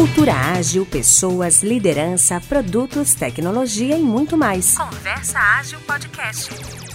Cultura 0.00 0.32
ágil, 0.32 0.86
pessoas, 0.86 1.62
liderança, 1.62 2.40
produtos, 2.48 3.12
tecnologia 3.12 3.98
e 3.98 4.00
muito 4.00 4.34
mais. 4.34 4.74
Conversa 4.74 5.38
Ágil 5.38 5.78
Podcast. 5.80 6.48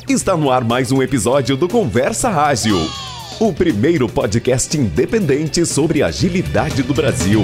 Está 0.09 0.35
no 0.35 0.49
ar 0.49 0.63
mais 0.63 0.91
um 0.91 1.03
episódio 1.03 1.55
do 1.55 1.69
Conversa 1.69 2.29
Ágil, 2.29 2.79
o 3.39 3.53
primeiro 3.53 4.09
podcast 4.09 4.75
independente 4.75 5.67
sobre 5.67 6.01
agilidade 6.01 6.81
do 6.81 6.95
Brasil. 6.95 7.43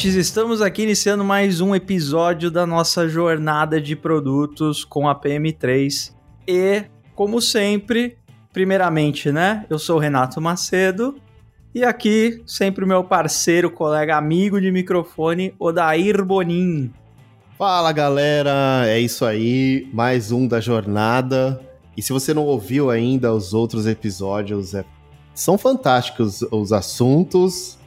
Ouvintes, 0.00 0.14
estamos 0.14 0.62
aqui 0.62 0.84
iniciando 0.84 1.22
mais 1.22 1.60
um 1.60 1.74
episódio 1.74 2.50
da 2.50 2.66
nossa 2.66 3.06
jornada 3.06 3.78
de 3.78 3.94
produtos 3.94 4.82
com 4.82 5.06
a 5.06 5.14
PM3. 5.14 6.14
E, 6.48 6.84
como 7.14 7.38
sempre, 7.38 8.16
primeiramente, 8.50 9.30
né? 9.30 9.66
Eu 9.68 9.78
sou 9.78 9.96
o 9.96 9.98
Renato 9.98 10.40
Macedo 10.40 11.16
e 11.74 11.84
aqui 11.84 12.42
sempre 12.46 12.82
o 12.82 12.88
meu 12.88 13.04
parceiro, 13.04 13.70
colega, 13.70 14.16
amigo 14.16 14.58
de 14.58 14.72
microfone, 14.72 15.54
Odair 15.58 16.24
Bonin. 16.24 16.90
Fala 17.58 17.92
galera, 17.92 18.84
é 18.86 18.98
isso 18.98 19.26
aí, 19.26 19.86
mais 19.92 20.32
um 20.32 20.48
da 20.48 20.60
jornada. 20.60 21.60
E 21.94 22.00
se 22.00 22.10
você 22.10 22.32
não 22.32 22.46
ouviu 22.46 22.88
ainda 22.88 23.34
os 23.34 23.52
outros 23.52 23.86
episódios, 23.86 24.72
é... 24.72 24.82
são 25.34 25.58
fantásticos 25.58 26.40
os 26.50 26.72
assuntos, 26.72 27.78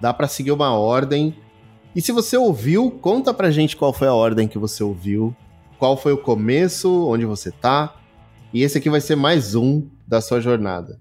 dá 0.00 0.12
para 0.12 0.26
seguir 0.26 0.50
uma 0.50 0.74
ordem. 0.74 1.32
E 1.94 2.00
se 2.00 2.12
você 2.12 2.36
ouviu, 2.36 2.88
conta 2.90 3.34
pra 3.34 3.50
gente 3.50 3.76
qual 3.76 3.92
foi 3.92 4.06
a 4.06 4.14
ordem 4.14 4.46
que 4.46 4.58
você 4.58 4.82
ouviu, 4.82 5.34
qual 5.76 5.96
foi 5.96 6.12
o 6.12 6.18
começo, 6.18 7.08
onde 7.08 7.24
você 7.24 7.50
tá. 7.50 7.96
E 8.54 8.62
esse 8.62 8.78
aqui 8.78 8.88
vai 8.88 9.00
ser 9.00 9.16
mais 9.16 9.56
um 9.56 9.88
da 10.06 10.20
sua 10.20 10.40
jornada. 10.40 11.00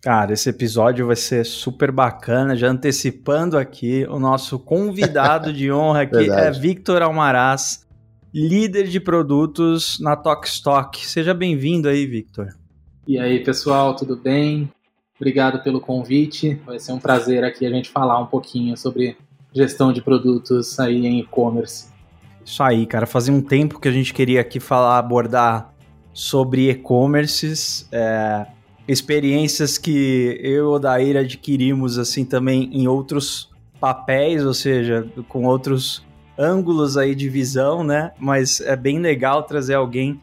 Cara, 0.00 0.32
esse 0.32 0.48
episódio 0.48 1.06
vai 1.06 1.16
ser 1.16 1.44
super 1.44 1.92
bacana. 1.92 2.56
Já 2.56 2.68
antecipando 2.68 3.58
aqui, 3.58 4.06
o 4.08 4.18
nosso 4.18 4.58
convidado 4.58 5.52
de 5.52 5.70
honra 5.70 6.02
aqui 6.02 6.30
é 6.32 6.50
Victor 6.50 7.02
Almaraz, 7.02 7.86
líder 8.32 8.88
de 8.88 8.98
produtos 8.98 10.00
na 10.00 10.16
Tokstok. 10.16 11.06
Seja 11.06 11.34
bem-vindo 11.34 11.86
aí, 11.86 12.06
Victor. 12.06 12.48
E 13.06 13.18
aí, 13.18 13.44
pessoal, 13.44 13.94
tudo 13.94 14.16
bem? 14.16 14.72
Obrigado 15.16 15.62
pelo 15.62 15.82
convite. 15.82 16.58
Vai 16.64 16.78
ser 16.78 16.92
um 16.92 16.98
prazer 16.98 17.44
aqui 17.44 17.66
a 17.66 17.70
gente 17.70 17.90
falar 17.90 18.18
um 18.18 18.26
pouquinho 18.26 18.74
sobre 18.78 19.18
gestão 19.52 19.92
de 19.92 20.00
produtos 20.00 20.78
aí 20.78 21.06
em 21.06 21.20
e-commerce. 21.20 21.88
Isso 22.44 22.62
aí, 22.62 22.86
cara. 22.86 23.06
Fazia 23.06 23.32
um 23.32 23.42
tempo 23.42 23.78
que 23.78 23.88
a 23.88 23.92
gente 23.92 24.12
queria 24.14 24.40
aqui 24.40 24.58
falar, 24.58 24.98
abordar 24.98 25.72
sobre 26.12 26.70
e-commerces, 26.70 27.88
é, 27.92 28.46
experiências 28.86 29.78
que 29.78 30.38
eu 30.42 30.52
e 30.52 30.60
o 30.60 30.70
Odair 30.72 31.16
adquirimos 31.16 31.98
assim 31.98 32.24
também 32.24 32.68
em 32.72 32.88
outros 32.88 33.50
papéis, 33.78 34.44
ou 34.44 34.52
seja, 34.52 35.06
com 35.28 35.44
outros 35.44 36.04
ângulos 36.36 36.96
aí 36.96 37.14
de 37.14 37.28
visão, 37.28 37.84
né? 37.84 38.12
Mas 38.18 38.60
é 38.60 38.74
bem 38.76 38.98
legal 38.98 39.42
trazer 39.42 39.74
alguém 39.74 40.20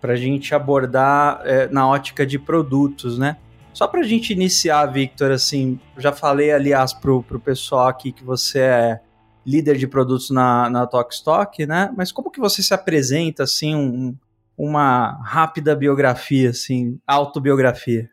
para 0.00 0.12
a 0.12 0.16
gente 0.16 0.54
abordar 0.54 1.40
é, 1.44 1.66
na 1.68 1.88
ótica 1.88 2.26
de 2.26 2.38
produtos, 2.38 3.18
né? 3.18 3.36
Só 3.74 3.88
para 3.88 4.00
a 4.00 4.04
gente 4.04 4.32
iniciar, 4.32 4.86
Victor, 4.86 5.32
assim, 5.32 5.80
já 5.98 6.12
falei, 6.12 6.52
aliás, 6.52 6.92
pro, 6.92 7.24
pro 7.24 7.40
pessoal 7.40 7.88
aqui 7.88 8.12
que 8.12 8.22
você 8.22 8.60
é 8.60 9.00
líder 9.44 9.76
de 9.76 9.88
produtos 9.88 10.30
na, 10.30 10.70
na 10.70 10.86
Talkstock, 10.86 11.66
né? 11.66 11.92
Mas 11.96 12.12
como 12.12 12.30
que 12.30 12.38
você 12.38 12.62
se 12.62 12.72
apresenta, 12.72 13.42
assim, 13.42 13.74
um, 13.74 14.16
uma 14.56 15.20
rápida 15.24 15.74
biografia, 15.74 16.50
assim, 16.50 17.00
autobiografia? 17.04 18.08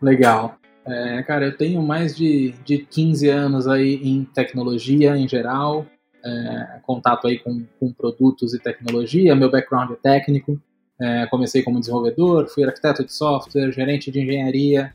Legal. 0.00 0.56
É, 0.86 1.22
cara, 1.22 1.46
eu 1.46 1.56
tenho 1.56 1.82
mais 1.82 2.14
de, 2.14 2.54
de 2.64 2.78
15 2.78 3.28
anos 3.28 3.66
aí 3.66 3.94
em 3.94 4.24
tecnologia 4.24 5.16
em 5.16 5.26
geral, 5.26 5.86
é, 6.24 6.80
contato 6.82 7.26
aí 7.26 7.38
com, 7.38 7.64
com 7.80 7.92
produtos 7.92 8.54
e 8.54 8.58
tecnologia, 8.58 9.34
meu 9.34 9.50
background 9.50 9.90
é 9.92 9.96
técnico, 9.96 10.60
é, 11.00 11.26
comecei 11.26 11.62
como 11.62 11.78
desenvolvedor, 11.78 12.48
fui 12.48 12.64
arquiteto 12.64 13.04
de 13.04 13.12
software, 13.12 13.72
gerente 13.72 14.10
de 14.10 14.20
engenharia, 14.20 14.94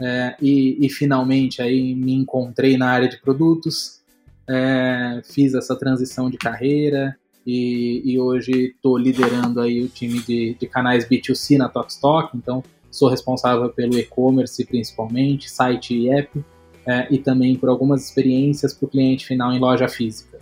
é, 0.00 0.36
e, 0.40 0.84
e, 0.84 0.88
finalmente 0.88 1.62
aí 1.62 1.94
me 1.94 2.12
encontrei 2.12 2.76
na 2.76 2.90
área 2.90 3.08
de 3.08 3.20
produtos, 3.20 4.00
é, 4.48 5.20
fiz 5.24 5.54
essa 5.54 5.76
transição 5.76 6.28
de 6.28 6.36
carreira 6.36 7.16
e, 7.46 8.02
e 8.04 8.18
hoje 8.18 8.74
estou 8.74 8.98
liderando 8.98 9.60
aí 9.60 9.82
o 9.82 9.88
time 9.88 10.20
de, 10.20 10.56
de 10.58 10.66
canais 10.66 11.08
B2C 11.08 11.56
na 11.56 11.68
Talkstock, 11.68 12.36
então 12.36 12.62
sou 12.90 13.08
responsável 13.08 13.68
pelo 13.70 13.98
e-commerce 13.98 14.64
principalmente, 14.64 15.50
site 15.50 15.94
e 15.94 16.10
app, 16.10 16.44
é, 16.86 17.06
e 17.10 17.18
também 17.18 17.56
por 17.56 17.68
algumas 17.68 18.04
experiências 18.04 18.74
para 18.74 18.86
o 18.86 18.88
cliente 18.88 19.26
final 19.26 19.52
em 19.52 19.58
loja 19.58 19.88
física. 19.88 20.38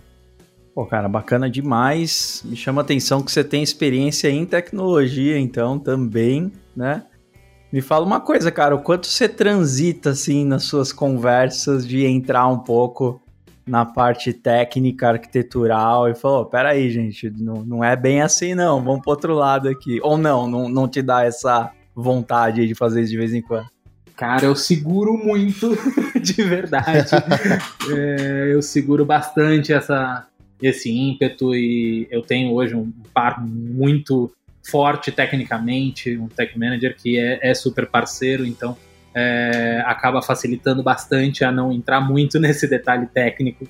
Pô, 0.73 0.85
cara, 0.85 1.07
bacana 1.07 1.49
demais. 1.49 2.41
Me 2.43 2.55
chama 2.55 2.81
a 2.81 2.83
atenção 2.83 3.21
que 3.21 3.31
você 3.31 3.43
tem 3.43 3.61
experiência 3.61 4.27
em 4.29 4.43
tecnologia, 4.45 5.37
então, 5.37 5.77
também, 5.77 6.51
né? 6.75 7.03
Me 7.73 7.81
fala 7.81 8.05
uma 8.05 8.21
coisa, 8.21 8.51
cara, 8.51 8.75
o 8.75 8.83
quanto 8.83 9.07
você 9.07 9.27
transita 9.27 10.11
assim 10.11 10.45
nas 10.45 10.61
suas 10.65 10.93
conversas 10.93 11.87
de 11.87 12.05
entrar 12.05 12.47
um 12.47 12.59
pouco 12.59 13.19
na 13.65 13.83
parte 13.83 14.31
técnica, 14.31 15.09
arquitetural 15.09 16.07
e 16.07 16.13
falou, 16.13 16.45
peraí, 16.45 16.91
gente, 16.91 17.31
não, 17.31 17.65
não 17.65 17.83
é 17.83 17.95
bem 17.95 18.21
assim 18.21 18.53
não, 18.53 18.79
vamos 18.83 19.01
pro 19.01 19.09
outro 19.09 19.33
lado 19.33 19.67
aqui. 19.67 19.99
Ou 20.03 20.19
não, 20.19 20.47
não, 20.47 20.69
não 20.69 20.87
te 20.87 21.01
dá 21.01 21.25
essa 21.25 21.71
vontade 21.95 22.67
de 22.67 22.75
fazer 22.75 23.01
isso 23.01 23.09
de 23.09 23.17
vez 23.17 23.33
em 23.33 23.41
quando? 23.41 23.65
Cara, 24.15 24.45
eu 24.45 24.55
seguro 24.55 25.17
muito, 25.17 25.75
de 26.21 26.43
verdade. 26.43 27.09
é, 27.89 28.51
eu 28.53 28.61
seguro 28.61 29.03
bastante 29.03 29.73
essa, 29.73 30.27
esse 30.61 30.91
ímpeto 30.91 31.55
e 31.55 32.07
eu 32.11 32.21
tenho 32.21 32.53
hoje 32.53 32.75
um 32.75 32.93
par 33.11 33.43
muito 33.43 34.31
forte 34.63 35.11
tecnicamente, 35.11 36.17
um 36.17 36.27
tech 36.27 36.57
manager 36.57 36.95
que 36.95 37.19
é, 37.19 37.39
é 37.41 37.53
super 37.53 37.85
parceiro, 37.87 38.45
então 38.45 38.77
é, 39.13 39.83
acaba 39.85 40.21
facilitando 40.21 40.81
bastante 40.81 41.43
a 41.43 41.51
não 41.51 41.71
entrar 41.71 42.01
muito 42.01 42.39
nesse 42.41 42.67
detalhe 42.67 43.07
técnico, 43.07 43.67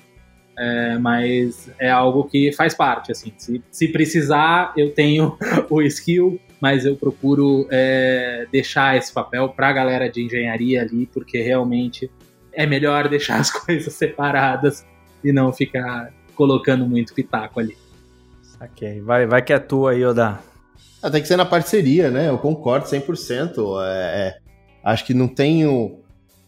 é, 0.56 0.96
mas 0.98 1.68
é 1.78 1.90
algo 1.90 2.24
que 2.24 2.52
faz 2.52 2.74
parte, 2.74 3.10
assim, 3.10 3.32
se, 3.36 3.62
se 3.70 3.88
precisar 3.88 4.72
eu 4.76 4.92
tenho 4.92 5.36
o 5.68 5.82
skill, 5.82 6.40
mas 6.60 6.86
eu 6.86 6.96
procuro 6.96 7.66
é, 7.70 8.46
deixar 8.50 8.96
esse 8.96 9.12
papel 9.12 9.48
para 9.48 9.68
a 9.68 9.72
galera 9.72 10.08
de 10.08 10.22
engenharia 10.22 10.82
ali, 10.82 11.06
porque 11.06 11.42
realmente 11.42 12.10
é 12.52 12.66
melhor 12.66 13.08
deixar 13.08 13.36
as 13.40 13.50
coisas 13.50 13.92
separadas 13.92 14.86
e 15.22 15.32
não 15.32 15.52
ficar 15.52 16.12
colocando 16.34 16.86
muito 16.86 17.14
pitaco 17.14 17.60
ali. 17.60 17.76
Ok, 18.60 19.00
vai, 19.00 19.26
vai 19.26 19.42
que 19.42 19.52
é 19.52 19.58
tua 19.58 19.90
aí, 19.90 20.04
Oda. 20.04 20.53
Ah, 21.04 21.10
tem 21.10 21.20
que 21.20 21.28
ser 21.28 21.36
na 21.36 21.44
parceria, 21.44 22.10
né? 22.10 22.30
Eu 22.30 22.38
concordo 22.38 22.86
100%. 22.86 23.78
É, 23.84 23.88
é, 23.92 24.38
acho 24.82 25.04
que 25.04 25.12
não 25.12 25.28
tem 25.28 25.62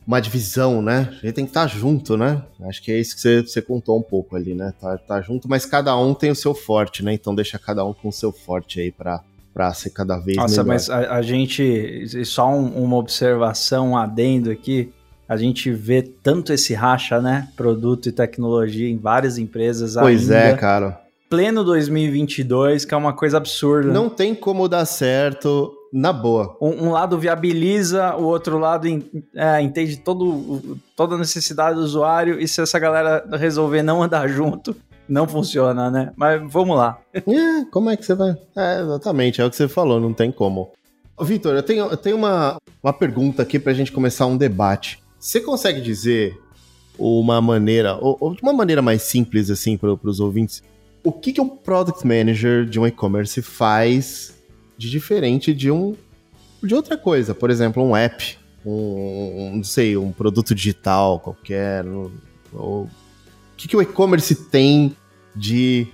uma 0.06 0.19
divisão, 0.19 0.81
né? 0.81 1.11
A 1.11 1.27
gente 1.27 1.34
tem 1.34 1.44
que 1.44 1.50
estar 1.50 1.67
junto, 1.67 2.17
né? 2.17 2.43
Acho 2.62 2.83
que 2.83 2.91
é 2.91 2.99
isso 2.99 3.15
que 3.15 3.21
você, 3.21 3.43
você 3.43 3.61
contou 3.61 3.99
um 3.99 4.03
pouco 4.03 4.34
ali, 4.34 4.55
né? 4.55 4.72
Tá, 4.81 4.97
tá 4.97 5.21
junto, 5.21 5.47
mas 5.47 5.67
cada 5.67 5.94
um 5.99 6.15
tem 6.15 6.31
o 6.31 6.34
seu 6.34 6.55
forte, 6.55 7.05
né? 7.05 7.12
Então 7.12 7.34
deixa 7.34 7.59
cada 7.59 7.84
um 7.84 7.93
com 7.93 8.09
o 8.09 8.12
seu 8.12 8.33
forte 8.33 8.81
aí 8.81 8.91
para 8.91 9.22
para 9.53 9.72
ser 9.72 9.89
cada 9.91 10.19
vez 10.19 10.37
Nossa, 10.37 10.62
melhor. 10.62 10.67
mas 10.67 10.91
a, 10.91 11.17
a 11.17 11.23
gente, 11.23 12.25
só 12.27 12.50
um, 12.50 12.83
uma 12.83 12.97
observação, 12.97 13.91
um 13.93 13.97
adendo 13.97 14.50
aqui, 14.50 14.93
a 15.27 15.34
gente 15.34 15.71
vê 15.71 16.03
tanto 16.03 16.53
esse 16.53 16.73
racha, 16.75 17.21
né? 17.21 17.49
Produto 17.56 18.09
e 18.09 18.12
tecnologia 18.12 18.88
em 18.88 18.99
várias 18.99 19.37
empresas 19.37 19.94
Pois 19.94 20.31
é, 20.31 20.44
ainda. 20.44 20.55
é, 20.55 20.56
cara 20.56 21.06
pleno 21.28 21.64
2022, 21.64 22.84
que 22.84 22.94
é 22.94 22.96
uma 22.96 23.12
coisa 23.12 23.37
absurda. 23.37 23.93
Não 23.93 24.08
tem 24.08 24.34
como 24.34 24.69
dar 24.69 24.84
certo 24.84 25.73
na 25.93 26.12
boa. 26.12 26.56
Um, 26.61 26.87
um 26.87 26.90
lado 26.90 27.19
viabiliza, 27.19 28.14
o 28.17 28.25
outro 28.25 28.58
lado 28.58 28.87
é, 29.34 29.61
entende 29.61 29.96
todo, 29.99 30.78
toda 30.94 31.14
a 31.14 31.19
necessidade 31.19 31.76
do 31.76 31.82
usuário, 31.82 32.40
e 32.40 32.46
se 32.46 32.61
essa 32.61 32.78
galera 32.78 33.25
resolver 33.37 33.82
não 33.82 34.02
andar 34.02 34.28
junto, 34.28 34.76
não 35.08 35.26
funciona, 35.26 35.90
né? 35.90 36.12
Mas 36.17 36.43
vamos 36.50 36.76
lá. 36.76 36.99
É, 37.14 37.23
como 37.70 37.90
é 37.90 37.96
que 37.96 38.05
você 38.05 38.14
vai? 38.14 38.37
É, 38.56 38.81
exatamente, 38.81 39.40
é 39.40 39.44
o 39.44 39.50
que 39.50 39.56
você 39.56 39.69
falou, 39.69 40.00
não 40.00 40.12
tem 40.12 40.31
como. 40.31 40.73
Vitor, 41.20 41.55
eu 41.55 41.62
tenho, 41.62 41.87
eu 41.87 41.96
tenho 41.96 42.17
uma, 42.17 42.58
uma 42.82 42.93
pergunta 42.93 43.43
aqui 43.43 43.58
pra 43.58 43.73
gente 43.73 43.90
começar 43.90 44.26
um 44.26 44.37
debate. 44.37 45.02
Você 45.19 45.40
consegue 45.40 45.81
dizer 45.81 46.38
uma 46.99 47.40
maneira, 47.40 47.96
ou, 47.96 48.17
ou 48.20 48.34
de 48.34 48.43
uma 48.43 48.52
maneira 48.52 48.82
mais 48.82 49.02
simples, 49.02 49.50
assim, 49.50 49.76
para 49.76 49.90
os 49.90 50.20
ouvintes, 50.20 50.62
o 51.06 51.12
que, 51.12 51.32
que 51.32 51.41
um 51.41 51.49
product 51.49 52.05
manager 52.05 52.64
de 52.64 52.81
um 52.81 52.87
e-commerce 52.87 53.41
faz 53.41 54.37
de 54.76 54.91
diferente 54.91 55.55
de 55.55 55.70
um 55.70 55.94
de 56.61 56.75
outra 56.75 56.99
coisa? 56.99 57.32
Por 57.32 57.49
exemplo, 57.49 57.81
um 57.81 57.97
app, 57.97 58.37
um, 58.64 58.73
um 58.73 59.56
não 59.58 59.62
sei, 59.62 59.97
um 59.97 60.11
produto 60.11 60.53
digital 60.53 61.20
qualquer. 61.20 61.85
ou, 61.87 62.11
o 62.82 62.91
que, 63.56 63.69
que 63.69 63.76
o 63.76 63.81
e-commerce 63.81 64.35
tem 64.50 64.97
de 65.35 65.87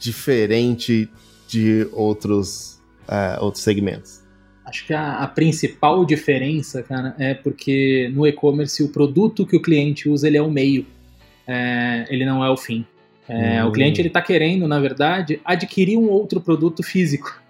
diferente 0.00 1.08
de 1.46 1.86
outros 1.92 2.80
uh, 3.08 3.44
outros 3.44 3.62
segmentos? 3.62 4.20
Acho 4.64 4.84
que 4.84 4.92
a, 4.92 5.18
a, 5.18 5.28
principal 5.28 6.04
diferença, 6.04 6.82
cara, 6.82 7.14
é 7.20 7.34
porque 7.34 8.10
no 8.12 8.26
e-commerce 8.26 8.82
o 8.82 8.88
produto 8.88 9.46
que 9.46 9.56
o 9.56 9.62
cliente 9.62 10.08
usa 10.08 10.26
ele 10.26 10.36
é 10.36 10.42
o 10.42 10.50
meio, 10.50 10.84
é, 11.46 12.04
ele 12.10 12.24
não 12.24 12.44
é 12.44 12.50
o 12.50 12.56
fim. 12.56 12.84
É. 13.28 13.64
O 13.64 13.72
cliente 13.72 14.00
ele 14.00 14.08
está 14.08 14.22
querendo, 14.22 14.68
na 14.68 14.78
verdade, 14.78 15.40
adquirir 15.44 15.98
um 15.98 16.08
outro 16.08 16.40
produto 16.40 16.82
físico. 16.82 17.40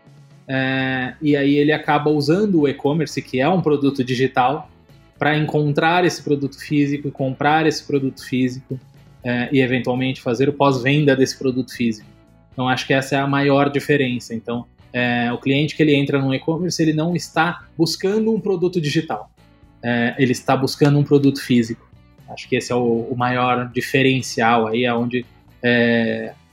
É, 0.48 1.14
e 1.20 1.36
aí 1.36 1.56
ele 1.56 1.72
acaba 1.72 2.08
usando 2.10 2.60
o 2.60 2.68
e-commerce, 2.68 3.20
que 3.20 3.40
é 3.40 3.48
um 3.48 3.60
produto 3.60 4.04
digital, 4.04 4.70
para 5.18 5.36
encontrar 5.36 6.04
esse 6.04 6.22
produto 6.22 6.58
físico, 6.58 7.10
comprar 7.10 7.66
esse 7.66 7.84
produto 7.84 8.24
físico 8.24 8.78
é, 9.24 9.48
e 9.50 9.60
eventualmente 9.60 10.20
fazer 10.20 10.48
o 10.48 10.52
pós-venda 10.52 11.16
desse 11.16 11.38
produto 11.38 11.74
físico. 11.74 12.08
Então 12.52 12.68
acho 12.68 12.86
que 12.86 12.94
essa 12.94 13.16
é 13.16 13.18
a 13.18 13.26
maior 13.26 13.70
diferença. 13.70 14.34
Então 14.34 14.66
é, 14.92 15.32
o 15.32 15.38
cliente 15.38 15.74
que 15.74 15.82
ele 15.82 15.94
entra 15.94 16.20
no 16.20 16.34
e-commerce 16.34 16.80
ele 16.80 16.92
não 16.92 17.16
está 17.16 17.64
buscando 17.76 18.32
um 18.32 18.40
produto 18.40 18.80
digital, 18.80 19.30
é, 19.82 20.14
ele 20.18 20.32
está 20.32 20.56
buscando 20.56 20.98
um 20.98 21.04
produto 21.04 21.42
físico. 21.42 21.86
Acho 22.28 22.48
que 22.48 22.56
esse 22.56 22.72
é 22.72 22.74
o, 22.74 23.08
o 23.10 23.16
maior 23.16 23.70
diferencial 23.72 24.66
aí, 24.66 24.84
aonde 24.84 25.20
é, 25.20 25.24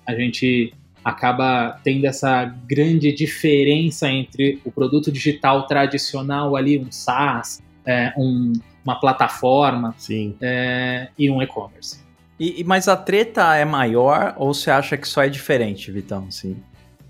a 0.06 0.14
gente 0.16 0.74
acaba 1.04 1.80
tendo 1.84 2.06
essa 2.06 2.46
grande 2.66 3.12
diferença 3.12 4.10
entre 4.10 4.60
o 4.64 4.72
produto 4.72 5.12
digital 5.12 5.68
tradicional 5.68 6.56
ali, 6.56 6.80
um 6.80 6.92
SaaS, 6.92 7.62
é, 7.86 8.14
um, 8.18 8.54
uma 8.86 9.00
plataforma 9.00 9.94
é, 10.42 11.10
e 11.18 11.30
um 11.30 11.42
e-commerce. 11.42 12.02
E, 12.40 12.64
mas 12.64 12.88
a 12.88 12.96
treta 12.96 13.56
é 13.56 13.66
maior 13.66 14.34
ou 14.38 14.54
você 14.54 14.72
acha 14.72 14.98
que 14.98 15.08
só 15.08 15.24
é 15.24 15.30
diferente, 15.30 15.92
Vitão? 15.92 16.32
Sim. 16.32 16.58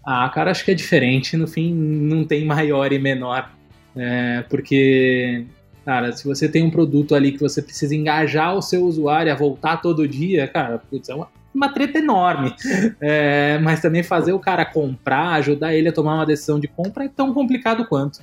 Ah, 0.06 0.30
cara, 0.30 0.52
acho 0.52 0.66
que 0.66 0.72
é 0.72 0.76
diferente. 0.76 1.38
No 1.38 1.48
fim, 1.48 1.74
não 1.74 2.26
tem 2.26 2.46
maior 2.46 2.92
e 2.92 3.00
menor. 3.00 3.50
É, 3.96 4.44
porque, 4.50 5.46
cara, 5.86 6.12
se 6.12 6.26
você 6.26 6.50
tem 6.50 6.64
um 6.64 6.72
produto 6.72 7.16
ali 7.16 7.32
que 7.32 7.40
você 7.40 7.62
precisa 7.62 7.96
engajar 7.96 8.56
o 8.56 8.62
seu 8.62 8.84
usuário 8.84 9.32
a 9.32 9.36
voltar 9.36 9.78
todo 9.78 10.08
dia, 10.08 10.48
cara, 10.48 10.80
putz, 10.80 11.10
é 11.10 11.16
uma, 11.16 11.30
uma 11.54 11.70
treta 11.70 12.00
enorme. 12.00 12.54
É, 13.00 13.60
mas 13.60 13.82
também 13.82 14.04
fazer 14.04 14.34
o 14.34 14.40
cara 14.40 14.66
comprar, 14.66 15.34
ajudar 15.34 15.74
ele 15.74 15.90
a 15.90 15.94
tomar 15.94 16.16
uma 16.16 16.26
decisão 16.26 16.60
de 16.60 16.68
compra 16.68 17.06
é 17.06 17.10
tão 17.10 17.34
complicado 17.34 17.86
quanto. 17.88 18.22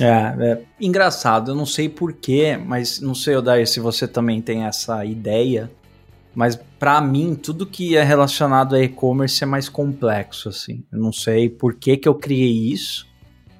É, 0.00 0.06
é 0.06 0.62
engraçado, 0.80 1.50
eu 1.50 1.54
não 1.54 1.66
sei 1.66 1.88
porquê, 1.88 2.56
mas 2.56 3.00
não 3.00 3.14
sei, 3.14 3.36
Odair, 3.36 3.66
se 3.68 3.78
você 3.78 4.08
também 4.08 4.40
tem 4.40 4.64
essa 4.64 5.04
ideia, 5.04 5.70
mas 6.34 6.58
para 6.78 7.00
mim, 7.00 7.34
tudo 7.34 7.66
que 7.66 7.96
é 7.96 8.02
relacionado 8.02 8.74
a 8.74 8.82
e-commerce 8.82 9.44
é 9.44 9.46
mais 9.46 9.68
complexo, 9.68 10.48
assim. 10.48 10.82
Eu 10.90 10.98
não 10.98 11.12
sei 11.12 11.48
por 11.48 11.74
que, 11.74 11.96
que 11.96 12.08
eu 12.08 12.14
criei 12.14 12.72
isso, 12.72 13.06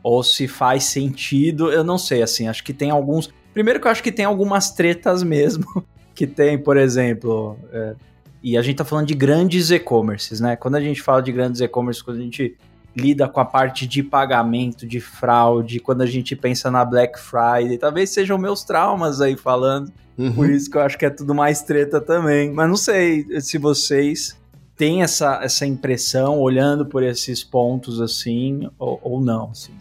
ou 0.03 0.23
se 0.23 0.49
faz 0.49 0.85
sentido, 0.85 1.71
eu 1.71 1.85
não 1.85 1.99
sei, 1.99 2.23
assim. 2.23 2.49
Acho 2.49 2.65
que 2.65 2.73
tem 2.73 2.91
alguns. 2.91 3.31
Primeiro 3.53 3.79
que 3.79 3.87
eu 3.87 3.91
acho 3.91 4.03
que 4.03 4.11
tem 4.11 4.25
algumas 4.25 4.71
tretas 4.71 5.23
mesmo, 5.23 5.85
que 6.15 6.27
tem, 6.27 6.59
por 6.59 6.77
exemplo. 6.77 7.59
É... 7.73 7.95
E 8.43 8.57
a 8.57 8.63
gente 8.63 8.77
tá 8.77 8.85
falando 8.85 9.07
de 9.07 9.15
grandes 9.15 9.71
e-commerces, 9.71 10.41
né? 10.41 10.57
Quando 10.57 10.75
a 10.75 10.81
gente 10.81 11.01
fala 11.01 11.23
de 11.23 11.31
grandes 11.31 11.61
e-commerces, 11.61 12.03
quando 12.03 12.19
a 12.19 12.23
gente 12.23 12.57
lida 12.95 13.29
com 13.29 13.41
a 13.41 13.45
parte 13.45 13.87
de 13.87 14.03
pagamento, 14.03 14.87
de 14.87 15.01
fraude, 15.01 15.81
quando 15.81 16.03
a 16.03 16.07
gente 16.07 16.37
pensa 16.37 16.71
na 16.71 16.85
Black 16.85 17.19
Friday, 17.19 17.79
talvez 17.79 18.11
sejam 18.11 18.37
meus 18.37 18.65
traumas 18.65 19.21
aí 19.21 19.37
falando. 19.37 19.93
Uhum. 20.19 20.33
Por 20.33 20.51
isso 20.51 20.71
que 20.71 20.77
eu 20.77 20.83
acho 20.83 20.99
que 20.99 21.07
é 21.07 21.11
tudo 21.11 21.35
mais 21.35 21.63
treta 21.63 22.01
também. 22.01 22.53
Mas 22.53 22.69
não 22.69 22.77
sei 22.77 23.25
se 23.41 23.57
vocês 23.59 24.39
têm 24.77 25.03
essa, 25.03 25.41
essa 25.43 25.65
impressão 25.65 26.39
olhando 26.39 26.85
por 26.85 27.03
esses 27.03 27.43
pontos 27.43 28.01
assim 28.01 28.69
ou, 28.79 29.01
ou 29.03 29.21
não. 29.21 29.51
Assim. 29.51 29.73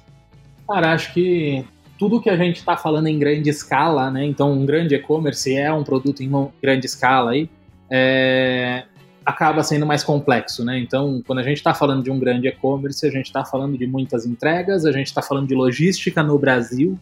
Cara, 0.68 0.94
acho 0.94 1.13
que 1.13 1.66
tudo 1.98 2.22
que 2.22 2.30
a 2.30 2.38
gente 2.38 2.58
está 2.58 2.78
falando 2.78 3.08
em 3.08 3.19
grande 3.19 3.50
escala, 3.50 4.10
né? 4.10 4.25
Então, 4.25 4.52
um 4.54 4.66
grande 4.66 4.96
e-commerce 4.96 5.54
é 5.54 5.72
um 5.72 5.84
produto 5.84 6.24
em 6.24 6.31
grande 6.62 6.86
escala 6.86 7.31
aí. 7.31 7.50
É, 7.92 8.84
acaba 9.26 9.64
sendo 9.64 9.86
mais 9.86 10.04
complexo, 10.04 10.64
né? 10.64 10.80
Então, 10.80 11.22
quando 11.26 11.40
a 11.40 11.44
gente 11.44 11.58
está 11.58 11.74
falando 11.74 12.04
de 12.04 12.12
um 12.12 12.20
grande 12.20 12.48
e-commerce, 12.48 13.06
a 13.06 13.12
gente 13.12 13.26
está 13.26 13.44
falando 13.44 13.78
de 13.78 13.86
muitas 13.86 14.26
entregas, 14.26 14.86
a 14.86 14.92
gente 14.92 15.08
está 15.08 15.22
falando 15.22 15.48
de 15.48 15.56
logística 15.56 16.24
no 16.24 16.38
Brasil, 16.40 16.98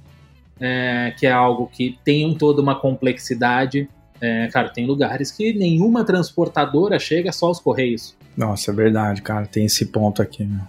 é, 0.59 1.13
que 1.17 1.25
é 1.25 1.31
algo 1.31 1.67
que 1.67 1.97
tem 2.03 2.33
toda 2.35 2.61
uma 2.61 2.75
complexidade. 2.75 3.89
É, 4.19 4.47
cara, 4.47 4.69
tem 4.69 4.85
lugares 4.85 5.31
que 5.31 5.53
nenhuma 5.53 6.03
transportadora 6.03 6.99
chega 6.99 7.31
só 7.31 7.47
aos 7.47 7.59
correios. 7.59 8.17
Nossa, 8.35 8.71
é 8.71 8.73
verdade, 8.73 9.21
cara, 9.21 9.45
tem 9.45 9.65
esse 9.65 9.85
ponto 9.85 10.21
aqui, 10.21 10.43
né? 10.43 10.61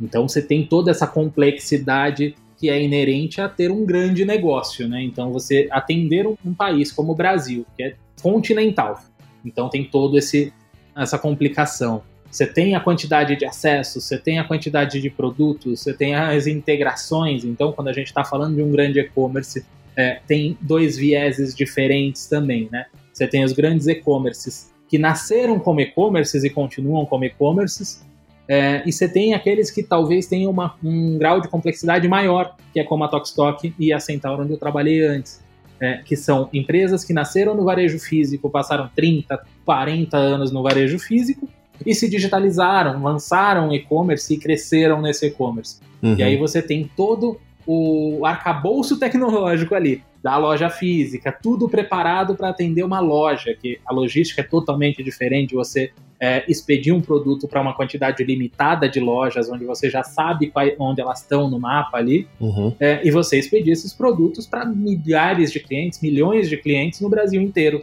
Então 0.00 0.28
você 0.28 0.40
tem 0.40 0.64
toda 0.64 0.90
essa 0.90 1.06
complexidade 1.06 2.34
que 2.56 2.68
é 2.68 2.82
inerente 2.82 3.40
a 3.40 3.48
ter 3.48 3.70
um 3.70 3.84
grande 3.84 4.24
negócio, 4.24 4.88
né? 4.88 5.02
Então 5.02 5.32
você 5.32 5.68
atender 5.70 6.26
um 6.26 6.54
país 6.54 6.90
como 6.90 7.12
o 7.12 7.14
Brasil, 7.14 7.64
que 7.76 7.82
é 7.84 7.94
continental, 8.20 9.00
então 9.48 9.68
tem 9.68 9.84
todo 9.84 10.16
esse 10.18 10.52
essa 10.96 11.18
complicação. 11.18 12.02
Você 12.30 12.46
tem 12.46 12.74
a 12.74 12.80
quantidade 12.80 13.36
de 13.36 13.46
acessos, 13.46 14.04
você 14.04 14.18
tem 14.18 14.38
a 14.38 14.44
quantidade 14.44 15.00
de 15.00 15.08
produtos, 15.08 15.80
você 15.80 15.94
tem 15.94 16.14
as 16.14 16.46
integrações. 16.46 17.44
Então, 17.44 17.72
quando 17.72 17.88
a 17.88 17.92
gente 17.92 18.08
está 18.08 18.24
falando 18.24 18.56
de 18.56 18.62
um 18.62 18.70
grande 18.70 19.00
e-commerce, 19.00 19.64
é, 19.96 20.20
tem 20.26 20.58
dois 20.60 20.96
vieses 20.96 21.54
diferentes 21.54 22.26
também, 22.26 22.68
né? 22.70 22.86
Você 23.12 23.26
tem 23.26 23.44
os 23.44 23.52
grandes 23.52 23.86
e-commerces 23.86 24.72
que 24.88 24.98
nasceram 24.98 25.58
como 25.58 25.80
e-commerces 25.80 26.44
e 26.44 26.50
continuam 26.50 27.06
como 27.06 27.24
e-commerces, 27.24 28.04
é, 28.48 28.82
e 28.86 28.92
você 28.92 29.06
tem 29.06 29.34
aqueles 29.34 29.70
que 29.70 29.82
talvez 29.82 30.26
tenham 30.26 30.50
uma, 30.50 30.74
um 30.82 31.18
grau 31.18 31.40
de 31.40 31.48
complexidade 31.48 32.08
maior, 32.08 32.56
que 32.72 32.80
é 32.80 32.84
como 32.84 33.04
a 33.04 33.08
Tokstok 33.08 33.74
e 33.78 33.92
a 33.92 34.00
Centaur, 34.00 34.40
onde 34.40 34.52
eu 34.52 34.58
trabalhei 34.58 35.06
antes 35.06 35.46
é, 35.80 35.98
que 35.98 36.16
são 36.16 36.48
empresas 36.52 37.04
que 37.04 37.12
nasceram 37.12 37.54
no 37.54 37.64
varejo 37.64 37.98
físico, 37.98 38.50
passaram 38.50 38.90
30, 38.94 39.40
40 39.64 40.16
anos 40.16 40.50
no 40.50 40.62
varejo 40.62 40.98
físico 40.98 41.48
e 41.86 41.94
se 41.94 42.08
digitalizaram, 42.08 43.02
lançaram 43.02 43.72
e-commerce 43.72 44.34
e 44.34 44.38
cresceram 44.38 45.00
nesse 45.00 45.26
e-commerce. 45.26 45.80
Uhum. 46.02 46.16
E 46.16 46.22
aí 46.22 46.36
você 46.36 46.60
tem 46.60 46.90
todo 46.96 47.38
o 47.66 48.24
arcabouço 48.24 48.98
tecnológico 48.98 49.74
ali 49.74 50.02
da 50.28 50.36
loja 50.36 50.68
física, 50.68 51.32
tudo 51.32 51.70
preparado 51.70 52.36
para 52.36 52.50
atender 52.50 52.82
uma 52.82 53.00
loja, 53.00 53.56
que 53.58 53.80
a 53.86 53.94
logística 53.94 54.42
é 54.42 54.44
totalmente 54.44 55.02
diferente. 55.02 55.54
Você 55.54 55.90
é, 56.20 56.44
expedir 56.46 56.94
um 56.94 57.00
produto 57.00 57.48
para 57.48 57.62
uma 57.62 57.72
quantidade 57.72 58.22
limitada 58.22 58.86
de 58.90 59.00
lojas, 59.00 59.48
onde 59.48 59.64
você 59.64 59.88
já 59.88 60.02
sabe 60.02 60.48
qual, 60.48 60.66
onde 60.80 61.00
elas 61.00 61.22
estão 61.22 61.48
no 61.48 61.58
mapa 61.58 61.96
ali, 61.96 62.28
uhum. 62.38 62.74
é, 62.78 63.00
e 63.02 63.10
você 63.10 63.38
expedir 63.38 63.72
esses 63.72 63.94
produtos 63.94 64.46
para 64.46 64.66
milhares 64.66 65.50
de 65.50 65.60
clientes, 65.60 65.98
milhões 66.02 66.50
de 66.50 66.58
clientes 66.58 67.00
no 67.00 67.08
Brasil 67.08 67.40
inteiro, 67.40 67.82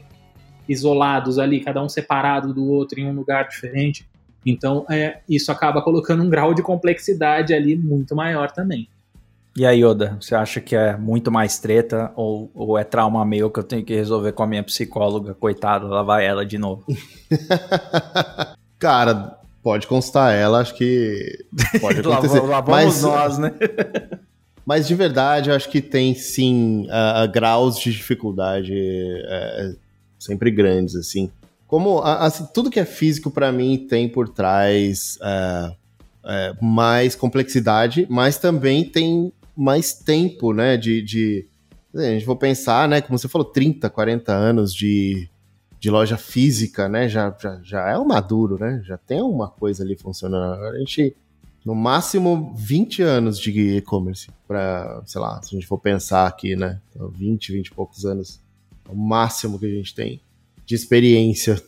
isolados 0.69 1.39
ali, 1.39 1.61
cada 1.61 1.81
um 1.81 1.89
separado 1.89 2.53
do 2.53 2.69
outro 2.69 2.99
em 2.99 3.07
um 3.07 3.13
lugar 3.13 3.47
diferente. 3.47 4.05
Então, 4.45 4.85
é, 4.87 5.17
isso 5.27 5.51
acaba 5.51 5.81
colocando 5.81 6.21
um 6.21 6.29
grau 6.29 6.53
de 6.53 6.61
complexidade 6.61 7.55
ali 7.55 7.75
muito 7.75 8.15
maior 8.15 8.51
também. 8.51 8.87
E 9.57 9.65
aí, 9.65 9.85
Yoda, 9.85 10.17
você 10.19 10.35
acha 10.35 10.59
que 10.59 10.75
é 10.75 10.97
muito 10.97 11.31
mais 11.31 11.57
treta 11.57 12.11
ou, 12.17 12.51
ou 12.53 12.77
é 12.77 12.83
trauma 12.83 13.23
meu 13.23 13.49
que 13.49 13.59
eu 13.59 13.63
tenho 13.63 13.85
que 13.85 13.95
resolver 13.95 14.33
com 14.33 14.43
a 14.43 14.47
minha 14.47 14.61
psicóloga? 14.61 15.33
Coitada, 15.33 15.85
lá 15.85 16.03
vai 16.03 16.25
ela 16.25 16.45
de 16.45 16.57
novo. 16.57 16.83
Cara, 18.77 19.39
pode 19.63 19.87
constar 19.87 20.35
ela, 20.35 20.59
acho 20.59 20.75
que 20.75 21.45
pode 21.79 22.01
acontecer. 22.05 22.41
lá, 22.41 22.47
lá 22.47 22.61
vamos 22.61 22.85
Mas, 22.85 23.01
nós, 23.01 23.37
né? 23.37 23.53
Mas 24.65 24.87
de 24.87 24.95
verdade, 24.95 25.49
acho 25.49 25.69
que 25.69 25.79
tem 25.79 26.13
sim 26.15 26.87
uh, 26.87 27.31
graus 27.31 27.79
de 27.79 27.93
dificuldade 27.93 28.73
uh, 28.73 29.77
sempre 30.19 30.51
grandes, 30.51 30.97
assim. 30.97 31.31
Como 31.65 32.01
assim, 32.01 32.45
tudo 32.53 32.69
que 32.69 32.79
é 32.79 32.85
físico 32.85 33.31
para 33.31 33.53
mim 33.53 33.87
tem 33.87 34.09
por 34.09 34.27
trás 34.27 35.17
uh, 35.21 35.73
mais 36.61 37.15
complexidade, 37.15 38.05
mas 38.09 38.37
também 38.37 38.83
tem 38.83 39.31
mais 39.55 39.93
tempo, 39.93 40.53
né? 40.53 40.77
De, 40.77 41.01
de 41.01 41.47
a 41.93 42.11
gente 42.11 42.25
for 42.25 42.35
pensar, 42.35 42.87
né? 42.87 43.01
Como 43.01 43.17
você 43.17 43.27
falou, 43.27 43.45
30, 43.45 43.89
40 43.89 44.33
anos 44.33 44.73
de, 44.73 45.29
de 45.79 45.89
loja 45.89 46.17
física, 46.17 46.89
né? 46.89 47.07
Já, 47.07 47.35
já, 47.39 47.59
já 47.63 47.89
é 47.89 47.97
o 47.97 48.05
maduro, 48.05 48.57
né? 48.59 48.81
Já 48.83 48.97
tem 48.97 49.21
uma 49.21 49.49
coisa 49.49 49.83
ali 49.83 49.95
funcionando. 49.95 50.53
Agora 50.53 50.75
a 50.75 50.79
gente, 50.79 51.15
no 51.63 51.73
máximo, 51.73 52.53
20 52.57 53.01
anos 53.01 53.39
de 53.39 53.77
e-commerce. 53.77 54.29
Para, 54.47 55.01
sei 55.05 55.21
lá, 55.21 55.41
se 55.41 55.55
a 55.55 55.59
gente 55.59 55.67
for 55.67 55.77
pensar 55.77 56.27
aqui, 56.27 56.55
né? 56.55 56.79
20, 56.95 57.51
20 57.51 57.67
e 57.67 57.71
poucos 57.71 58.05
anos. 58.05 58.39
É 58.87 58.91
o 58.91 58.95
máximo 58.95 59.57
que 59.57 59.65
a 59.65 59.69
gente 59.69 59.95
tem 59.95 60.21
de 60.65 60.75
experiência. 60.75 61.61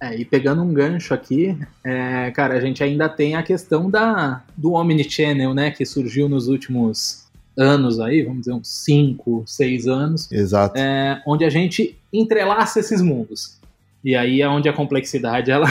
É, 0.00 0.14
e 0.16 0.24
pegando 0.24 0.62
um 0.62 0.72
gancho 0.72 1.12
aqui, 1.12 1.58
é, 1.84 2.30
cara, 2.30 2.54
a 2.54 2.60
gente 2.60 2.82
ainda 2.84 3.08
tem 3.08 3.34
a 3.34 3.42
questão 3.42 3.90
da, 3.90 4.44
do 4.56 4.74
Omnichannel, 4.74 5.52
né, 5.52 5.70
que 5.72 5.84
surgiu 5.84 6.28
nos 6.28 6.46
últimos 6.46 7.28
anos 7.56 7.98
aí, 7.98 8.22
vamos 8.22 8.40
dizer 8.40 8.52
uns 8.52 8.68
5, 8.84 9.42
6 9.44 9.88
anos. 9.88 10.30
Exato. 10.30 10.78
É, 10.78 11.20
onde 11.26 11.44
a 11.44 11.50
gente 11.50 11.98
entrelaça 12.12 12.78
esses 12.78 13.02
mundos. 13.02 13.58
E 14.04 14.14
aí 14.14 14.40
é 14.40 14.48
onde 14.48 14.68
a 14.68 14.72
complexidade 14.72 15.50
ela, 15.50 15.66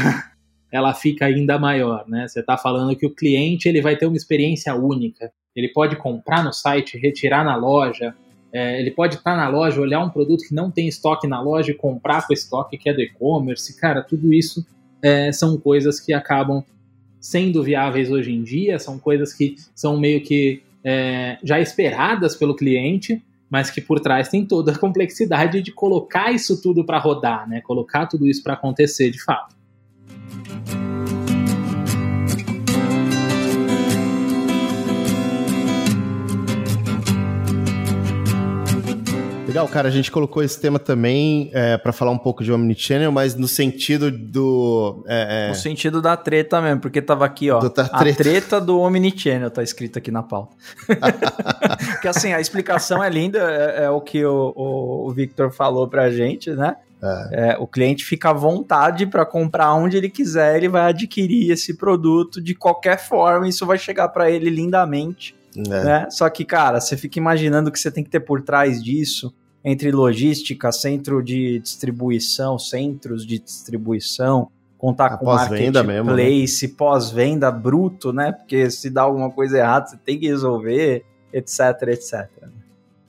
ela 0.69 0.93
fica 0.93 1.25
ainda 1.25 1.57
maior, 1.57 2.03
né? 2.07 2.27
Você 2.27 2.41
está 2.41 2.57
falando 2.57 2.95
que 2.95 3.05
o 3.05 3.15
cliente 3.15 3.69
ele 3.69 3.81
vai 3.81 3.95
ter 3.95 4.05
uma 4.05 4.17
experiência 4.17 4.75
única. 4.75 5.31
ele 5.55 5.69
pode 5.69 5.95
comprar 5.95 6.43
no 6.43 6.51
site, 6.51 6.97
retirar 6.97 7.45
na 7.45 7.55
loja, 7.55 8.13
é, 8.51 8.79
ele 8.79 8.91
pode 8.91 9.15
estar 9.15 9.31
tá 9.31 9.37
na 9.37 9.49
loja, 9.49 9.81
olhar 9.81 10.03
um 10.03 10.09
produto 10.09 10.43
que 10.47 10.53
não 10.53 10.71
tem 10.71 10.87
estoque 10.87 11.27
na 11.27 11.41
loja 11.41 11.71
e 11.71 11.75
comprar 11.75 12.25
com 12.25 12.33
estoque 12.33 12.77
que 12.77 12.89
é 12.89 12.93
do 12.93 13.01
e-commerce. 13.01 13.75
Cara, 13.79 14.01
tudo 14.01 14.33
isso 14.33 14.65
é, 15.01 15.31
são 15.31 15.57
coisas 15.57 15.99
que 15.99 16.13
acabam 16.13 16.63
sendo 17.19 17.61
viáveis 17.63 18.09
hoje 18.09 18.31
em 18.33 18.43
dia, 18.43 18.79
são 18.79 18.97
coisas 18.97 19.33
que 19.33 19.55
são 19.75 19.99
meio 19.99 20.21
que 20.21 20.61
é, 20.83 21.37
já 21.43 21.59
esperadas 21.59 22.35
pelo 22.35 22.55
cliente, 22.55 23.21
mas 23.49 23.69
que 23.69 23.81
por 23.81 23.99
trás 23.99 24.29
tem 24.29 24.45
toda 24.45 24.71
a 24.71 24.77
complexidade 24.79 25.61
de 25.61 25.71
colocar 25.71 26.31
isso 26.31 26.61
tudo 26.61 26.85
para 26.85 26.99
rodar, 26.99 27.47
né? 27.49 27.61
Colocar 27.61 28.05
tudo 28.05 28.27
isso 28.27 28.43
para 28.43 28.53
acontecer 28.53 29.09
de 29.09 29.21
fato. 29.21 29.55
Legal, 39.47 39.65
cara, 39.69 39.87
a 39.87 39.91
gente 39.91 40.11
colocou 40.11 40.43
esse 40.43 40.59
tema 40.59 40.77
também 40.77 41.49
é, 41.53 41.77
para 41.77 41.93
falar 41.93 42.11
um 42.11 42.17
pouco 42.17 42.43
de 42.43 42.51
Omnichannel, 42.51 43.13
mas 43.13 43.33
no 43.33 43.47
sentido 43.47 44.11
do. 44.11 45.05
É, 45.07 45.45
é... 45.45 45.47
No 45.47 45.55
sentido 45.55 46.01
da 46.01 46.17
treta 46.17 46.61
mesmo, 46.61 46.81
porque 46.81 47.01
tava 47.01 47.25
aqui, 47.25 47.49
ó. 47.49 47.59
Treta. 47.59 47.83
A 47.83 48.03
treta 48.13 48.59
do 48.59 48.77
Omnichannel 48.81 49.49
tá 49.49 49.63
escrito 49.63 49.97
aqui 49.97 50.11
na 50.11 50.21
pauta. 50.21 50.53
que 52.01 52.09
assim, 52.09 52.33
a 52.33 52.41
explicação 52.41 53.01
é 53.01 53.09
linda, 53.09 53.39
é, 53.39 53.85
é 53.85 53.89
o 53.89 54.01
que 54.01 54.25
o, 54.25 54.51
o, 54.53 55.07
o, 55.07 55.11
Victor 55.13 55.49
falou 55.49 55.87
pra 55.87 56.11
gente, 56.11 56.51
né? 56.51 56.75
É. 57.01 57.51
é 57.51 57.57
o 57.57 57.65
cliente 57.65 58.03
fica 58.03 58.31
à 58.31 58.33
vontade 58.33 59.05
para 59.05 59.25
comprar 59.25 59.73
onde 59.75 59.95
ele 59.95 60.09
quiser, 60.09 60.57
ele 60.57 60.67
vai 60.67 60.89
adquirir 60.89 61.51
esse 61.51 61.77
produto 61.77 62.41
de 62.41 62.53
qualquer 62.53 62.97
forma, 62.99 63.47
isso 63.47 63.65
vai 63.65 63.77
chegar 63.77 64.09
para 64.09 64.29
ele 64.29 64.49
lindamente 64.49 65.36
é. 65.57 65.83
Né? 65.83 66.07
Só 66.09 66.29
que, 66.29 66.45
cara, 66.45 66.79
você 66.79 66.95
fica 66.95 67.19
imaginando 67.19 67.71
que 67.71 67.79
você 67.79 67.91
tem 67.91 68.03
que 68.03 68.09
ter 68.09 68.19
por 68.19 68.41
trás 68.41 68.83
disso, 68.83 69.33
entre 69.63 69.91
logística, 69.91 70.71
centro 70.71 71.23
de 71.23 71.59
distribuição, 71.59 72.57
centros 72.57 73.25
de 73.25 73.39
distribuição, 73.39 74.49
contar 74.77 75.07
a 75.07 75.17
com 75.17 75.25
marketplace, 75.25 76.67
né? 76.67 76.73
pós-venda 76.77 77.51
bruto, 77.51 78.13
né? 78.13 78.31
Porque 78.31 78.69
se 78.69 78.89
dá 78.89 79.01
alguma 79.01 79.31
coisa 79.31 79.57
errada, 79.57 79.87
você 79.87 79.97
tem 79.97 80.19
que 80.19 80.27
resolver, 80.27 81.03
etc, 81.33 81.59
etc. 81.87 82.29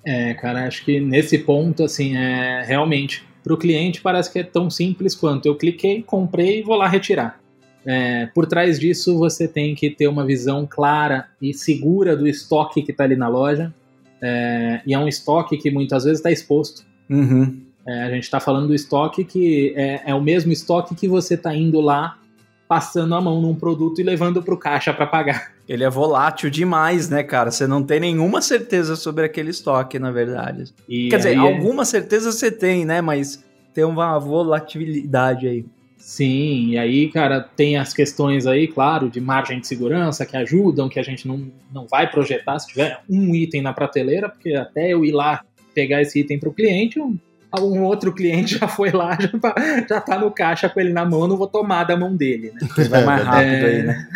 É, 0.05 0.35
cara, 0.35 0.67
acho 0.67 0.85
que 0.85 1.01
nesse 1.01 1.39
ponto, 1.39 1.85
assim, 1.85 2.17
é 2.17 2.65
realmente 2.65 3.27
para 3.45 3.53
o 3.53 3.57
cliente 3.57 4.01
parece 4.01 4.33
que 4.33 4.39
é 4.39 4.45
tão 4.45 4.71
simples 4.71 5.15
quanto 5.15 5.47
eu 5.47 5.57
cliquei, 5.57 6.03
comprei 6.03 6.61
e 6.61 6.63
vou 6.63 6.77
lá 6.77 6.89
retirar. 6.89 7.41
É, 7.85 8.27
por 8.35 8.47
trás 8.47 8.79
disso, 8.79 9.17
você 9.17 9.49
tem 9.49 9.75
que 9.75 9.91
ter 9.91 10.09
uma 10.09 10.25
visão 10.25 10.67
clara 10.69 11.27
e 11.41 11.55
segura 11.55 12.17
do 12.17 12.27
estoque 12.27 12.83
que 12.83 12.91
está 12.91 13.05
ali 13.05 13.17
na 13.17 13.29
loja. 13.29 13.73
É, 14.21 14.81
e 14.87 14.95
é 14.95 14.99
um 14.99 15.09
estoque 15.09 15.57
que 15.57 15.71
muitas 15.71 16.05
vezes 16.05 16.19
está 16.19 16.31
exposto. 16.31 16.85
Uhum. 17.09 17.61
É, 17.87 18.03
a 18.05 18.11
gente 18.11 18.25
está 18.25 18.39
falando 18.39 18.67
do 18.69 18.75
estoque 18.75 19.25
que 19.25 19.73
é, 19.75 20.03
é 20.11 20.15
o 20.15 20.21
mesmo 20.21 20.53
estoque 20.53 20.95
que 20.95 21.09
você 21.09 21.35
está 21.35 21.55
indo 21.55 21.81
lá, 21.81 22.19
passando 22.69 23.15
a 23.15 23.21
mão 23.21 23.41
num 23.41 23.55
produto 23.55 23.99
e 24.01 24.05
levando 24.05 24.43
para 24.43 24.53
o 24.53 24.59
caixa 24.59 24.93
para 24.93 25.07
pagar. 25.07 25.53
Ele 25.67 25.85
é 25.85 25.89
volátil 25.89 26.51
demais, 26.51 27.09
né, 27.09 27.23
cara? 27.23 27.51
Você 27.51 27.67
não 27.67 27.83
tem 27.83 27.99
nenhuma 27.99 28.43
certeza 28.43 28.95
sobre 28.95 29.25
aquele 29.25 29.51
estoque, 29.51 29.99
na 29.99 30.11
verdade. 30.11 30.65
E 30.87 31.09
Quer 31.09 31.17
dizer, 31.17 31.35
é 31.35 31.37
alguma 31.37 31.87
certeza 31.87 32.31
você 32.31 32.51
tem, 32.51 32.85
né? 32.85 33.01
Mas 33.01 33.43
tem 33.73 33.85
uma 33.85 34.19
volatilidade 34.19 35.47
aí. 35.47 35.65
Sim, 35.99 36.69
e 36.71 36.79
aí, 36.79 37.11
cara, 37.11 37.41
tem 37.41 37.77
as 37.77 37.93
questões 37.93 38.47
aí, 38.47 38.69
claro, 38.69 39.11
de 39.11 39.21
margem 39.21 39.61
de 39.61 39.67
segurança 39.67 40.25
que 40.25 40.37
ajudam, 40.37 40.89
que 40.89 40.99
a 40.99 41.03
gente 41.03 41.27
não, 41.27 41.51
não 41.73 41.87
vai 41.87 42.09
projetar 42.09 42.59
se 42.61 42.69
tiver 42.69 43.01
um 43.11 43.35
item 43.35 43.63
na 43.63 43.73
prateleira, 43.73 44.29
porque 44.29 44.55
até 44.55 44.93
eu 44.93 45.05
ir 45.05 45.13
lá 45.13 45.45
pegar 45.75 46.01
esse 46.01 46.21
item 46.21 46.39
para 46.39 46.49
o 46.49 46.55
cliente, 46.55 47.01
um, 47.01 47.19
um, 47.61 47.83
outro 47.83 48.15
cliente 48.15 48.57
já 48.59 48.69
foi 48.69 48.91
lá, 48.93 49.19
já, 49.21 49.39
tá, 49.39 49.55
já 49.89 50.01
tá 50.01 50.19
no 50.19 50.31
caixa 50.31 50.69
com 50.69 50.81
ele 50.81 50.93
na 50.93 51.05
mão, 51.05 51.27
não 51.27 51.37
vou 51.37 51.49
tomar 51.49 51.85
da 51.85 51.97
mão 51.97 52.17
dele, 52.17 52.53
né? 52.53 52.85
Vai 52.89 53.05
mais 53.05 53.25
rápido 53.25 53.53
é... 53.53 53.67
aí, 53.67 53.83
né? 53.83 54.09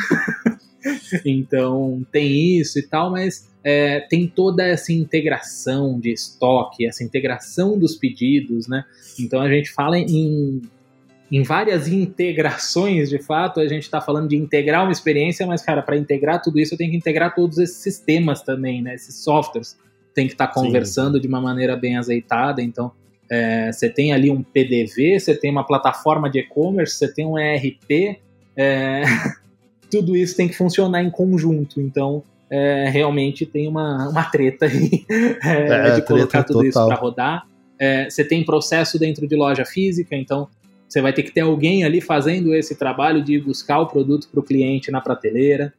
então, 1.27 2.07
tem 2.13 2.59
isso 2.59 2.79
e 2.79 2.83
tal, 2.83 3.11
mas 3.11 3.51
é, 3.65 4.01
tem 4.01 4.27
toda 4.27 4.65
essa 4.65 4.93
integração 4.93 5.99
de 5.99 6.13
estoque, 6.13 6.87
essa 6.87 7.03
integração 7.05 7.79
dos 7.79 7.97
pedidos, 7.97 8.69
né? 8.69 8.85
Então 9.19 9.41
a 9.41 9.49
gente 9.49 9.71
fala 9.71 9.99
em 9.99 10.63
em 11.33 11.43
várias 11.43 11.89
integrações, 11.89 13.09
de 13.09 13.19
fato, 13.19 13.59
a 13.59 13.67
gente 13.67 13.85
está 13.85 14.03
falando 14.03 14.29
de 14.29 14.37
integrar 14.37 14.83
uma 14.83 14.93
experiência, 14.93 15.47
mas, 15.47 15.63
cara, 15.63 15.81
para 15.81 15.97
integrar 15.97 16.43
tudo 16.43 16.61
isso, 16.61 16.75
eu 16.75 16.79
tenho 16.79 16.91
que 16.91 16.97
integrar 16.97 17.35
todos 17.35 17.57
esses 17.57 17.77
sistemas 17.77 18.43
também, 18.43 18.83
né? 18.83 18.95
Esses 18.95 19.15
softwares 19.25 19.79
tem 20.15 20.27
que 20.27 20.35
estar 20.35 20.49
tá 20.49 20.53
conversando 20.53 21.15
Sim. 21.15 21.23
de 21.23 21.29
uma 21.29 21.41
maneira 21.41 21.75
bem 21.75 21.97
azeitada. 21.97 22.61
Então, 22.61 22.93
é, 23.31 23.73
você 23.73 23.89
tem 23.89 24.13
ali 24.13 24.31
um 24.31 24.43
PDV, 24.43 25.19
você 25.19 25.35
tem 25.35 25.51
uma 25.51 25.65
plataforma 25.65 26.29
de 26.29 26.41
e-commerce, 26.41 26.97
você 26.97 27.11
tem 27.11 27.27
um 27.27 27.39
ERP, 27.39 28.21
é, 28.55 29.03
tudo 29.91 30.15
isso 30.15 30.37
tem 30.37 30.49
que 30.49 30.55
funcionar 30.55 31.03
em 31.03 31.09
conjunto. 31.09 31.81
Então, 31.81 32.23
é, 32.51 32.91
realmente 32.91 33.47
tem 33.47 33.67
uma, 33.67 34.07
uma 34.11 34.25
treta 34.25 34.67
aí 34.67 35.07
é, 35.43 35.89
é, 35.89 35.95
de 35.95 36.03
colocar 36.03 36.45
tudo 36.45 36.57
total. 36.57 36.69
isso 36.69 36.87
para 36.87 36.97
rodar. 36.97 37.47
É, 37.79 38.11
você 38.11 38.23
tem 38.23 38.45
processo 38.45 38.99
dentro 38.99 39.27
de 39.27 39.35
loja 39.35 39.65
física, 39.65 40.15
então 40.15 40.47
você 40.93 41.01
vai 41.01 41.13
ter 41.15 41.23
que 41.23 41.33
ter 41.33 41.41
alguém 41.41 41.85
ali 41.85 42.03
fazendo 42.03 42.55
esse 42.55 42.77
trabalho 42.77 43.25
de 43.25 43.41
buscar 43.41 43.81
o 43.81 43.87
produto 43.87 44.29
para 44.29 44.41
o 44.41 44.43
cliente 44.43 44.91
na 44.91 45.01
prateleira, 45.01 45.73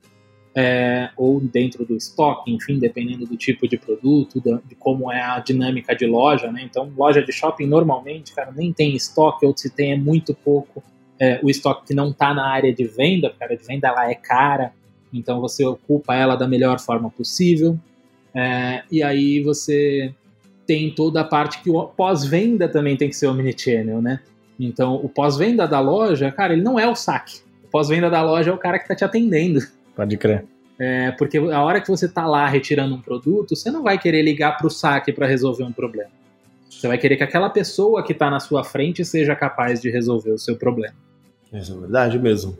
é, 0.55 1.12
ou 1.15 1.39
dentro 1.39 1.86
do 1.86 1.96
estoque, 1.96 2.51
enfim, 2.51 2.79
dependendo 2.79 3.24
do 3.27 3.38
tipo 3.38 3.67
de 3.67 3.77
produto, 3.77 4.41
de 4.41 4.74
como 4.74 5.12
é 5.12 5.22
a 5.22 5.38
dinâmica 5.38 5.96
de 5.96 6.08
loja, 6.08 6.51
né? 6.51 6.63
Então, 6.63 6.91
loja 6.98 7.22
de 7.22 7.32
shopping 7.32 7.67
normalmente, 7.67 8.34
cara, 8.34 8.51
nem 8.51 8.74
tem 8.74 8.96
estoque, 8.96 9.46
ou 9.46 9.55
se 9.55 9.70
tem 9.70 9.91
é 9.91 9.98
muito 9.98 10.34
pouco 10.34 10.84
é, 11.20 11.39
o 11.43 11.50
estoque 11.50 11.86
que 11.88 11.93
não 11.93 12.10
está 12.10 12.34
na 12.34 12.48
área 12.48 12.74
de 12.74 12.84
venda, 12.84 13.29
porque 13.29 13.43
a 13.43 13.46
área 13.46 13.58
de 13.58 13.65
venda 13.67 13.89
ela 13.89 14.10
é 14.10 14.15
cara, 14.15 14.74
então 15.13 15.39
você 15.39 15.63
ocupa 15.63 16.15
ela 16.15 16.36
da 16.36 16.48
melhor 16.48 16.79
forma 16.79 17.12
possível. 17.12 17.77
É, 18.34 18.82
e 18.91 19.03
aí 19.03 19.43
você 19.43 20.12
tem 20.65 20.89
toda 20.89 21.22
a 21.22 21.24
parte 21.24 21.62
que 21.62 21.70
pós-venda 21.96 22.67
também 22.67 22.98
tem 22.98 23.10
que 23.10 23.15
ser 23.15 23.27
omnichannel, 23.27 24.01
né? 24.01 24.20
Então, 24.60 24.95
o 24.95 25.10
pós-venda 25.10 25.67
da 25.67 25.79
loja, 25.79 26.31
cara, 26.31 26.53
ele 26.53 26.62
não 26.62 26.79
é 26.79 26.88
o 26.88 26.95
saque. 26.95 27.39
O 27.63 27.67
pós-venda 27.67 28.10
da 28.10 28.22
loja 28.22 28.51
é 28.51 28.53
o 28.53 28.57
cara 28.57 28.77
que 28.77 28.86
está 28.86 28.95
te 28.95 29.03
atendendo. 29.03 29.60
Pode 29.95 30.17
crer. 30.17 30.45
É, 30.79 31.12
porque 31.12 31.38
a 31.38 31.63
hora 31.63 31.79
que 31.79 31.88
você 31.88 32.05
está 32.05 32.25
lá 32.25 32.48
retirando 32.48 32.95
um 32.95 33.01
produto, 33.01 33.55
você 33.55 33.69
não 33.69 33.83
vai 33.83 33.98
querer 33.98 34.22
ligar 34.22 34.57
para 34.57 34.67
o 34.67 34.69
saque 34.69 35.12
para 35.12 35.27
resolver 35.27 35.63
um 35.63 35.72
problema. 35.72 36.10
Você 36.69 36.88
vai 36.88 36.98
querer 36.98 37.15
que 37.15 37.24
aquela 37.24 37.50
pessoa 37.50 38.03
que 38.03 38.12
está 38.12 38.29
na 38.29 38.39
sua 38.39 38.63
frente 38.63 39.05
seja 39.05 39.36
capaz 39.36 39.81
de 39.81 39.89
resolver 39.89 40.31
o 40.31 40.38
seu 40.38 40.55
problema. 40.55 40.95
Isso 41.53 41.74
é 41.74 41.79
verdade 41.79 42.19
mesmo. 42.19 42.57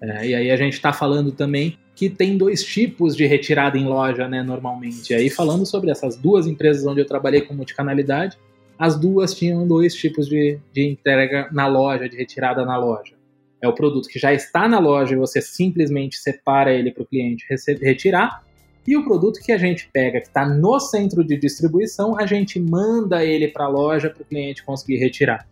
É, 0.00 0.28
e 0.28 0.34
aí 0.34 0.50
a 0.50 0.56
gente 0.56 0.74
está 0.74 0.92
falando 0.92 1.32
também 1.32 1.78
que 1.94 2.10
tem 2.10 2.36
dois 2.36 2.62
tipos 2.62 3.16
de 3.16 3.24
retirada 3.26 3.78
em 3.78 3.86
loja, 3.86 4.28
né, 4.28 4.42
normalmente. 4.42 5.12
E 5.12 5.16
aí 5.16 5.30
falando 5.30 5.64
sobre 5.64 5.90
essas 5.90 6.14
duas 6.14 6.46
empresas 6.46 6.86
onde 6.86 7.00
eu 7.00 7.06
trabalhei 7.06 7.40
com 7.40 7.54
multicanalidade, 7.54 8.36
as 8.78 8.98
duas 8.98 9.34
tinham 9.34 9.66
dois 9.66 9.94
tipos 9.94 10.28
de, 10.28 10.58
de 10.72 10.88
entrega 10.88 11.48
na 11.52 11.66
loja, 11.66 12.08
de 12.08 12.16
retirada 12.16 12.64
na 12.64 12.76
loja. 12.76 13.14
É 13.62 13.68
o 13.68 13.72
produto 13.72 14.08
que 14.08 14.18
já 14.18 14.32
está 14.32 14.68
na 14.68 14.78
loja 14.78 15.14
e 15.14 15.18
você 15.18 15.40
simplesmente 15.40 16.18
separa 16.18 16.72
ele 16.72 16.90
para 16.90 17.02
o 17.02 17.06
cliente 17.06 17.44
retirar. 17.80 18.44
E 18.86 18.96
o 18.96 19.04
produto 19.04 19.40
que 19.40 19.50
a 19.50 19.58
gente 19.58 19.88
pega, 19.92 20.20
que 20.20 20.28
está 20.28 20.46
no 20.46 20.78
centro 20.78 21.24
de 21.24 21.36
distribuição, 21.36 22.18
a 22.18 22.26
gente 22.26 22.60
manda 22.60 23.24
ele 23.24 23.48
para 23.48 23.64
a 23.64 23.68
loja 23.68 24.10
para 24.10 24.22
o 24.22 24.24
cliente 24.24 24.64
conseguir 24.64 24.98
retirar. 24.98 25.48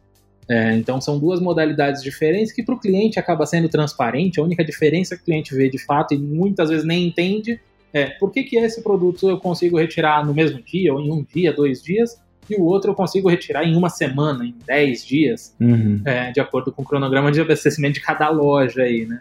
É, 0.49 0.75
então 0.75 1.01
são 1.01 1.19
duas 1.19 1.41
modalidades 1.41 2.03
diferentes 2.03 2.53
que 2.53 2.63
para 2.63 2.75
o 2.75 2.79
cliente 2.79 3.19
acaba 3.19 3.47
sendo 3.47 3.69
transparente. 3.69 4.39
A 4.39 4.43
única 4.43 4.65
diferença 4.65 5.17
que 5.17 5.23
o 5.23 5.25
cliente 5.25 5.55
vê 5.55 5.69
de 5.69 5.79
fato 5.79 6.15
e 6.15 6.19
muitas 6.19 6.69
vezes 6.69 6.85
nem 6.85 7.09
entende 7.09 7.59
é 7.93 8.07
por 8.07 8.31
que, 8.33 8.43
que 8.43 8.57
esse 8.57 8.83
produto 8.83 9.31
eu 9.31 9.39
consigo 9.39 9.79
retirar 9.79 10.27
no 10.27 10.35
mesmo 10.35 10.61
dia, 10.61 10.93
ou 10.93 11.01
em 11.01 11.13
um 11.13 11.25
dia, 11.25 11.53
dois 11.53 11.81
dias, 11.81 12.21
e 12.49 12.57
o 12.57 12.63
outro 12.65 12.91
eu 12.91 12.95
consigo 12.95 13.29
retirar 13.29 13.65
em 13.65 13.77
uma 13.77 13.89
semana, 13.89 14.45
em 14.45 14.55
10 14.67 15.05
dias, 15.05 15.55
uhum. 15.61 16.01
é, 16.05 16.33
de 16.33 16.41
acordo 16.41 16.73
com 16.73 16.83
o 16.83 16.85
cronograma 16.85 17.31
de 17.33 17.41
abastecimento 17.41 17.95
de 17.95 18.01
cada 18.01 18.29
loja 18.29 18.83
aí, 18.83 19.07
né? 19.07 19.21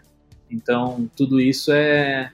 Então, 0.50 1.08
tudo 1.16 1.40
isso 1.40 1.72
é, 1.72 2.30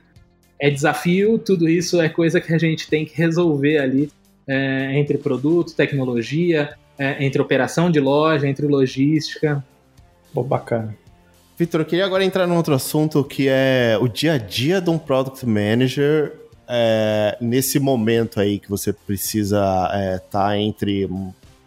é 0.58 0.70
desafio, 0.70 1.38
tudo 1.38 1.68
isso 1.68 2.00
é 2.00 2.08
coisa 2.08 2.40
que 2.40 2.52
a 2.52 2.58
gente 2.58 2.88
tem 2.88 3.04
que 3.04 3.16
resolver 3.16 3.78
ali 3.78 4.10
é, 4.46 4.98
entre 4.98 5.16
produto, 5.16 5.74
tecnologia, 5.74 6.74
é, 6.98 7.24
entre 7.24 7.40
operação 7.40 7.90
de 7.90 8.00
loja, 8.00 8.46
entre 8.46 8.66
logística. 8.66 9.64
Pô, 10.34 10.42
bacana. 10.42 10.96
Vitor, 11.56 11.82
eu 11.82 11.84
queria 11.84 12.04
agora 12.04 12.24
entrar 12.24 12.46
num 12.46 12.56
outro 12.56 12.74
assunto 12.74 13.22
que 13.22 13.46
é 13.48 13.96
o 14.00 14.08
dia 14.08 14.34
a 14.34 14.38
dia 14.38 14.80
de 14.80 14.90
um 14.90 14.98
Product 14.98 15.44
Manager 15.46 16.32
é, 16.70 17.36
nesse 17.40 17.80
momento 17.80 18.40
aí 18.40 18.58
que 18.58 18.70
você 18.70 18.92
precisa 18.92 19.58
estar 19.58 19.98
é, 19.98 20.18
tá 20.18 20.58
entre 20.58 21.08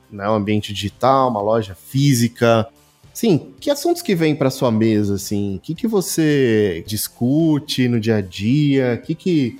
né, 0.09 0.29
um 0.29 0.33
ambiente 0.33 0.73
digital, 0.73 1.29
uma 1.29 1.41
loja 1.41 1.75
física, 1.75 2.67
Sim, 3.13 3.53
que 3.59 3.69
assuntos 3.69 4.01
que 4.01 4.15
vêm 4.15 4.35
para 4.35 4.49
sua 4.49 4.71
mesa, 4.71 5.15
assim? 5.15 5.57
O 5.57 5.59
que, 5.59 5.75
que 5.75 5.87
você 5.87 6.83
discute 6.87 7.87
no 7.87 7.99
dia 7.99 8.15
a 8.15 8.21
dia? 8.21 8.99
O 8.99 9.05
que, 9.05 9.13
que 9.13 9.59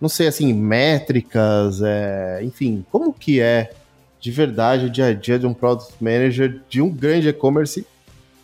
não 0.00 0.08
sei, 0.08 0.26
assim, 0.26 0.52
métricas, 0.52 1.80
é, 1.82 2.40
enfim, 2.42 2.84
como 2.90 3.12
que 3.12 3.40
é 3.40 3.72
de 4.18 4.30
verdade 4.32 4.86
o 4.86 4.90
dia 4.90 5.06
a 5.06 5.14
dia 5.14 5.38
de 5.38 5.46
um 5.46 5.54
Product 5.54 5.94
Manager 6.02 6.60
de 6.68 6.82
um 6.82 6.90
grande 6.90 7.28
e-commerce? 7.28 7.86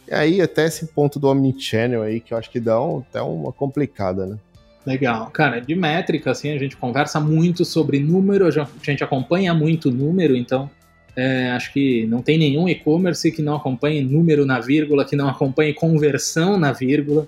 E 0.06 0.14
aí 0.14 0.40
até 0.40 0.66
esse 0.66 0.86
ponto 0.86 1.18
do 1.18 1.28
Omnichannel 1.28 2.02
aí, 2.02 2.20
que 2.20 2.32
eu 2.32 2.38
acho 2.38 2.50
que 2.50 2.60
dá 2.60 2.80
um, 2.80 2.98
até 2.98 3.20
uma 3.20 3.52
complicada, 3.52 4.26
né? 4.26 4.38
Legal. 4.86 5.28
Cara, 5.32 5.60
de 5.60 5.74
métrica, 5.74 6.30
assim, 6.30 6.52
a 6.52 6.58
gente 6.58 6.76
conversa 6.76 7.18
muito 7.18 7.64
sobre 7.64 7.98
número, 7.98 8.46
a 8.46 8.66
gente 8.82 9.02
acompanha 9.02 9.52
muito 9.52 9.90
número, 9.90 10.36
então 10.36 10.70
é, 11.16 11.50
acho 11.50 11.72
que 11.72 12.06
não 12.06 12.22
tem 12.22 12.38
nenhum 12.38 12.68
e-commerce 12.68 13.32
que 13.32 13.42
não 13.42 13.56
acompanhe 13.56 14.00
número 14.00 14.46
na 14.46 14.60
vírgula, 14.60 15.04
que 15.04 15.16
não 15.16 15.28
acompanhe 15.28 15.74
conversão 15.74 16.56
na 16.56 16.72
vírgula, 16.72 17.26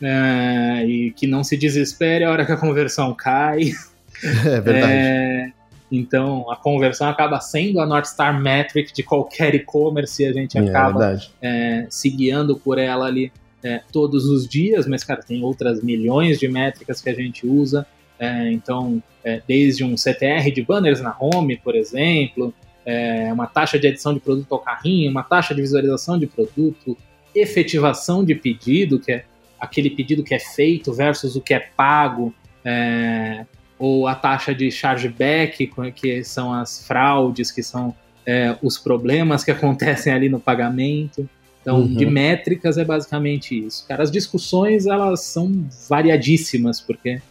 é, 0.00 0.84
e 0.86 1.10
que 1.10 1.26
não 1.26 1.42
se 1.42 1.56
desespere 1.56 2.24
a 2.24 2.30
hora 2.30 2.46
que 2.46 2.52
a 2.52 2.56
conversão 2.56 3.12
cai. 3.12 3.72
É 4.22 4.60
verdade. 4.60 4.92
É, 4.92 5.52
então, 5.90 6.48
a 6.50 6.56
conversão 6.56 7.08
acaba 7.08 7.40
sendo 7.40 7.80
a 7.80 7.84
North 7.84 8.06
Star 8.06 8.40
Metric 8.40 8.94
de 8.94 9.02
qualquer 9.02 9.54
e-commerce 9.54 10.22
e 10.22 10.26
a 10.26 10.32
gente 10.32 10.56
é 10.56 10.60
acaba 10.60 11.20
é, 11.42 11.86
se 11.90 12.08
guiando 12.08 12.56
por 12.56 12.78
ela 12.78 13.06
ali 13.06 13.30
é, 13.64 13.80
todos 13.90 14.26
os 14.26 14.46
dias, 14.46 14.86
mas, 14.86 15.02
cara, 15.02 15.22
tem 15.22 15.42
outras 15.42 15.82
milhões 15.82 16.38
de 16.38 16.46
métricas 16.46 17.00
que 17.00 17.08
a 17.08 17.14
gente 17.14 17.46
usa. 17.46 17.86
É, 18.18 18.52
então, 18.52 19.02
é, 19.24 19.40
desde 19.48 19.82
um 19.82 19.96
CTR 19.96 20.52
de 20.54 20.62
banners 20.62 21.00
na 21.00 21.16
home, 21.18 21.56
por 21.56 21.74
exemplo, 21.74 22.52
é, 22.84 23.32
uma 23.32 23.46
taxa 23.46 23.78
de 23.78 23.86
adição 23.86 24.12
de 24.12 24.20
produto 24.20 24.52
ao 24.52 24.58
carrinho, 24.58 25.10
uma 25.10 25.22
taxa 25.22 25.54
de 25.54 25.62
visualização 25.62 26.18
de 26.18 26.26
produto, 26.26 26.96
efetivação 27.34 28.22
de 28.22 28.34
pedido, 28.34 29.00
que 29.00 29.12
é 29.12 29.24
aquele 29.58 29.88
pedido 29.88 30.22
que 30.22 30.34
é 30.34 30.38
feito 30.38 30.92
versus 30.92 31.34
o 31.34 31.40
que 31.40 31.54
é 31.54 31.60
pago, 31.60 32.34
é, 32.62 33.46
ou 33.78 34.06
a 34.06 34.14
taxa 34.14 34.54
de 34.54 34.70
chargeback, 34.70 35.70
que 35.94 36.22
são 36.22 36.52
as 36.52 36.86
fraudes, 36.86 37.50
que 37.50 37.62
são 37.62 37.94
é, 38.26 38.56
os 38.62 38.76
problemas 38.76 39.42
que 39.42 39.50
acontecem 39.52 40.12
ali 40.12 40.28
no 40.28 40.38
pagamento. 40.38 41.28
Então, 41.64 41.80
uhum. 41.80 41.94
de 41.94 42.04
métricas 42.04 42.76
é 42.76 42.84
basicamente 42.84 43.58
isso. 43.58 43.88
Cara, 43.88 44.02
as 44.02 44.10
discussões 44.10 44.84
elas 44.84 45.22
são 45.22 45.66
variadíssimas, 45.88 46.78
porque 46.78 47.22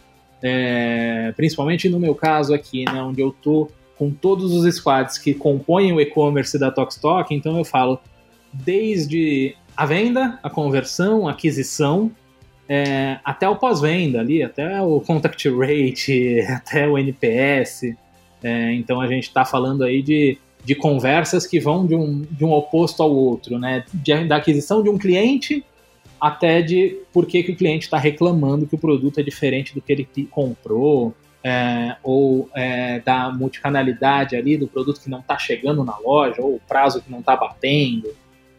é, 0.42 1.32
principalmente 1.36 1.88
no 1.88 2.00
meu 2.00 2.16
caso 2.16 2.52
aqui, 2.52 2.84
né, 2.84 3.00
onde 3.00 3.20
eu 3.20 3.30
tô 3.30 3.70
com 3.96 4.10
todos 4.10 4.52
os 4.52 4.74
squads 4.74 5.18
que 5.18 5.34
compõem 5.34 5.92
o 5.92 6.00
e-commerce 6.00 6.58
da 6.58 6.68
Tokstok, 6.68 7.32
então 7.32 7.56
eu 7.56 7.64
falo 7.64 8.00
desde 8.52 9.54
a 9.76 9.86
venda, 9.86 10.36
a 10.42 10.50
conversão, 10.50 11.28
a 11.28 11.30
aquisição, 11.30 12.10
é, 12.68 13.18
até 13.24 13.48
o 13.48 13.54
pós-venda 13.54 14.18
ali, 14.18 14.42
até 14.42 14.82
o 14.82 15.00
contact 15.00 15.48
rate, 15.48 16.40
até 16.50 16.88
o 16.88 16.98
NPS. 16.98 17.94
É, 18.42 18.72
então 18.74 19.00
a 19.00 19.06
gente 19.06 19.28
está 19.28 19.44
falando 19.44 19.84
aí 19.84 20.02
de 20.02 20.38
de 20.64 20.74
conversas 20.74 21.46
que 21.46 21.60
vão 21.60 21.86
de 21.86 21.94
um, 21.94 22.22
de 22.30 22.44
um 22.44 22.52
oposto 22.52 23.02
ao 23.02 23.14
outro, 23.14 23.58
né? 23.58 23.84
De, 23.92 24.24
da 24.24 24.36
aquisição 24.36 24.82
de 24.82 24.88
um 24.88 24.98
cliente 24.98 25.64
até 26.20 26.62
de 26.62 26.98
por 27.12 27.26
que, 27.26 27.42
que 27.42 27.52
o 27.52 27.56
cliente 27.56 27.84
está 27.84 27.98
reclamando 27.98 28.66
que 28.66 28.74
o 28.74 28.78
produto 28.78 29.20
é 29.20 29.22
diferente 29.22 29.74
do 29.74 29.82
que 29.82 29.92
ele 29.92 30.08
comprou, 30.30 31.14
é, 31.42 31.96
ou 32.02 32.48
é, 32.54 33.00
da 33.00 33.30
multicanalidade 33.30 34.34
ali 34.34 34.56
do 34.56 34.66
produto 34.66 34.98
que 34.98 35.10
não 35.10 35.20
está 35.20 35.36
chegando 35.36 35.84
na 35.84 35.98
loja, 35.98 36.40
ou 36.40 36.54
o 36.54 36.60
prazo 36.66 37.02
que 37.02 37.10
não 37.10 37.20
está 37.20 37.36
batendo, 37.36 38.08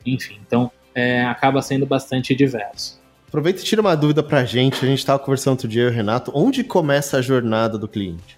enfim. 0.06 0.38
Então, 0.46 0.70
é, 0.94 1.24
acaba 1.26 1.62
sendo 1.64 1.88
bastante 1.88 2.36
diverso. 2.36 3.02
Aproveita 3.28 3.62
e 3.62 3.64
tira 3.64 3.82
uma 3.82 3.96
dúvida 3.96 4.22
para 4.22 4.42
a 4.42 4.46
gente. 4.46 4.86
A 4.86 4.88
gente 4.88 5.00
estava 5.00 5.18
conversando 5.18 5.54
outro 5.54 5.68
dia, 5.68 5.82
eu 5.82 5.90
e 5.90 5.92
o 5.92 5.96
Renato. 5.96 6.32
Onde 6.36 6.64
começa 6.64 7.18
a 7.18 7.22
jornada 7.22 7.78
do 7.78 7.88
cliente? 7.88 8.38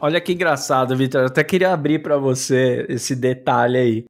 Olha 0.00 0.20
que 0.20 0.32
engraçado, 0.32 0.96
Vitor. 0.96 1.22
Eu 1.22 1.26
até 1.26 1.42
queria 1.42 1.72
abrir 1.72 2.00
para 2.00 2.18
você 2.18 2.86
esse 2.88 3.14
detalhe 3.14 3.78
aí. 3.78 4.04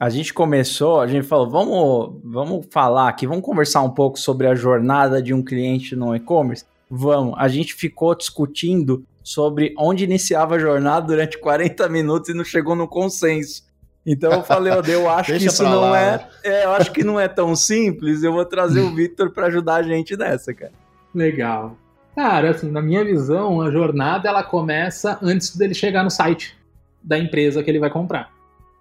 A 0.00 0.10
gente 0.10 0.34
começou, 0.34 1.00
a 1.00 1.06
gente 1.06 1.26
falou, 1.26 1.48
vamos, 1.48 2.20
vamos 2.24 2.66
falar 2.70 3.08
aqui, 3.08 3.26
vamos 3.26 3.44
conversar 3.44 3.82
um 3.82 3.90
pouco 3.90 4.18
sobre 4.18 4.46
a 4.46 4.54
jornada 4.54 5.22
de 5.22 5.32
um 5.32 5.42
cliente 5.42 5.94
no 5.94 6.14
e-commerce. 6.14 6.64
Vamos. 6.90 7.34
A 7.38 7.48
gente 7.48 7.74
ficou 7.74 8.14
discutindo 8.14 9.04
sobre 9.22 9.72
onde 9.78 10.04
iniciava 10.04 10.56
a 10.56 10.58
jornada 10.58 11.06
durante 11.06 11.38
40 11.38 11.88
minutos 11.88 12.28
e 12.28 12.34
não 12.34 12.44
chegou 12.44 12.74
no 12.74 12.88
consenso. 12.88 13.62
Então 14.04 14.32
eu 14.32 14.42
falei, 14.42 14.72
eu 14.72 15.08
acho 15.10 15.32
que 15.38 15.46
isso 15.46 15.62
não 15.62 15.80
lá, 15.80 15.98
é, 15.98 16.10
né? 16.18 16.28
é, 16.42 16.64
eu 16.64 16.72
acho 16.72 16.92
que 16.92 17.02
não 17.02 17.18
é 17.18 17.26
tão 17.26 17.56
simples. 17.56 18.22
Eu 18.22 18.32
vou 18.32 18.44
trazer 18.44 18.80
o 18.80 18.92
Vitor 18.94 19.30
para 19.30 19.46
ajudar 19.46 19.76
a 19.76 19.82
gente 19.82 20.16
nessa, 20.16 20.52
cara. 20.52 20.72
Legal. 21.14 21.76
Cara, 22.14 22.50
assim, 22.50 22.70
na 22.70 22.80
minha 22.80 23.04
visão, 23.04 23.60
a 23.60 23.70
jornada 23.70 24.28
ela 24.28 24.42
começa 24.42 25.18
antes 25.20 25.56
dele 25.56 25.74
chegar 25.74 26.04
no 26.04 26.10
site 26.10 26.56
da 27.02 27.18
empresa 27.18 27.62
que 27.62 27.70
ele 27.70 27.80
vai 27.80 27.90
comprar. 27.90 28.30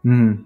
Uhum. 0.05 0.43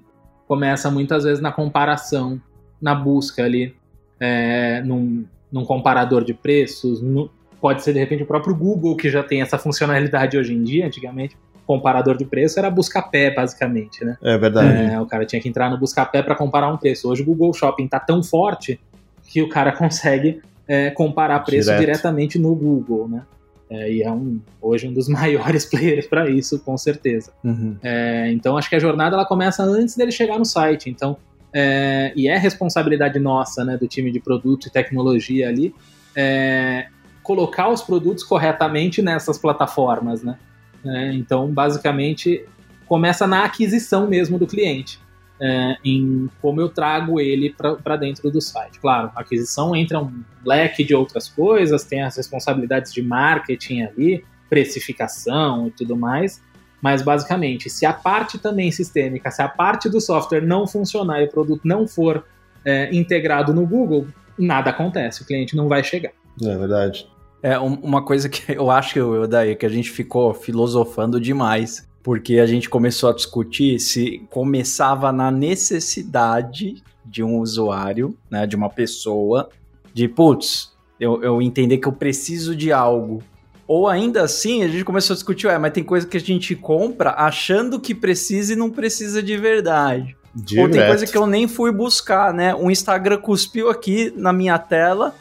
Começa 0.47 0.89
muitas 0.89 1.25
vezes 1.25 1.41
na 1.41 1.51
comparação, 1.51 2.41
na 2.81 2.95
busca 2.95 3.43
ali, 3.43 3.75
é, 4.19 4.81
num, 4.81 5.25
num, 5.51 5.65
comparador 5.65 6.23
de 6.23 6.33
preços. 6.33 7.01
No, 7.01 7.29
pode 7.59 7.83
ser 7.83 7.91
de 7.91 7.99
repente 7.99 8.23
o 8.23 8.25
próprio 8.25 8.55
Google 8.55 8.95
que 8.95 9.09
já 9.09 9.21
tem 9.21 9.41
essa 9.41 9.57
funcionalidade 9.57 10.37
hoje 10.37 10.53
em 10.53 10.63
dia. 10.63 10.87
Antigamente, 10.87 11.35
comparador 11.65 12.15
de 12.15 12.23
preço 12.23 12.57
era 12.57 12.69
busca-pé, 12.69 13.31
basicamente, 13.31 14.05
né? 14.05 14.17
É 14.23 14.37
verdade. 14.37 14.93
É, 14.93 15.01
o 15.01 15.05
cara 15.05 15.25
tinha 15.25 15.41
que 15.41 15.49
entrar 15.49 15.69
no 15.69 15.77
busca-pé 15.77 16.23
para 16.23 16.35
comparar 16.35 16.69
um 16.69 16.77
preço. 16.77 17.09
Hoje 17.09 17.21
o 17.21 17.25
Google 17.25 17.53
Shopping 17.53 17.87
tá 17.87 17.99
tão 17.99 18.23
forte 18.23 18.79
que 19.27 19.41
o 19.41 19.49
cara 19.49 19.73
consegue 19.75 20.41
é, 20.67 20.89
comparar 20.91 21.39
preço 21.39 21.65
Direto. 21.65 21.79
diretamente 21.79 22.37
no 22.37 22.53
Google, 22.53 23.07
né? 23.07 23.23
É, 23.69 23.91
e 23.91 24.01
é 24.01 24.11
um, 24.11 24.39
hoje 24.61 24.87
um 24.87 24.93
dos 24.93 25.07
maiores 25.09 25.65
players 25.65 26.07
para 26.07 26.29
isso, 26.29 26.59
com 26.59 26.77
certeza. 26.77 27.31
Uhum. 27.43 27.77
É, 27.83 28.31
então 28.31 28.57
acho 28.57 28.69
que 28.69 28.75
a 28.75 28.79
jornada 28.79 29.15
ela 29.15 29.25
começa 29.25 29.63
antes 29.63 29.95
dele 29.95 30.11
chegar 30.11 30.37
no 30.37 30.45
site. 30.45 30.89
Então, 30.89 31.17
é, 31.53 32.11
e 32.15 32.27
é 32.27 32.37
responsabilidade 32.37 33.19
nossa, 33.19 33.63
né, 33.63 33.77
do 33.77 33.87
time 33.87 34.11
de 34.11 34.19
produto 34.19 34.67
e 34.67 34.69
tecnologia 34.69 35.47
ali, 35.47 35.73
é, 36.15 36.87
colocar 37.23 37.69
os 37.69 37.81
produtos 37.81 38.23
corretamente 38.23 39.01
nessas 39.01 39.37
plataformas, 39.37 40.23
né? 40.23 40.37
É, 40.85 41.13
então, 41.13 41.47
basicamente, 41.51 42.45
começa 42.85 43.27
na 43.27 43.43
aquisição 43.43 44.07
mesmo 44.07 44.37
do 44.37 44.47
cliente 44.47 44.99
é, 45.39 45.77
em 45.83 46.29
como 46.41 46.59
eu 46.59 46.69
trago 46.69 47.19
ele 47.19 47.55
para 47.83 47.95
dentro 47.95 48.29
do 48.31 48.41
site. 48.41 48.79
Claro, 48.79 49.11
a 49.15 49.21
aquisição 49.21 49.75
entra 49.75 49.99
um 49.99 50.23
leque 50.45 50.83
de 50.83 50.95
outras 50.95 51.27
coisas, 51.27 51.83
tem 51.83 52.01
as 52.01 52.17
responsabilidades 52.17 52.93
de 52.93 53.01
marketing 53.01 53.81
ali, 53.81 54.25
precificação 54.49 55.67
e 55.67 55.71
tudo 55.71 55.95
mais, 55.95 56.41
mas 56.81 57.01
basicamente, 57.01 57.69
se 57.69 57.85
a 57.85 57.93
parte 57.93 58.37
também 58.37 58.71
sistêmica, 58.71 59.29
se 59.31 59.41
a 59.41 59.47
parte 59.47 59.89
do 59.89 59.99
software 59.99 60.41
não 60.41 60.67
funcionar 60.67 61.21
e 61.21 61.25
o 61.25 61.29
produto 61.29 61.61
não 61.65 61.87
for 61.87 62.25
é, 62.63 62.93
integrado 62.95 63.53
no 63.53 63.65
Google, 63.65 64.07
nada 64.37 64.69
acontece, 64.69 65.21
o 65.21 65.25
cliente 65.25 65.55
não 65.55 65.67
vai 65.67 65.83
chegar. 65.83 66.11
É 66.41 66.57
verdade. 66.57 67.07
É 67.41 67.57
uma 67.59 68.03
coisa 68.03 68.27
que 68.29 68.51
eu 68.51 68.69
acho 68.69 68.93
que 68.93 68.99
eu, 68.99 69.27
daí 69.27 69.55
que 69.55 69.65
a 69.65 69.69
gente 69.69 69.89
ficou 69.91 70.33
filosofando 70.33 71.19
demais 71.19 71.87
porque 72.07 72.39
a 72.39 72.45
gente 72.45 72.69
começou 72.69 73.09
a 73.09 73.13
discutir 73.13 73.81
se 73.81 74.25
começava 74.29 75.11
na 75.11 75.29
necessidade 75.29 76.81
de 77.05 77.21
um 77.21 77.39
usuário, 77.39 78.17
né, 78.31 78.47
de 78.47 78.55
uma 78.55 78.69
pessoa, 78.69 79.49
de 79.93 80.07
putz, 80.07 80.71
eu, 80.97 81.21
eu 81.21 81.41
entender 81.41 81.79
que 81.79 81.85
eu 81.89 81.91
preciso 81.91 82.55
de 82.55 82.71
algo. 82.71 83.21
Ou 83.67 83.89
ainda 83.89 84.21
assim, 84.21 84.63
a 84.63 84.69
gente 84.69 84.85
começou 84.85 85.15
a 85.15 85.17
discutir, 85.17 85.47
ué, 85.47 85.57
mas 85.57 85.73
tem 85.73 85.83
coisa 85.83 86.07
que 86.07 86.15
a 86.15 86.19
gente 86.21 86.55
compra 86.55 87.11
achando 87.11 87.77
que 87.77 87.93
precisa 87.93 88.53
e 88.53 88.55
não 88.55 88.69
precisa 88.69 89.21
de 89.21 89.35
verdade. 89.35 90.15
Direto. 90.33 90.65
Ou 90.65 90.71
tem 90.71 90.87
coisa 90.87 91.05
que 91.05 91.17
eu 91.17 91.27
nem 91.27 91.45
fui 91.45 91.73
buscar, 91.73 92.33
né? 92.33 92.55
O 92.55 92.71
Instagram 92.71 93.17
cuspiu 93.17 93.69
aqui 93.69 94.13
na 94.15 94.31
minha 94.31 94.57
tela 94.57 95.13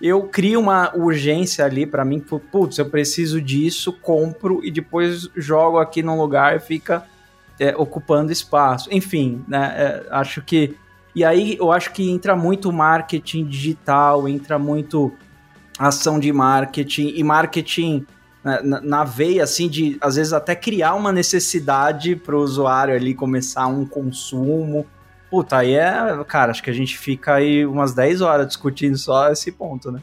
eu 0.00 0.22
crio 0.22 0.60
uma 0.60 0.94
urgência 0.94 1.64
ali 1.64 1.84
para 1.84 2.04
mim, 2.04 2.20
putz, 2.20 2.78
eu 2.78 2.86
preciso 2.88 3.40
disso, 3.40 3.92
compro 3.92 4.64
e 4.64 4.70
depois 4.70 5.28
jogo 5.34 5.78
aqui 5.78 6.02
num 6.02 6.16
lugar 6.16 6.56
e 6.56 6.60
fica 6.60 7.04
é, 7.58 7.74
ocupando 7.76 8.30
espaço. 8.30 8.88
Enfim, 8.92 9.44
né, 9.48 9.74
é, 9.76 10.06
acho 10.10 10.40
que. 10.42 10.76
E 11.14 11.24
aí 11.24 11.56
eu 11.58 11.72
acho 11.72 11.92
que 11.92 12.08
entra 12.08 12.36
muito 12.36 12.72
marketing 12.72 13.44
digital, 13.46 14.28
entra 14.28 14.58
muito 14.58 15.12
ação 15.78 16.18
de 16.18 16.32
marketing 16.32 17.14
e 17.16 17.24
marketing 17.24 18.06
né, 18.44 18.60
na, 18.62 18.80
na 18.80 19.04
veia, 19.04 19.42
assim, 19.42 19.68
de 19.68 19.98
às 20.00 20.14
vezes 20.14 20.32
até 20.32 20.54
criar 20.54 20.94
uma 20.94 21.10
necessidade 21.10 22.14
para 22.14 22.36
o 22.36 22.40
usuário 22.40 22.94
ali 22.94 23.14
começar 23.14 23.66
um 23.66 23.84
consumo 23.84 24.86
Puta, 25.30 25.58
aí 25.58 25.74
é. 25.74 25.92
Cara, 26.26 26.50
acho 26.50 26.62
que 26.62 26.70
a 26.70 26.74
gente 26.74 26.96
fica 26.98 27.34
aí 27.34 27.66
umas 27.66 27.94
10 27.94 28.20
horas 28.20 28.46
discutindo 28.46 28.96
só 28.96 29.30
esse 29.30 29.52
ponto, 29.52 29.92
né? 29.92 30.00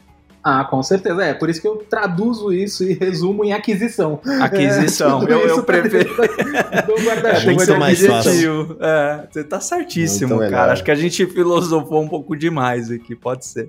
Ah, 0.48 0.64
com 0.64 0.80
certeza. 0.80 1.24
É, 1.24 1.34
por 1.34 1.50
isso 1.50 1.60
que 1.60 1.66
eu 1.66 1.78
traduzo 1.78 2.52
isso 2.52 2.84
e 2.84 2.92
resumo 2.92 3.44
em 3.44 3.52
aquisição. 3.52 4.20
Aquisição. 4.40 5.20
É, 5.26 5.32
eu, 5.32 5.40
eu 5.40 5.62
prefiro. 5.64 6.14
Do 6.14 7.02
guarda-chuva 7.04 7.64
é, 7.64 7.78
mais 7.78 8.04
objetivo. 8.04 8.76
É, 8.80 9.26
você 9.28 9.42
tá 9.42 9.60
certíssimo, 9.60 10.38
cara. 10.48 10.72
Acho 10.72 10.84
que 10.84 10.92
a 10.92 10.94
gente 10.94 11.26
filosofou 11.26 12.00
um 12.00 12.08
pouco 12.08 12.36
demais 12.36 12.92
aqui, 12.92 13.16
pode 13.16 13.44
ser. 13.44 13.68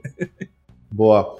Boa. 0.91 1.39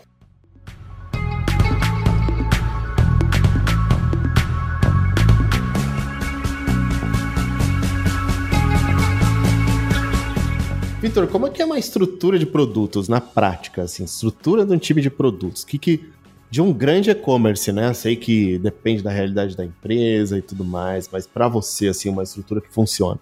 Vitor, 10.99 11.27
como 11.27 11.45
é 11.45 11.51
que 11.51 11.61
é 11.61 11.65
uma 11.65 11.77
estrutura 11.77 12.39
de 12.39 12.45
produtos 12.47 13.07
na 13.07 13.21
prática, 13.21 13.83
assim, 13.83 14.03
estrutura 14.03 14.65
de 14.65 14.73
um 14.73 14.79
time 14.79 14.99
de 14.99 15.11
produtos? 15.11 15.63
Que 15.63 15.77
que 15.77 16.09
de 16.49 16.59
um 16.59 16.73
grande 16.73 17.11
e-commerce, 17.11 17.71
né? 17.71 17.93
Sei 17.93 18.15
que 18.15 18.57
depende 18.57 19.03
da 19.03 19.11
realidade 19.11 19.55
da 19.55 19.63
empresa 19.63 20.39
e 20.39 20.41
tudo 20.41 20.65
mais, 20.65 21.07
mas 21.11 21.27
para 21.27 21.47
você 21.47 21.89
assim, 21.89 22.09
uma 22.09 22.23
estrutura 22.23 22.61
que 22.61 22.73
funciona. 22.73 23.19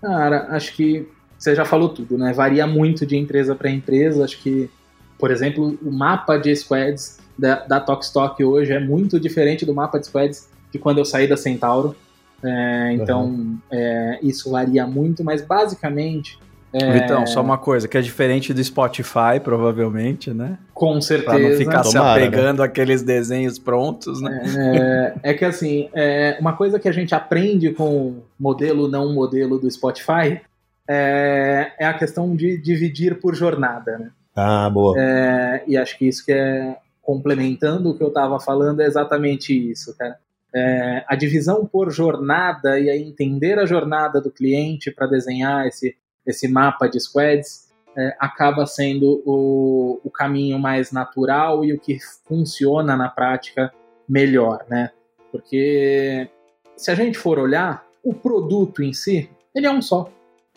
Cara, 0.00 0.48
acho 0.50 0.74
que 0.74 1.06
você 1.38 1.54
já 1.54 1.64
falou 1.64 1.88
tudo, 1.88 2.18
né? 2.18 2.32
Varia 2.32 2.66
muito 2.66 3.06
de 3.06 3.16
empresa 3.16 3.54
para 3.54 3.70
empresa. 3.70 4.24
Acho 4.24 4.38
que, 4.42 4.68
por 5.16 5.30
exemplo, 5.30 5.78
o 5.82 5.92
mapa 5.92 6.36
de 6.36 6.54
squads 6.56 7.18
da, 7.38 7.64
da 7.64 7.78
Tokstok 7.78 8.42
hoje 8.42 8.72
é 8.72 8.80
muito 8.80 9.20
diferente 9.20 9.64
do 9.64 9.72
mapa 9.72 10.00
de 10.00 10.06
squads 10.06 10.48
de 10.72 10.80
quando 10.80 10.98
eu 10.98 11.04
saí 11.04 11.28
da 11.28 11.36
Centauro. 11.36 11.94
É, 12.42 12.92
então, 12.92 13.26
uhum. 13.26 13.58
é, 13.70 14.18
isso 14.20 14.50
varia 14.50 14.84
muito, 14.84 15.22
mas 15.22 15.42
basicamente. 15.42 16.42
É... 16.74 16.96
Então, 16.98 17.24
só 17.24 17.40
uma 17.40 17.56
coisa, 17.56 17.86
que 17.86 17.96
é 17.96 18.00
diferente 18.00 18.52
do 18.52 18.62
Spotify, 18.62 19.38
provavelmente, 19.42 20.34
né? 20.34 20.58
Com 20.74 21.00
certeza. 21.00 21.30
Pra 21.30 21.38
não 21.38 21.56
ficar 21.56 21.82
Tomara, 21.82 22.20
se 22.20 22.26
apegando 22.26 22.58
né? 22.58 22.64
àqueles 22.64 23.00
desenhos 23.00 23.60
prontos, 23.60 24.20
né? 24.20 25.14
É, 25.22 25.30
é, 25.30 25.34
que, 25.34 25.44
assim, 25.44 25.88
é 25.94 26.36
uma 26.40 26.56
coisa 26.56 26.80
que 26.80 26.88
a 26.88 26.92
gente 26.92 27.14
aprende 27.14 27.70
com 27.70 28.08
o 28.08 28.22
modelo 28.38 28.88
não 28.88 29.14
modelo 29.14 29.56
do 29.56 29.70
Spotify 29.70 30.40
é, 30.88 31.72
é 31.78 31.86
a 31.86 31.94
questão 31.94 32.34
de 32.34 32.58
dividir 32.58 33.20
por 33.20 33.36
jornada, 33.36 33.96
né? 33.96 34.10
Ah, 34.34 34.68
boa. 34.68 34.98
É, 34.98 35.62
e 35.68 35.76
acho 35.76 35.96
que 35.96 36.08
isso 36.08 36.24
que 36.24 36.32
é 36.32 36.76
complementando 37.00 37.90
o 37.90 37.96
que 37.96 38.02
eu 38.02 38.08
estava 38.08 38.40
falando 38.40 38.80
é 38.80 38.86
exatamente 38.86 39.52
isso, 39.70 39.96
cara. 39.96 40.16
É, 40.52 41.04
a 41.06 41.14
divisão 41.14 41.66
por 41.66 41.90
jornada 41.90 42.78
e 42.78 42.88
a 42.88 42.96
entender 42.96 43.58
a 43.58 43.66
jornada 43.66 44.20
do 44.20 44.30
cliente 44.30 44.90
para 44.90 45.06
desenhar 45.06 45.66
esse, 45.66 45.96
esse 46.26 46.48
mapa 46.48 46.88
de 46.88 47.00
squads 47.00 47.68
é, 47.96 48.16
acaba 48.18 48.66
sendo 48.66 49.22
o, 49.24 50.00
o 50.04 50.10
caminho 50.10 50.58
mais 50.58 50.90
natural 50.90 51.64
e 51.64 51.72
o 51.72 51.78
que 51.78 51.98
funciona 52.26 52.96
na 52.96 53.08
prática 53.08 53.72
melhor, 54.08 54.64
né? 54.68 54.90
Porque 55.30 56.28
se 56.76 56.90
a 56.90 56.94
gente 56.94 57.18
for 57.18 57.38
olhar, 57.38 57.84
o 58.02 58.12
produto 58.12 58.82
em 58.82 58.92
si, 58.92 59.30
ele 59.54 59.66
é 59.66 59.70
um 59.70 59.80
só. 59.80 60.10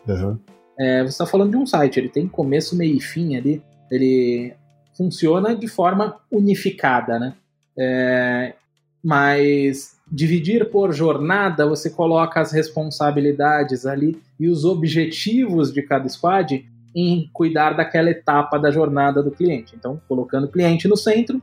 Uhum. 0.06 0.38
É, 0.78 1.02
você 1.02 1.08
está 1.08 1.26
falando 1.26 1.50
de 1.50 1.56
um 1.56 1.66
site, 1.66 1.98
ele 1.98 2.08
tem 2.08 2.28
começo, 2.28 2.76
meio 2.76 2.96
e 2.96 3.00
fim 3.00 3.36
ali, 3.36 3.62
ele 3.90 4.54
funciona 4.96 5.54
de 5.54 5.66
forma 5.66 6.20
unificada, 6.30 7.18
né? 7.18 7.34
É, 7.78 8.54
mas 9.02 9.97
dividir 10.10 10.70
por 10.70 10.92
jornada, 10.92 11.66
você 11.66 11.90
coloca 11.90 12.40
as 12.40 12.52
responsabilidades 12.52 13.84
ali 13.84 14.20
e 14.38 14.48
os 14.48 14.64
objetivos 14.64 15.72
de 15.72 15.82
cada 15.82 16.08
squad 16.08 16.66
em 16.94 17.28
cuidar 17.32 17.76
daquela 17.76 18.10
etapa 18.10 18.58
da 18.58 18.70
jornada 18.70 19.22
do 19.22 19.30
cliente. 19.30 19.74
Então, 19.76 20.00
colocando 20.08 20.44
o 20.44 20.50
cliente 20.50 20.88
no 20.88 20.96
centro, 20.96 21.40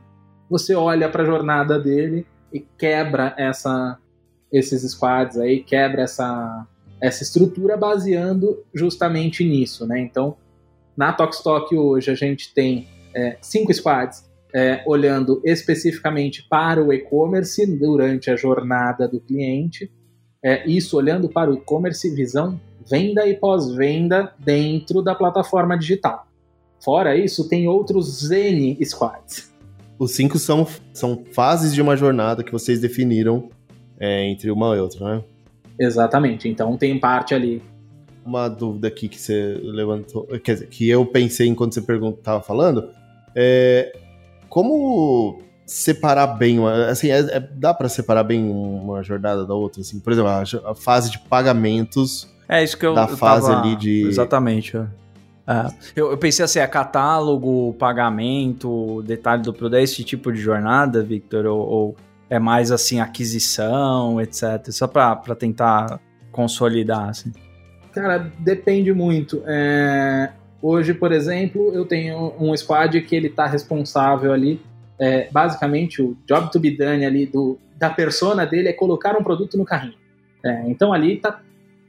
você 0.50 0.74
olha 0.74 1.08
para 1.08 1.22
a 1.22 1.26
jornada 1.26 1.78
dele 1.78 2.26
e 2.52 2.60
quebra 2.60 3.34
essa, 3.38 3.98
esses 4.52 4.82
squads 4.90 5.38
aí, 5.38 5.62
quebra 5.62 6.02
essa, 6.02 6.66
essa 7.00 7.22
estrutura 7.22 7.76
baseando 7.76 8.62
justamente 8.74 9.44
nisso, 9.44 9.86
né? 9.86 10.00
Então, 10.00 10.36
na 10.96 11.12
Tokstok 11.12 11.76
hoje 11.76 12.10
a 12.10 12.14
gente 12.14 12.52
tem 12.52 12.88
é, 13.14 13.36
cinco 13.40 13.72
squads 13.72 14.24
é, 14.56 14.82
olhando 14.86 15.42
especificamente 15.44 16.42
para 16.48 16.82
o 16.82 16.90
e-commerce 16.90 17.66
durante 17.76 18.30
a 18.30 18.36
jornada 18.36 19.06
do 19.06 19.20
cliente. 19.20 19.92
É, 20.42 20.66
isso 20.66 20.96
olhando 20.96 21.28
para 21.28 21.50
o 21.50 21.54
e-commerce, 21.54 22.08
visão 22.14 22.58
venda 22.88 23.26
e 23.28 23.34
pós-venda 23.34 24.32
dentro 24.38 25.02
da 25.02 25.14
plataforma 25.14 25.76
digital. 25.76 26.26
Fora 26.82 27.14
isso, 27.16 27.48
tem 27.48 27.68
outros 27.68 28.30
N 28.30 28.78
squads. 28.82 29.52
Os 29.98 30.12
cinco 30.12 30.38
são, 30.38 30.66
são 30.92 31.22
fases 31.32 31.74
de 31.74 31.82
uma 31.82 31.94
jornada 31.94 32.42
que 32.42 32.52
vocês 32.52 32.80
definiram 32.80 33.50
é, 33.98 34.26
entre 34.26 34.50
uma 34.50 34.74
e 34.74 34.80
outra, 34.80 35.16
né? 35.16 35.24
Exatamente. 35.78 36.48
Então 36.48 36.78
tem 36.78 36.98
parte 36.98 37.34
ali. 37.34 37.62
Uma 38.24 38.48
dúvida 38.48 38.88
aqui 38.88 39.06
que 39.08 39.20
você 39.20 39.60
levantou, 39.62 40.26
quer 40.42 40.54
dizer, 40.54 40.68
que 40.68 40.88
eu 40.88 41.04
pensei 41.04 41.46
enquanto 41.46 41.74
você 41.74 41.80
estava 41.80 42.42
falando, 42.42 42.88
é, 43.34 43.92
como 44.56 45.42
separar 45.66 46.28
bem, 46.28 46.66
assim, 46.88 47.10
é, 47.10 47.18
é, 47.18 47.40
dá 47.40 47.74
para 47.74 47.90
separar 47.90 48.22
bem 48.22 48.42
uma 48.50 49.02
jornada 49.02 49.44
da 49.44 49.52
outra, 49.52 49.82
assim, 49.82 50.00
por 50.00 50.14
exemplo, 50.14 50.30
a, 50.30 50.70
a, 50.70 50.74
fase 50.74 51.10
de 51.10 51.18
pagamentos 51.18 52.26
é 52.48 52.64
isso 52.64 52.78
que 52.78 52.86
eu, 52.86 52.94
da 52.94 53.02
eu 53.02 53.16
fase 53.18 53.48
tava... 53.48 53.60
ali 53.60 53.76
de 53.76 54.06
exatamente. 54.06 54.74
É. 54.74 54.86
é. 55.46 55.66
Eu, 55.94 56.10
eu, 56.10 56.16
pensei 56.16 56.42
assim, 56.42 56.58
é 56.58 56.66
catálogo, 56.66 57.74
pagamento, 57.74 59.02
detalhe 59.02 59.42
do 59.42 59.52
produto, 59.52 59.76
é 59.78 59.82
esse 59.82 60.02
tipo 60.02 60.32
de 60.32 60.40
jornada, 60.40 61.02
Victor, 61.02 61.44
ou, 61.44 61.58
ou 61.58 61.96
é 62.30 62.38
mais 62.38 62.72
assim 62.72 62.98
aquisição, 62.98 64.18
etc, 64.22 64.70
só 64.70 64.86
para 64.86 65.34
tentar 65.38 66.00
consolidar, 66.32 67.10
assim. 67.10 67.30
Cara, 67.92 68.32
depende 68.38 68.90
muito. 68.94 69.42
É, 69.44 70.32
Hoje, 70.60 70.94
por 70.94 71.12
exemplo, 71.12 71.72
eu 71.74 71.84
tenho 71.84 72.34
um 72.38 72.56
squad 72.56 73.00
que 73.02 73.14
ele 73.14 73.28
está 73.28 73.46
responsável 73.46 74.32
ali, 74.32 74.60
é, 74.98 75.28
basicamente 75.30 76.00
o 76.00 76.16
job 76.26 76.50
to 76.50 76.58
be 76.58 76.70
done 76.70 77.04
ali 77.04 77.26
do, 77.26 77.58
da 77.76 77.90
persona 77.90 78.46
dele 78.46 78.68
é 78.68 78.72
colocar 78.72 79.16
um 79.16 79.22
produto 79.22 79.58
no 79.58 79.64
carrinho. 79.64 79.94
É, 80.44 80.64
então 80.68 80.92
ali 80.92 81.14
está 81.14 81.40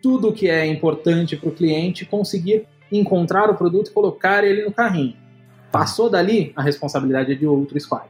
tudo 0.02 0.34
que 0.34 0.50
é 0.50 0.66
importante 0.66 1.36
para 1.36 1.50
o 1.50 1.52
cliente 1.52 2.06
conseguir 2.06 2.66
encontrar 2.92 3.50
o 3.50 3.56
produto 3.56 3.90
e 3.90 3.94
colocar 3.94 4.44
ele 4.44 4.64
no 4.64 4.72
carrinho. 4.72 5.16
Passou 5.72 6.10
dali, 6.10 6.54
a 6.56 6.62
responsabilidade 6.62 7.32
é 7.32 7.36
de 7.36 7.46
outro 7.46 7.80
squad. 7.80 8.08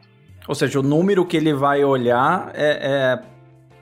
Ou 0.48 0.56
seja, 0.56 0.80
o 0.80 0.84
número 0.84 1.26
que 1.26 1.36
ele 1.36 1.54
vai 1.54 1.84
olhar 1.84 2.52
é, 2.56 3.20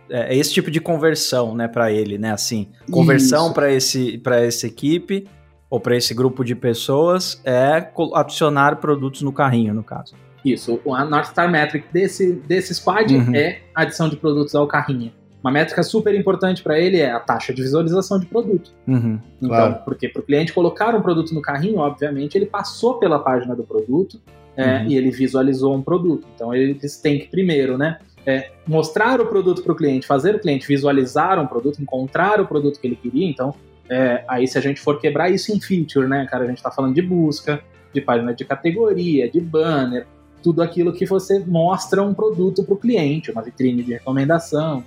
é, 0.09 0.27
é 0.29 0.35
esse 0.35 0.53
tipo 0.53 0.71
de 0.71 0.79
conversão, 0.79 1.55
né, 1.55 1.67
para 1.67 1.91
ele, 1.91 2.17
né? 2.17 2.31
Assim, 2.31 2.67
conversão 2.89 3.53
para 3.53 3.71
esse 3.71 4.17
para 4.17 4.43
essa 4.43 4.65
equipe 4.65 5.27
ou 5.69 5.79
para 5.79 5.95
esse 5.95 6.13
grupo 6.13 6.43
de 6.43 6.55
pessoas 6.55 7.41
é 7.43 7.87
adicionar 8.13 8.77
produtos 8.77 9.21
no 9.21 9.31
carrinho, 9.31 9.73
no 9.73 9.83
caso. 9.83 10.15
Isso, 10.43 10.79
a 10.91 11.03
North 11.03 11.25
Star 11.25 11.49
Metric 11.49 11.87
desse, 11.91 12.33
desse 12.33 12.75
squad 12.75 13.15
uhum. 13.15 13.35
é 13.35 13.61
adição 13.73 14.07
de 14.07 14.15
produtos 14.15 14.53
ao 14.53 14.67
carrinho. 14.67 15.11
Uma 15.43 15.51
métrica 15.51 15.83
super 15.83 16.15
importante 16.15 16.63
para 16.63 16.79
ele 16.79 16.97
é 16.97 17.11
a 17.11 17.19
taxa 17.19 17.53
de 17.53 17.61
visualização 17.61 18.19
de 18.19 18.25
produto. 18.25 18.71
Uhum, 18.87 19.19
então, 19.37 19.49
claro. 19.49 19.75
porque 19.85 20.09
para 20.09 20.19
o 20.19 20.23
cliente 20.23 20.51
colocar 20.51 20.95
um 20.95 21.01
produto 21.03 21.35
no 21.35 21.41
carrinho, 21.41 21.77
obviamente, 21.77 22.35
ele 22.35 22.47
passou 22.47 22.95
pela 22.95 23.19
página 23.19 23.55
do 23.55 23.63
produto 23.63 24.19
é, 24.57 24.77
uhum. 24.77 24.87
e 24.87 24.97
ele 24.97 25.11
visualizou 25.11 25.75
um 25.75 25.83
produto. 25.83 26.25
Então, 26.33 26.51
eles 26.51 26.99
têm 26.99 27.19
que 27.19 27.27
primeiro, 27.27 27.77
né, 27.77 27.99
é, 28.25 28.51
mostrar 28.65 29.21
o 29.21 29.27
produto 29.27 29.61
para 29.61 29.71
o 29.71 29.75
cliente, 29.75 30.07
fazer 30.07 30.33
o 30.33 30.39
cliente 30.39 30.67
visualizar 30.67 31.39
um 31.39 31.45
produto, 31.45 31.79
encontrar 31.79 32.41
o 32.41 32.47
produto 32.47 32.79
que 32.79 32.87
ele 32.87 32.95
queria. 32.95 33.27
Então, 33.29 33.53
é, 33.89 34.23
aí, 34.27 34.47
se 34.47 34.57
a 34.57 34.61
gente 34.61 34.79
for 34.79 34.99
quebrar 34.99 35.29
isso 35.29 35.51
em 35.51 35.59
feature, 35.59 36.07
né, 36.07 36.27
cara, 36.29 36.43
a 36.43 36.47
gente 36.47 36.57
está 36.57 36.71
falando 36.71 36.95
de 36.95 37.01
busca, 37.01 37.61
de 37.93 38.01
página 38.01 38.33
de 38.33 38.43
categoria, 38.43 39.29
de 39.29 39.39
banner, 39.39 40.05
tudo 40.41 40.61
aquilo 40.61 40.93
que 40.93 41.05
você 41.05 41.39
mostra 41.39 42.03
um 42.03 42.13
produto 42.13 42.63
para 42.63 42.73
o 42.73 42.77
cliente, 42.77 43.31
uma 43.31 43.41
vitrine 43.41 43.83
de 43.83 43.93
recomendação. 43.93 44.83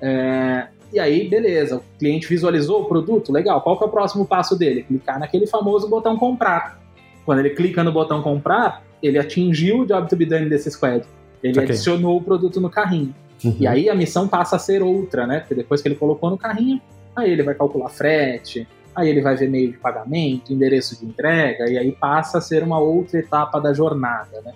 É, 0.00 0.68
e 0.92 1.00
aí, 1.00 1.28
beleza, 1.28 1.76
o 1.76 1.82
cliente 1.98 2.28
visualizou 2.28 2.82
o 2.82 2.84
produto, 2.84 3.32
legal. 3.32 3.62
Qual 3.62 3.78
que 3.78 3.84
é 3.84 3.86
o 3.86 3.90
próximo 3.90 4.26
passo 4.26 4.56
dele? 4.56 4.82
Clicar 4.82 5.18
naquele 5.18 5.46
famoso 5.46 5.88
botão 5.88 6.16
comprar. 6.16 6.80
Quando 7.24 7.38
ele 7.38 7.50
clica 7.50 7.82
no 7.82 7.92
botão 7.92 8.22
comprar, 8.22 8.82
ele 9.02 9.18
atingiu 9.18 9.80
o 9.80 9.86
job 9.86 10.08
to 10.08 10.16
be 10.16 10.26
done 10.26 10.48
desse 10.48 10.70
squad. 10.70 11.04
Ele 11.42 11.52
okay. 11.52 11.64
adicionou 11.64 12.18
o 12.18 12.22
produto 12.22 12.60
no 12.60 12.68
carrinho. 12.68 13.14
Uhum. 13.44 13.56
E 13.58 13.66
aí 13.66 13.88
a 13.88 13.94
missão 13.94 14.28
passa 14.28 14.56
a 14.56 14.58
ser 14.58 14.82
outra, 14.82 15.26
né? 15.26 15.40
Porque 15.40 15.54
depois 15.54 15.80
que 15.80 15.88
ele 15.88 15.94
colocou 15.94 16.30
no 16.30 16.38
carrinho, 16.38 16.80
Aí 17.14 17.30
ele 17.30 17.42
vai 17.42 17.54
calcular 17.54 17.88
frete, 17.88 18.66
aí 18.94 19.08
ele 19.08 19.20
vai 19.20 19.36
ver 19.36 19.48
meio 19.48 19.72
de 19.72 19.78
pagamento, 19.78 20.52
endereço 20.52 20.98
de 20.98 21.06
entrega, 21.06 21.70
e 21.70 21.78
aí 21.78 21.92
passa 21.92 22.38
a 22.38 22.40
ser 22.40 22.62
uma 22.62 22.78
outra 22.78 23.18
etapa 23.18 23.60
da 23.60 23.72
jornada, 23.72 24.40
né? 24.44 24.52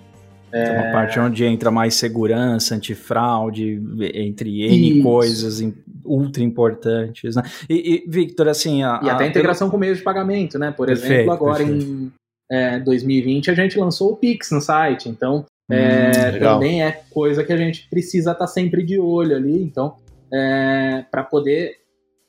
É 0.53 0.71
uma 0.71 0.92
parte 0.92 1.19
onde 1.19 1.45
entra 1.45 1.71
mais 1.71 1.97
segurança, 1.97 2.75
antifraude, 2.75 3.83
entre 4.14 4.64
N 4.64 4.90
Isso. 4.92 5.03
coisas 5.03 5.62
ultra 6.05 6.42
importantes, 6.42 7.37
né? 7.37 7.42
E, 7.69 8.05
e 8.07 8.11
Victor, 8.11 8.49
assim... 8.49 8.83
A, 8.83 9.01
e 9.03 9.11
até 9.11 9.25
a 9.25 9.27
integração 9.27 9.69
com 9.69 9.77
meios 9.77 9.99
de 9.99 10.05
pagamento, 10.05 10.59
né? 10.59 10.71
Por 10.71 10.87
perfeito, 10.87 11.12
exemplo, 11.12 11.33
agora 11.33 11.59
perfeito. 11.59 11.85
em 11.85 12.12
é, 12.51 12.79
2020 12.79 13.51
a 13.51 13.55
gente 13.55 13.79
lançou 13.79 14.12
o 14.12 14.16
Pix 14.16 14.51
no 14.51 14.61
site, 14.61 15.09
então 15.09 15.45
é, 15.71 16.33
hum, 16.37 16.38
também 16.38 16.83
é 16.83 17.03
coisa 17.11 17.42
que 17.42 17.53
a 17.53 17.57
gente 17.57 17.88
precisa 17.90 18.31
estar 18.31 18.47
tá 18.47 18.47
sempre 18.47 18.85
de 18.85 18.99
olho 18.99 19.37
ali, 19.37 19.62
então 19.62 19.97
é, 20.33 21.05
para 21.11 21.25
poder 21.25 21.77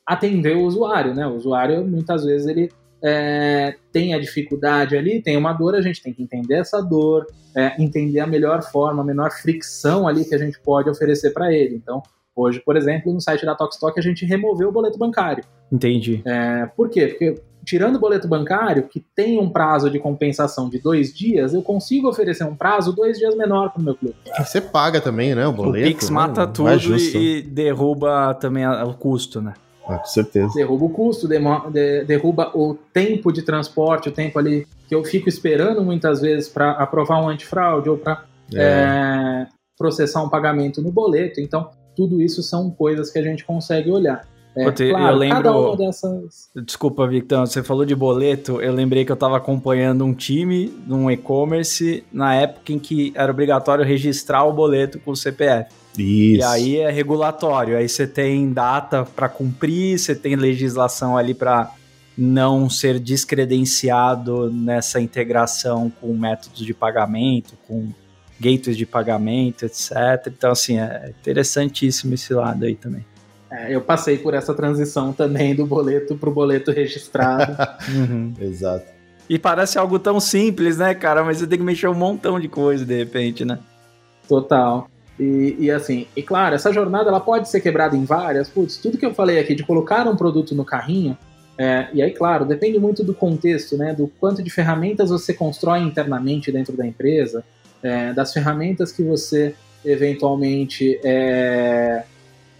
atender 0.08 0.56
o 0.56 0.62
usuário, 0.62 1.14
né? 1.14 1.26
O 1.26 1.34
usuário 1.34 1.86
muitas 1.86 2.24
vezes 2.24 2.46
ele 2.46 2.72
é, 3.04 3.74
tem 3.92 4.14
a 4.14 4.18
dificuldade 4.18 4.96
ali, 4.96 5.20
tem 5.20 5.36
uma 5.36 5.52
dor, 5.52 5.74
a 5.74 5.82
gente 5.82 6.02
tem 6.02 6.14
que 6.14 6.22
entender 6.22 6.54
essa 6.54 6.80
dor, 6.80 7.26
é, 7.54 7.80
entender 7.80 8.20
a 8.20 8.26
melhor 8.26 8.62
forma, 8.62 9.02
a 9.02 9.06
menor 9.06 9.30
fricção 9.30 10.08
ali 10.08 10.24
que 10.24 10.34
a 10.34 10.38
gente 10.38 10.58
pode 10.60 10.88
oferecer 10.88 11.32
para 11.32 11.52
ele. 11.52 11.74
Então, 11.76 12.02
hoje, 12.34 12.58
por 12.64 12.74
exemplo, 12.74 13.12
no 13.12 13.20
site 13.20 13.44
da 13.44 13.54
Tokstok 13.54 14.00
a 14.00 14.02
gente 14.02 14.24
removeu 14.24 14.70
o 14.70 14.72
boleto 14.72 14.98
bancário. 14.98 15.44
Entendi. 15.70 16.22
É, 16.24 16.64
por 16.74 16.88
quê? 16.88 17.08
Porque 17.08 17.42
tirando 17.62 17.96
o 17.96 18.00
boleto 18.00 18.26
bancário, 18.26 18.84
que 18.84 19.04
tem 19.14 19.38
um 19.38 19.50
prazo 19.50 19.90
de 19.90 19.98
compensação 19.98 20.70
de 20.70 20.78
dois 20.78 21.12
dias, 21.12 21.52
eu 21.52 21.60
consigo 21.60 22.08
oferecer 22.08 22.44
um 22.44 22.56
prazo 22.56 22.94
dois 22.94 23.18
dias 23.18 23.36
menor 23.36 23.72
para 23.72 23.82
o 23.82 23.84
meu 23.84 23.94
cliente. 23.94 24.18
Você 24.38 24.58
paga 24.58 25.02
também, 25.02 25.34
né? 25.34 25.46
O 25.46 25.52
boleto. 25.52 25.86
O 25.86 25.92
Pix 25.92 26.08
né? 26.08 26.14
mata 26.14 26.46
Não 26.46 26.52
tudo 26.52 26.70
é 26.70 26.96
e, 26.96 27.16
e 27.18 27.42
derruba 27.42 28.32
também 28.40 28.66
o 28.66 28.94
custo, 28.94 29.42
né? 29.42 29.52
Ah, 29.88 29.98
com 29.98 30.04
certeza. 30.06 30.52
derruba 30.54 30.84
o 30.84 30.90
custo, 30.90 31.26
derruba 32.06 32.50
o 32.54 32.74
tempo 32.92 33.32
de 33.32 33.42
transporte, 33.42 34.08
o 34.08 34.12
tempo 34.12 34.38
ali 34.38 34.66
que 34.86 34.94
eu 34.94 35.02
fico 35.04 35.28
esperando 35.28 35.82
muitas 35.82 36.20
vezes 36.20 36.48
para 36.48 36.72
aprovar 36.72 37.22
um 37.22 37.28
antifraude 37.28 37.88
ou 37.88 37.96
para 37.98 38.24
É. 38.54 39.46
processar 39.78 40.22
um 40.22 40.28
pagamento 40.28 40.82
no 40.82 40.90
boleto. 40.90 41.40
Então, 41.40 41.70
tudo 41.96 42.20
isso 42.22 42.42
são 42.42 42.70
coisas 42.70 43.10
que 43.10 43.18
a 43.18 43.22
gente 43.22 43.44
consegue 43.44 43.90
olhar. 43.90 44.26
É, 44.56 44.66
eu 44.66 44.72
claro, 44.90 45.16
lembro- 45.16 45.36
cada 45.36 45.56
uma 45.56 45.76
dessas. 45.76 46.48
Desculpa, 46.64 47.06
Victor, 47.06 47.46
você 47.46 47.62
falou 47.62 47.84
de 47.84 47.94
boleto, 47.94 48.60
eu 48.60 48.72
lembrei 48.72 49.04
que 49.04 49.12
eu 49.12 49.14
estava 49.14 49.36
acompanhando 49.36 50.04
um 50.04 50.12
time 50.12 50.72
num 50.86 51.08
e-commerce 51.10 52.02
na 52.12 52.34
época 52.34 52.72
em 52.72 52.78
que 52.78 53.12
era 53.14 53.30
obrigatório 53.30 53.84
registrar 53.84 54.44
o 54.44 54.52
boleto 54.52 54.98
com 54.98 55.12
o 55.12 55.16
CPF. 55.16 55.70
Isso. 55.98 56.40
E 56.40 56.42
aí 56.42 56.76
é 56.76 56.90
regulatório, 56.90 57.76
aí 57.76 57.88
você 57.88 58.06
tem 58.06 58.52
data 58.52 59.04
para 59.04 59.28
cumprir, 59.28 59.98
você 59.98 60.14
tem 60.14 60.36
legislação 60.36 61.16
ali 61.16 61.34
para 61.34 61.72
não 62.16 62.68
ser 62.68 62.98
descredenciado 62.98 64.50
nessa 64.50 65.00
integração 65.00 65.92
com 66.00 66.12
métodos 66.14 66.64
de 66.64 66.74
pagamento, 66.74 67.54
com 67.66 67.88
gateways 68.40 68.76
de 68.76 68.86
pagamento, 68.86 69.64
etc. 69.64 69.92
Então, 70.26 70.50
assim, 70.50 70.78
é 70.78 71.12
interessantíssimo 71.20 72.14
esse 72.14 72.32
lado 72.34 72.64
aí 72.64 72.74
também. 72.74 73.04
é, 73.50 73.74
eu 73.74 73.80
passei 73.80 74.18
por 74.18 74.34
essa 74.34 74.52
transição 74.52 75.12
também 75.12 75.54
do 75.54 75.64
boleto 75.64 76.16
para 76.16 76.28
o 76.28 76.32
boleto 76.32 76.70
registrado. 76.70 77.56
Uhum. 77.88 78.34
Exato. 78.40 78.86
E 79.28 79.38
parece 79.38 79.78
algo 79.78 79.98
tão 79.98 80.20
simples, 80.20 80.78
né, 80.78 80.94
cara? 80.94 81.22
Mas 81.22 81.38
você 81.38 81.46
tem 81.46 81.58
que 81.58 81.64
mexer 81.64 81.88
um 81.88 81.94
montão 81.94 82.40
de 82.40 82.48
coisa 82.48 82.84
de 82.84 82.96
repente, 82.96 83.44
né? 83.44 83.58
Total. 84.28 84.88
E, 85.18 85.56
e 85.58 85.70
assim, 85.70 86.06
e 86.14 86.22
claro, 86.22 86.54
essa 86.54 86.72
jornada 86.72 87.08
ela 87.08 87.20
pode 87.20 87.48
ser 87.48 87.60
quebrada 87.60 87.96
em 87.96 88.04
várias. 88.04 88.48
Putz, 88.48 88.76
tudo 88.76 88.98
que 88.98 89.06
eu 89.06 89.14
falei 89.14 89.38
aqui 89.38 89.54
de 89.54 89.64
colocar 89.64 90.06
um 90.06 90.16
produto 90.16 90.54
no 90.54 90.64
carrinho, 90.64 91.16
é, 91.58 91.88
e 91.92 92.00
aí, 92.00 92.12
claro, 92.12 92.44
depende 92.44 92.78
muito 92.78 93.02
do 93.02 93.12
contexto, 93.12 93.76
né? 93.76 93.92
Do 93.92 94.06
quanto 94.20 94.42
de 94.42 94.48
ferramentas 94.48 95.10
você 95.10 95.34
constrói 95.34 95.80
internamente 95.80 96.52
dentro 96.52 96.76
da 96.76 96.86
empresa, 96.86 97.44
é, 97.82 98.12
das 98.12 98.32
ferramentas 98.32 98.92
que 98.92 99.02
você 99.02 99.54
eventualmente 99.84 101.00
é, 101.02 102.04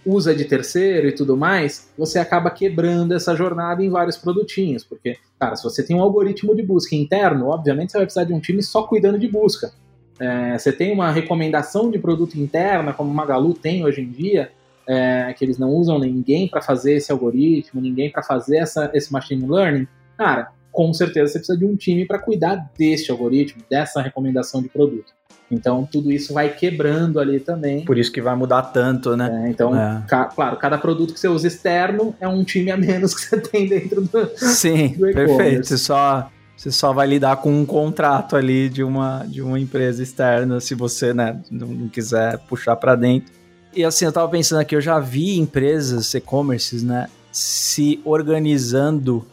usa 0.05 0.35
de 0.35 0.43
terceiro 0.45 1.07
e 1.07 1.11
tudo 1.13 1.37
mais, 1.37 1.89
você 1.97 2.19
acaba 2.19 2.49
quebrando 2.49 3.13
essa 3.13 3.35
jornada 3.35 3.81
em 3.81 3.89
vários 3.89 4.17
produtinhos. 4.17 4.83
Porque, 4.83 5.17
cara, 5.39 5.55
se 5.55 5.63
você 5.63 5.81
tem 5.81 5.95
um 5.95 6.01
algoritmo 6.01 6.53
de 6.53 6.63
busca 6.63 6.93
interno, 6.93 7.47
obviamente 7.47 7.93
você 7.93 7.99
vai 7.99 8.05
precisar 8.05 8.25
de 8.25 8.33
um 8.33 8.39
time 8.39 8.61
só 8.61 8.83
cuidando 8.83 9.17
de 9.17 9.29
busca. 9.29 9.71
É, 10.19 10.57
você 10.57 10.71
tem 10.71 10.91
uma 10.91 11.11
recomendação 11.11 11.89
de 11.89 11.97
produto 11.97 12.35
interna, 12.39 12.93
como 12.93 13.09
o 13.09 13.13
Magalu 13.13 13.53
tem 13.53 13.85
hoje 13.85 14.01
em 14.01 14.09
dia, 14.09 14.51
é, 14.87 15.33
que 15.37 15.45
eles 15.45 15.57
não 15.57 15.69
usam 15.69 15.97
ninguém 15.99 16.47
para 16.47 16.61
fazer 16.61 16.93
esse 16.95 17.11
algoritmo, 17.11 17.79
ninguém 17.81 18.11
para 18.11 18.21
fazer 18.23 18.57
essa, 18.57 18.89
esse 18.93 19.11
machine 19.13 19.45
learning. 19.47 19.87
Cara, 20.17 20.49
com 20.71 20.93
certeza 20.93 21.31
você 21.33 21.39
precisa 21.39 21.57
de 21.57 21.65
um 21.65 21.75
time 21.75 22.05
para 22.05 22.19
cuidar 22.19 22.69
deste 22.77 23.11
algoritmo, 23.11 23.61
dessa 23.69 24.01
recomendação 24.01 24.61
de 24.61 24.67
produto. 24.69 25.13
Então, 25.51 25.87
tudo 25.91 26.11
isso 26.11 26.31
vai 26.31 26.49
quebrando 26.49 27.19
ali 27.19 27.39
também. 27.39 27.83
Por 27.83 27.97
isso 27.97 28.11
que 28.11 28.21
vai 28.21 28.35
mudar 28.35 28.61
tanto, 28.63 29.17
né? 29.17 29.45
É, 29.45 29.49
então, 29.49 29.75
É. 29.75 30.03
ca- 30.07 30.25
claro, 30.25 30.57
cada 30.57 30.77
produto 30.77 31.11
que 31.13 31.19
você 31.19 31.27
usa 31.27 31.47
externo 31.47 32.13
é 32.19 32.27
um 32.27 32.43
time 32.43 32.69
a 32.69 32.77
menos 32.77 33.15
que 33.15 33.21
você 33.21 33.37
tem 33.41 33.67
dentro 33.67 34.01
do. 34.01 34.29
Sim, 34.37 34.89
Do 34.89 35.11
perfeito. 35.11 35.75
Só, 35.77 36.29
você 36.59 36.73
só 36.73 36.91
vai 36.91 37.07
lidar 37.07 37.37
com 37.37 37.53
um 37.53 37.65
contrato 37.65 38.35
ali 38.35 38.67
de 38.67 38.83
uma, 38.83 39.25
de 39.25 39.41
uma 39.41 39.57
empresa 39.57 40.03
externa, 40.03 40.59
se 40.59 40.75
você 40.75 41.13
né, 41.13 41.39
não, 41.49 41.87
quiser 41.87 42.37
puxar 42.39 42.75
para 42.75 42.97
dentro. 42.97 43.31
E 43.73 43.85
assim, 43.85 44.03
eu 44.03 44.11
tava 44.11 44.27
pensando 44.27 44.59
aqui, 44.59 44.75
eu 44.75 44.81
já 44.81 44.99
vi 44.99 45.39
empresas 45.39 46.13
e-commerces, 46.13 46.83
né, 46.83 47.07
se 47.31 48.01
organizando 48.03 49.25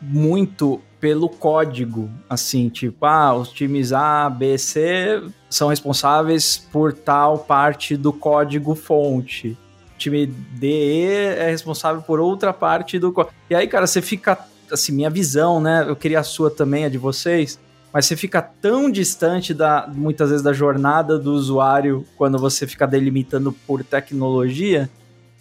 muito 0.00 0.80
pelo 1.00 1.28
código, 1.28 2.08
assim, 2.30 2.68
tipo, 2.68 3.04
ah, 3.04 3.34
os 3.34 3.48
times 3.48 3.92
A, 3.92 4.30
B, 4.30 4.56
C 4.56 5.20
são 5.50 5.70
responsáveis 5.70 6.58
por 6.70 6.92
tal 6.92 7.38
parte 7.38 7.96
do 7.96 8.12
código 8.12 8.76
fonte. 8.76 9.58
O 9.96 9.98
time 9.98 10.26
D, 10.26 11.06
é 11.36 11.50
responsável 11.50 12.02
por 12.02 12.20
outra 12.20 12.52
parte 12.52 13.00
do 13.00 13.12
código. 13.12 13.34
E 13.50 13.54
aí, 13.56 13.66
cara, 13.66 13.84
você 13.84 14.00
fica, 14.00 14.38
assim, 14.70 14.92
minha 14.92 15.10
visão, 15.10 15.60
né, 15.60 15.84
eu 15.88 15.96
queria 15.96 16.20
a 16.20 16.22
sua 16.24 16.50
também, 16.50 16.84
a 16.84 16.88
de 16.88 16.98
vocês, 16.98 17.58
mas 17.92 18.06
você 18.06 18.16
fica 18.16 18.40
tão 18.42 18.90
distante 18.90 19.54
da, 19.54 19.86
muitas 19.92 20.28
vezes 20.30 20.42
da 20.44 20.52
jornada 20.52 21.18
do 21.18 21.32
usuário 21.32 22.04
quando 22.16 22.38
você 22.38 22.66
fica 22.66 22.86
delimitando 22.86 23.52
por 23.66 23.82
tecnologia, 23.84 24.88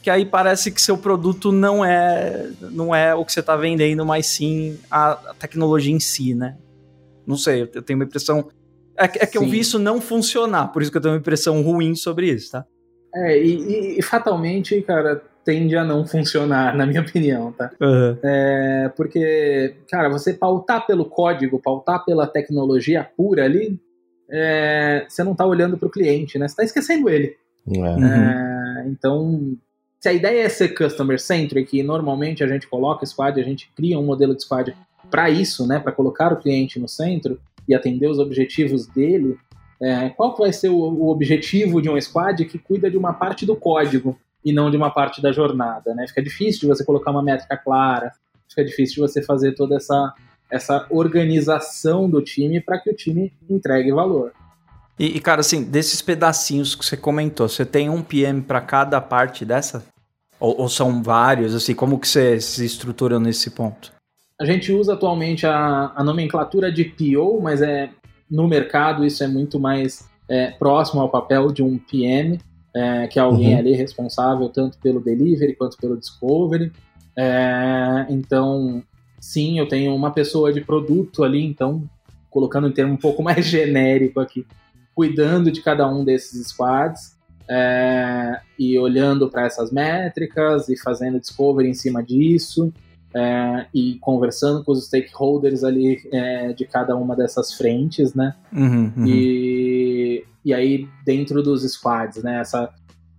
que 0.02 0.10
aí 0.10 0.26
parece 0.26 0.72
que 0.72 0.82
seu 0.82 0.98
produto 0.98 1.52
não 1.52 1.84
é 1.84 2.50
não 2.72 2.96
é 2.96 3.14
o 3.14 3.26
que 3.26 3.34
você 3.34 3.42
está 3.42 3.56
vendendo, 3.58 4.06
mas 4.06 4.28
sim 4.28 4.78
a, 4.90 5.12
a 5.12 5.34
tecnologia 5.34 5.94
em 5.94 6.00
si, 6.00 6.34
né? 6.34 6.56
Não 7.26 7.36
sei, 7.36 7.64
eu 7.64 7.82
tenho 7.82 8.00
uma 8.00 8.06
impressão. 8.06 8.48
É, 8.96 9.08
que- 9.08 9.20
é 9.20 9.26
que 9.26 9.38
eu 9.38 9.42
Sim. 9.42 9.50
vi 9.50 9.60
isso 9.60 9.78
não 9.78 10.00
funcionar, 10.00 10.68
por 10.70 10.82
isso 10.82 10.90
que 10.90 10.98
eu 10.98 11.02
tenho 11.02 11.14
uma 11.16 11.20
impressão 11.20 11.62
ruim 11.62 11.94
sobre 11.94 12.32
isso, 12.32 12.52
tá? 12.52 12.66
É, 13.14 13.38
e, 13.44 13.56
e- 13.58 14.00
e 14.00 14.02
fatalmente, 14.02 14.82
cara, 14.82 15.22
tende 15.48 15.78
a 15.78 15.84
não 15.86 16.06
funcionar, 16.06 16.76
na 16.76 16.86
minha 16.86 17.00
opinião, 17.00 17.54
tá? 17.54 17.72
É, 18.22 18.92
porque, 18.98 19.76
cara, 19.90 20.10
você 20.10 20.34
pautar 20.34 20.86
pelo 20.86 21.06
código, 21.06 21.62
pautar 21.62 22.04
pela 22.04 22.28
tecnologia 22.28 23.10
pura 23.16 23.46
ali, 23.46 23.80
é, 24.30 25.06
você 25.08 25.24
não 25.24 25.34
tá 25.34 25.46
olhando 25.46 25.78
para 25.78 25.88
o 25.88 25.92
cliente, 25.92 26.38
né? 26.38 26.50
Você 26.50 26.56
tá 26.58 26.64
esquecendo 26.66 27.10
ele. 27.10 27.34
É. 27.66 27.80
Uhum. 27.80 28.06
É, 28.06 28.86
então, 28.90 29.58
se 30.02 30.10
a 30.10 30.14
ideia 30.14 30.44
é 30.44 30.50
ser 30.50 30.76
customer 30.78 31.18
centric, 31.18 31.80
e 31.80 31.82
normalmente 31.82 32.44
a 32.44 32.48
gente 32.48 32.68
coloca 32.68 33.06
squad, 33.06 33.40
a 33.40 33.44
gente 33.44 33.72
cria 33.74 33.98
um 33.98 34.06
modelo 34.06 34.36
de 34.36 34.44
squad 34.44 34.76
para 35.10 35.30
isso, 35.30 35.66
né? 35.66 35.80
Para 35.80 35.94
colocar 35.94 36.34
o 36.34 36.38
cliente 36.38 36.78
no 36.78 36.90
centro 36.90 37.40
e 37.66 37.74
atender 37.74 38.08
os 38.10 38.20
objetivos 38.20 38.86
dele. 38.86 39.38
é, 39.82 40.10
qual 40.10 40.34
que 40.34 40.42
vai 40.42 40.52
ser 40.52 40.68
o, 40.68 40.76
o 40.76 41.08
objetivo 41.10 41.82
de 41.82 41.90
um 41.90 42.00
squad 42.02 42.44
que 42.44 42.60
cuida 42.60 42.92
de 42.92 42.98
uma 42.98 43.14
parte 43.14 43.46
do 43.46 43.56
código 43.56 44.18
e 44.44 44.54
não 44.54 44.72
de 44.72 44.78
uma 44.78 44.92
parte 44.92 45.22
da 45.22 45.32
jornada, 45.32 45.94
né? 45.94 46.08
Fica 46.08 46.22
difícil 46.22 46.62
de 46.62 46.68
você 46.68 46.86
colocar 46.86 47.12
uma 47.12 47.24
métrica 47.24 47.58
clara, 47.58 48.12
fica 48.48 48.64
difícil 48.64 48.96
de 48.96 49.12
você 49.12 49.22
fazer 49.22 49.54
toda 49.54 49.76
essa 49.76 50.14
essa 50.50 50.88
organização 50.90 52.10
do 52.10 52.22
time 52.22 52.62
para 52.62 52.80
que 52.80 52.90
o 52.90 52.96
time 52.96 53.34
entregue 53.50 53.92
valor. 53.92 54.32
E, 54.98 55.18
e, 55.18 55.20
cara, 55.20 55.42
assim, 55.42 55.64
desses 55.64 56.02
pedacinhos 56.02 56.74
que 56.74 56.86
você 56.86 56.98
comentou, 56.98 57.48
você 57.48 57.66
tem 57.66 57.90
um 57.90 58.02
PM 58.02 58.42
para 58.42 58.62
cada 58.62 59.00
parte 59.00 59.46
dessa? 59.46 59.86
Ou, 60.40 60.62
ou 60.62 60.70
são 60.70 61.04
vários, 61.04 61.54
assim, 61.54 61.76
como 61.76 62.00
que 62.00 62.08
você 62.08 62.40
se 62.40 62.66
estrutura 62.66 63.20
nesse 63.20 63.52
ponto? 63.52 63.92
A 64.40 64.46
gente 64.46 64.72
usa 64.72 64.94
atualmente 64.94 65.46
a, 65.46 65.92
a 65.96 66.04
nomenclatura 66.04 66.72
de 66.72 66.86
PO, 66.86 67.42
mas 67.42 67.62
é 67.62 67.90
no 68.30 68.48
mercado 68.48 69.06
isso 69.06 69.24
é 69.24 69.28
muito 69.28 69.60
mais 69.60 70.08
é, 70.30 70.52
próximo 70.52 71.02
ao 71.02 71.10
papel 71.10 71.52
de 71.52 71.64
um 71.64 71.78
PM, 71.78 72.40
é, 72.78 73.08
que 73.08 73.18
é 73.20 73.22
alguém 73.22 73.54
Uhum. 73.54 73.60
ali 73.60 73.74
responsável 73.74 74.50
tanto 74.50 74.78
pelo 74.80 75.00
delivery 75.00 75.56
quanto 75.56 75.78
pelo 75.78 75.98
discovery. 75.98 76.72
É, 77.16 78.06
então, 78.10 78.84
sim, 79.20 79.58
eu 79.60 79.68
tenho 79.68 79.96
uma 79.96 80.12
pessoa 80.12 80.54
de 80.54 80.62
produto 80.62 81.24
ali, 81.24 81.44
então, 81.44 81.84
colocando 82.30 82.68
um 82.68 82.72
termo 82.72 82.94
um 82.94 82.98
pouco 82.98 83.24
mais 83.28 83.46
genérico 83.46 84.20
aqui, 84.20 84.46
cuidando 84.94 85.52
de 85.52 85.62
cada 85.62 85.90
um 85.90 86.04
desses 86.06 86.48
squads. 86.48 87.16
é, 87.50 88.40
e 88.60 88.78
olhando 88.78 89.30
para 89.30 89.46
essas 89.46 89.72
métricas 89.72 90.68
e 90.70 90.76
fazendo 90.78 91.20
discovery 91.20 91.70
em 91.70 91.74
cima 91.74 92.04
disso 92.04 92.74
é, 93.16 93.66
e 93.74 93.98
conversando 94.02 94.64
com 94.64 94.72
os 94.74 94.86
stakeholders 94.86 95.64
ali 95.64 95.98
é, 96.12 96.52
de 96.54 96.66
cada 96.66 96.96
uma 96.98 97.16
dessas 97.16 97.54
frentes, 97.54 98.14
né? 98.14 98.36
Uhum, 98.54 98.92
uhum. 98.98 99.06
E, 99.08 99.87
e 100.44 100.54
aí 100.54 100.88
dentro 101.06 101.44
dos 101.44 101.64
squads, 101.64 102.24
né? 102.24 102.40
Essa 102.40 102.74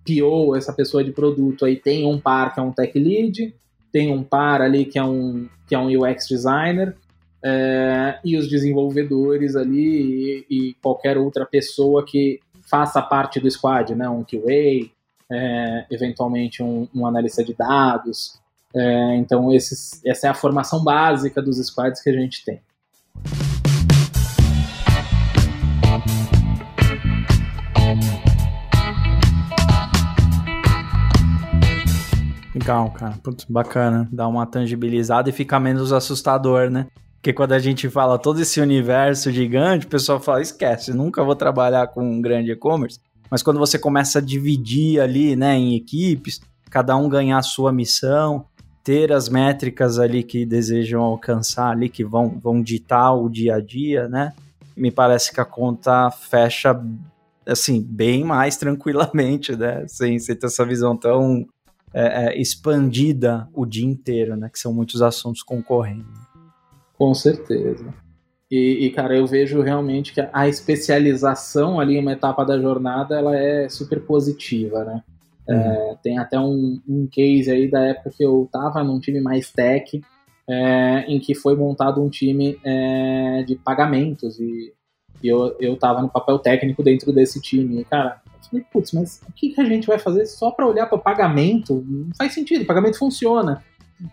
PO, 0.06 0.56
essa 0.56 0.72
pessoa 0.72 1.04
de 1.04 1.12
produto 1.12 1.64
aí 1.64 1.76
tem 1.76 2.06
um 2.06 2.18
par 2.18 2.54
que 2.54 2.60
é 2.60 2.62
um 2.62 2.72
tech 2.72 2.98
lead, 2.98 3.54
tem 3.92 4.12
um 4.12 4.22
par 4.22 4.62
ali 4.62 4.84
que 4.84 4.98
é 4.98 5.04
um 5.04 5.48
que 5.66 5.74
é 5.74 5.78
um 5.78 5.86
UX 5.86 6.26
designer 6.26 6.96
é, 7.44 8.18
e 8.24 8.36
os 8.36 8.48
desenvolvedores 8.48 9.54
ali 9.54 10.46
e, 10.48 10.70
e 10.70 10.74
qualquer 10.82 11.18
outra 11.18 11.46
pessoa 11.46 12.04
que 12.04 12.40
faça 12.68 13.00
parte 13.00 13.40
do 13.40 13.50
squad, 13.50 13.94
né? 13.94 14.08
Um 14.08 14.24
QA, 14.24 14.90
é, 15.30 15.86
eventualmente 15.90 16.62
um, 16.62 16.88
um 16.94 17.06
analista 17.06 17.44
de 17.44 17.54
dados. 17.54 18.38
É, 18.74 19.16
então 19.16 19.52
esses, 19.52 20.00
essa 20.04 20.26
é 20.26 20.30
a 20.30 20.34
formação 20.34 20.82
básica 20.84 21.40
dos 21.40 21.56
squads 21.58 22.02
que 22.02 22.10
a 22.10 22.12
gente 22.12 22.44
tem. 22.44 22.60
Legal, 32.68 32.90
cara. 32.90 33.14
Putz, 33.22 33.46
bacana. 33.48 34.06
Dá 34.12 34.28
uma 34.28 34.44
tangibilizada 34.44 35.30
e 35.30 35.32
fica 35.32 35.58
menos 35.58 35.90
assustador, 35.90 36.68
né? 36.68 36.86
Porque 37.14 37.32
quando 37.32 37.52
a 37.52 37.58
gente 37.58 37.88
fala 37.88 38.18
todo 38.18 38.42
esse 38.42 38.60
universo 38.60 39.32
gigante, 39.32 39.86
o 39.86 39.88
pessoal 39.88 40.20
fala, 40.20 40.42
esquece, 40.42 40.92
nunca 40.92 41.24
vou 41.24 41.34
trabalhar 41.34 41.86
com 41.86 42.04
um 42.04 42.20
grande 42.20 42.52
e-commerce. 42.52 43.00
Mas 43.30 43.42
quando 43.42 43.58
você 43.58 43.78
começa 43.78 44.18
a 44.18 44.22
dividir 44.22 45.00
ali, 45.00 45.34
né, 45.34 45.56
em 45.56 45.76
equipes, 45.76 46.42
cada 46.70 46.94
um 46.94 47.08
ganhar 47.08 47.38
a 47.38 47.42
sua 47.42 47.72
missão, 47.72 48.44
ter 48.84 49.14
as 49.14 49.30
métricas 49.30 49.98
ali 49.98 50.22
que 50.22 50.44
desejam 50.44 51.00
alcançar 51.02 51.70
ali, 51.70 51.88
que 51.88 52.04
vão, 52.04 52.38
vão 52.38 52.62
ditar 52.62 53.14
o 53.14 53.30
dia 53.30 53.54
a 53.54 53.60
dia, 53.62 54.08
né? 54.08 54.34
Me 54.76 54.90
parece 54.90 55.32
que 55.32 55.40
a 55.40 55.44
conta 55.44 56.10
fecha, 56.10 56.78
assim, 57.46 57.82
bem 57.82 58.24
mais 58.24 58.58
tranquilamente, 58.60 59.56
né? 59.56 59.86
Sem, 59.88 60.18
sem 60.18 60.36
ter 60.36 60.46
essa 60.46 60.66
visão 60.66 60.94
tão 60.94 61.46
é, 61.92 62.26
é, 62.26 62.40
expandida 62.40 63.48
o 63.54 63.64
dia 63.64 63.86
inteiro, 63.86 64.36
né? 64.36 64.48
Que 64.52 64.58
são 64.58 64.72
muitos 64.72 65.02
assuntos 65.02 65.42
concorrendo. 65.42 66.06
Com 66.96 67.14
certeza. 67.14 67.94
E, 68.50 68.86
e, 68.86 68.90
cara, 68.90 69.16
eu 69.16 69.26
vejo 69.26 69.60
realmente 69.60 70.12
que 70.12 70.26
a 70.32 70.48
especialização 70.48 71.78
ali, 71.78 71.98
uma 71.98 72.12
etapa 72.12 72.44
da 72.44 72.58
jornada, 72.58 73.16
ela 73.16 73.36
é 73.36 73.68
super 73.68 74.00
positiva, 74.00 74.84
né? 74.84 75.02
É, 75.46 75.54
uhum. 75.54 75.60
É, 75.60 75.96
tem 76.02 76.18
até 76.18 76.38
um, 76.38 76.80
um 76.88 77.06
case 77.06 77.50
aí 77.50 77.70
da 77.70 77.80
época 77.80 78.10
que 78.16 78.24
eu 78.24 78.48
tava 78.50 78.82
num 78.82 79.00
time 79.00 79.20
mais 79.20 79.50
tech, 79.50 80.00
é, 80.48 81.04
em 81.06 81.18
que 81.18 81.34
foi 81.34 81.54
montado 81.56 82.02
um 82.02 82.08
time 82.08 82.58
é, 82.64 83.42
de 83.46 83.54
pagamentos 83.56 84.40
e, 84.40 84.72
e, 85.22 85.28
eu, 85.28 85.54
eu 85.60 85.76
tava 85.76 86.00
no 86.00 86.08
papel 86.08 86.38
técnico 86.38 86.82
dentro 86.82 87.12
desse 87.12 87.40
time. 87.40 87.80
E, 87.80 87.84
cara, 87.84 88.22
falei, 88.48 88.64
putz, 88.70 88.92
mas 88.92 89.20
o 89.28 89.32
que, 89.32 89.50
que 89.50 89.60
a 89.60 89.64
gente 89.64 89.86
vai 89.86 89.98
fazer 89.98 90.26
só 90.26 90.50
para 90.50 90.66
olhar 90.66 90.86
para 90.86 90.98
pagamento? 90.98 91.84
Não 91.86 92.10
faz 92.16 92.34
sentido, 92.34 92.64
pagamento 92.64 92.98
funciona. 92.98 93.62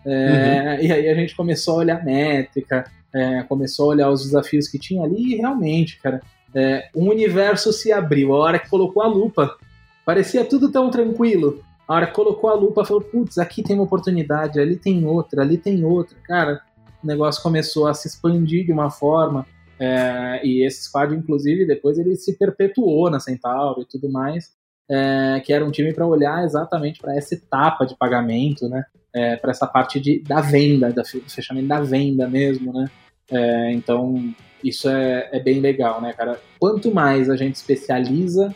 É, 0.04 0.78
uhum. 0.78 0.86
E 0.86 0.92
aí 0.92 1.08
a 1.08 1.14
gente 1.14 1.34
começou 1.34 1.74
a 1.74 1.78
olhar 1.78 2.04
métrica, 2.04 2.90
é, 3.14 3.42
começou 3.44 3.86
a 3.86 3.88
olhar 3.94 4.10
os 4.10 4.24
desafios 4.24 4.68
que 4.68 4.78
tinha 4.78 5.02
ali 5.02 5.34
e 5.34 5.36
realmente, 5.36 5.98
cara, 6.00 6.20
é, 6.54 6.88
um 6.94 7.08
universo 7.08 7.72
se 7.72 7.92
abriu. 7.92 8.34
A 8.34 8.38
hora 8.38 8.58
que 8.58 8.68
colocou 8.68 9.02
a 9.02 9.06
lupa, 9.06 9.56
parecia 10.04 10.44
tudo 10.44 10.70
tão 10.70 10.90
tranquilo. 10.90 11.62
A 11.86 11.94
hora 11.94 12.06
que 12.06 12.14
colocou 12.14 12.50
a 12.50 12.54
lupa, 12.54 12.84
falou: 12.84 13.02
putz, 13.02 13.38
aqui 13.38 13.62
tem 13.62 13.76
uma 13.76 13.84
oportunidade, 13.84 14.58
ali 14.58 14.76
tem 14.76 15.04
outra, 15.06 15.42
ali 15.42 15.56
tem 15.56 15.84
outra. 15.84 16.16
Cara, 16.24 16.60
o 17.02 17.06
negócio 17.06 17.42
começou 17.42 17.86
a 17.86 17.94
se 17.94 18.08
expandir 18.08 18.64
de 18.66 18.72
uma 18.72 18.90
forma. 18.90 19.46
É, 19.78 20.40
e 20.44 20.64
esse 20.64 20.84
squad, 20.84 21.14
inclusive, 21.14 21.66
depois 21.66 21.98
ele 21.98 22.16
se 22.16 22.36
perpetuou 22.38 23.10
na 23.10 23.20
Centauro 23.20 23.82
e 23.82 23.84
tudo 23.84 24.10
mais, 24.10 24.52
é, 24.88 25.40
que 25.44 25.52
era 25.52 25.64
um 25.64 25.70
time 25.70 25.92
para 25.92 26.06
olhar 26.06 26.44
exatamente 26.44 27.00
para 27.00 27.16
essa 27.16 27.34
etapa 27.34 27.84
de 27.84 27.96
pagamento, 27.96 28.68
né? 28.68 28.84
É, 29.14 29.36
para 29.36 29.50
essa 29.50 29.66
parte 29.66 29.98
de, 29.98 30.20
da 30.22 30.40
venda, 30.40 30.92
do 30.92 31.04
fechamento 31.04 31.68
da 31.68 31.80
venda 31.80 32.28
mesmo, 32.28 32.72
né? 32.72 32.90
É, 33.30 33.72
então, 33.72 34.34
isso 34.62 34.88
é, 34.88 35.28
é, 35.32 35.40
bem 35.40 35.60
legal, 35.60 36.00
né, 36.00 36.12
cara? 36.12 36.40
Quanto 36.58 36.94
mais 36.94 37.28
a 37.28 37.36
gente 37.36 37.56
especializa, 37.56 38.54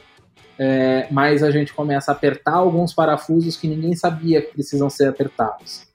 é, 0.58 1.10
mais 1.10 1.42
a 1.42 1.50
gente 1.50 1.72
começa 1.72 2.10
a 2.10 2.14
apertar 2.14 2.54
alguns 2.54 2.92
parafusos 2.92 3.56
que 3.56 3.66
ninguém 3.66 3.94
sabia 3.96 4.42
que 4.42 4.52
precisam 4.52 4.90
ser 4.90 5.08
apertados. 5.08 5.89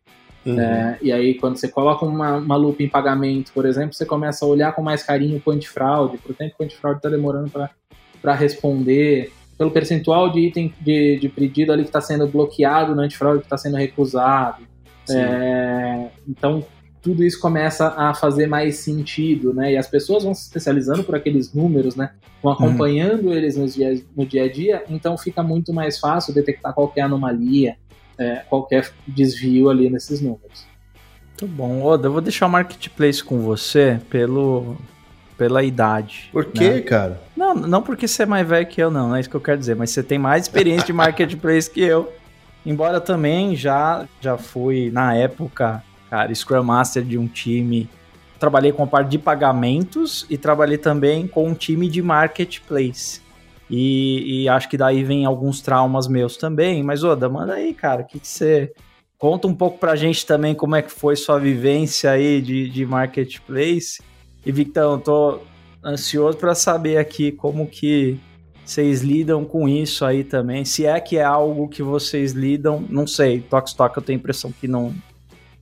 Uhum. 0.46 0.60
É, 0.60 0.98
e 1.02 1.12
aí, 1.12 1.34
quando 1.36 1.58
você 1.58 1.68
coloca 1.68 2.06
uma, 2.06 2.38
uma 2.38 2.56
lupa 2.56 2.84
em 2.84 2.90
pagamento, 2.90 3.52
por 3.52 3.66
exemplo, 3.66 3.94
você 3.94 4.06
começa 4.06 4.46
a 4.46 4.48
olhar 4.48 4.74
com 4.74 4.82
mais 4.82 5.02
carinho 5.02 5.42
o 5.44 5.52
antifraude, 5.52 6.18
por 6.18 6.36
tempo 6.36 6.56
que 6.56 6.64
o 6.64 6.66
antifraude 6.66 7.00
está 7.00 7.10
demorando 7.10 7.50
para 7.50 8.36
responder, 8.36 9.32
pelo 9.58 9.72
percentual 9.72 10.30
de 10.30 10.40
item 10.42 10.74
de, 10.82 11.18
de 11.18 11.30
pedido 11.30 11.72
ali 11.72 11.84
que 11.84 11.90
está 11.90 12.02
sendo 12.02 12.28
bloqueado 12.28 12.94
no 12.94 13.02
antifraude 13.02 13.40
que 13.40 13.46
está 13.46 13.58
sendo 13.58 13.78
recusado. 13.78 14.64
É, 15.10 16.10
então, 16.28 16.64
tudo 17.02 17.24
isso 17.24 17.40
começa 17.40 17.90
a 17.90 18.14
fazer 18.14 18.48
mais 18.48 18.78
sentido, 18.78 19.54
né? 19.54 19.74
E 19.74 19.78
as 19.78 19.88
pessoas 19.88 20.24
vão 20.24 20.34
se 20.34 20.44
especializando 20.44 21.04
por 21.04 21.16
aqueles 21.16 21.54
números, 21.54 21.96
né? 21.96 22.12
Vão 22.42 22.52
uhum. 22.52 22.66
acompanhando 22.66 23.28
uhum. 23.28 23.34
eles 23.34 23.56
no 23.56 23.68
dia, 23.68 24.02
no 24.16 24.26
dia 24.26 24.44
a 24.44 24.52
dia, 24.52 24.84
então 24.90 25.18
fica 25.18 25.44
muito 25.44 25.72
mais 25.72 26.00
fácil 26.00 26.34
detectar 26.34 26.74
qualquer 26.74 27.02
anomalia, 27.02 27.78
é, 28.18 28.38
qualquer 28.50 28.92
desvio 29.08 29.70
ali 29.70 29.90
nesses 29.90 30.22
números. 30.22 30.66
Muito 31.30 31.48
bom. 31.48 31.84
Oda, 31.84 32.08
eu 32.08 32.12
vou 32.12 32.22
deixar 32.22 32.46
o 32.46 32.50
marketplace 32.50 33.24
com 33.24 33.42
você 33.42 34.00
pelo, 34.10 34.78
pela 35.38 35.64
idade. 35.64 36.30
Por 36.32 36.46
quê, 36.46 36.76
né? 36.76 36.82
cara? 36.82 37.22
Não, 37.36 37.54
não 37.54 37.82
porque 37.82 38.08
você 38.08 38.24
é 38.24 38.26
mais 38.26 38.48
velho 38.48 38.66
que 38.66 38.82
eu, 38.82 38.90
não, 38.90 39.10
não 39.10 39.16
é 39.16 39.20
isso 39.20 39.30
que 39.30 39.36
eu 39.36 39.42
quero 39.42 39.60
dizer, 39.60 39.76
mas 39.76 39.92
você 39.92 40.02
tem 40.02 40.18
mais 40.18 40.44
experiência 40.44 40.86
de 40.86 40.94
marketplace 40.94 41.70
que 41.70 41.82
eu. 41.82 42.12
Embora 42.66 43.00
também 43.00 43.56
já, 43.56 44.08
já 44.20 44.38
fui, 44.38 44.90
na 44.92 45.14
época, 45.14 45.84
cara, 46.10 46.34
Scrum 46.34 46.64
Master 46.64 47.04
de 47.04 47.18
um 47.18 47.28
time. 47.28 47.90
Trabalhei 48.40 48.72
com 48.72 48.84
a 48.84 48.88
parte 48.88 49.10
de 49.10 49.20
pagamentos 49.20 50.26
e 50.30 50.38
trabalhei 50.38 50.78
também 50.78 51.28
com 51.28 51.48
um 51.48 51.54
time 51.54 51.88
de 51.90 52.02
marketplace. 52.02 53.22
E, 53.70 54.44
e 54.44 54.50
acho 54.50 54.70
que 54.70 54.78
daí 54.78 55.04
vem 55.04 55.26
alguns 55.26 55.62
traumas 55.62 56.08
meus 56.08 56.38
também. 56.38 56.84
Mas, 56.84 57.04
Oda, 57.04 57.28
manda 57.28 57.54
aí, 57.54 57.74
cara, 57.74 58.02
o 58.02 58.06
que, 58.06 58.20
que 58.20 58.28
você. 58.28 58.74
Conta 59.18 59.48
um 59.48 59.56
pouco 59.56 59.80
pra 59.80 59.96
gente 59.96 60.26
também 60.26 60.54
como 60.54 60.76
é 60.76 60.82
que 60.82 60.92
foi 60.92 61.16
sua 61.16 61.40
vivência 61.40 62.12
aí 62.12 62.42
de, 62.42 62.70
de 62.70 62.86
marketplace. 62.86 64.02
E, 64.46 64.52
Victor, 64.52 64.84
eu 64.84 64.98
tô 64.98 65.40
ansioso 65.84 66.38
para 66.38 66.54
saber 66.54 66.98
aqui 66.98 67.32
como 67.32 67.66
que 67.66 68.20
vocês 68.66 69.02
lidam 69.02 69.46
com 69.46 69.70
isso 69.70 70.04
aí 70.04 70.24
também. 70.24 70.66
Se 70.66 70.86
é 70.86 71.00
que 71.00 71.18
é 71.18 71.24
algo 71.24 71.70
que 71.70 71.84
vocês 71.84 72.34
lidam, 72.34 72.84
não 72.90 73.06
sei. 73.06 73.40
Tox 73.42 73.74
Talk 73.74 73.96
eu 73.96 74.04
tenho 74.04 74.18
a 74.18 74.20
impressão 74.20 74.52
que 74.52 74.68
não, 74.68 74.94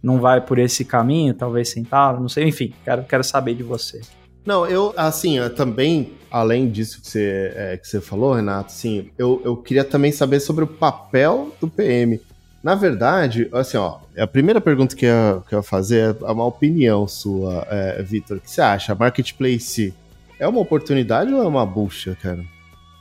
não 0.02 0.20
vai 0.20 0.42
por 0.42 0.58
esse 0.58 0.86
caminho, 0.86 1.34
talvez 1.34 1.70
sentado, 1.70 2.20
não 2.20 2.30
sei, 2.30 2.48
enfim, 2.48 2.74
quero, 2.84 3.04
quero 3.04 3.24
saber 3.24 3.56
de 3.56 3.64
você. 3.64 4.02
Não, 4.46 4.66
eu, 4.68 4.94
assim, 4.98 5.38
eu 5.38 5.54
também, 5.54 6.14
além 6.30 6.70
disso 6.70 7.02
que 7.02 7.08
você, 7.08 7.54
é, 7.56 7.78
que 7.78 7.88
você 7.88 8.02
falou, 8.02 8.34
Renato, 8.34 8.68
assim, 8.68 9.10
eu, 9.18 9.42
eu 9.46 9.56
queria 9.56 9.84
também 9.84 10.12
saber 10.12 10.40
sobre 10.40 10.64
o 10.64 10.68
papel 10.68 11.56
do 11.62 11.68
PM. 11.68 12.20
Na 12.62 12.76
verdade, 12.76 13.50
assim, 13.54 13.78
ó, 13.78 14.00
a 14.18 14.28
primeira 14.28 14.60
pergunta 14.60 14.96
que 14.96 15.06
eu, 15.06 15.44
que 15.48 15.56
eu 15.56 15.60
ia 15.60 15.64
fazer 15.64 16.16
é 16.22 16.32
uma 16.32 16.46
opinião 16.46 17.08
sua, 17.08 17.66
é, 17.70 18.02
Vitor. 18.04 18.38
O 18.38 18.40
que 18.42 18.52
você 18.52 18.62
acha? 18.62 18.96
Marketplace 18.96 19.94
é 20.40 20.48
uma 20.48 20.60
oportunidade 20.60 21.34
ou 21.34 21.42
é 21.42 21.48
uma 21.48 21.66
bucha, 21.66 22.18
cara? 22.22 22.44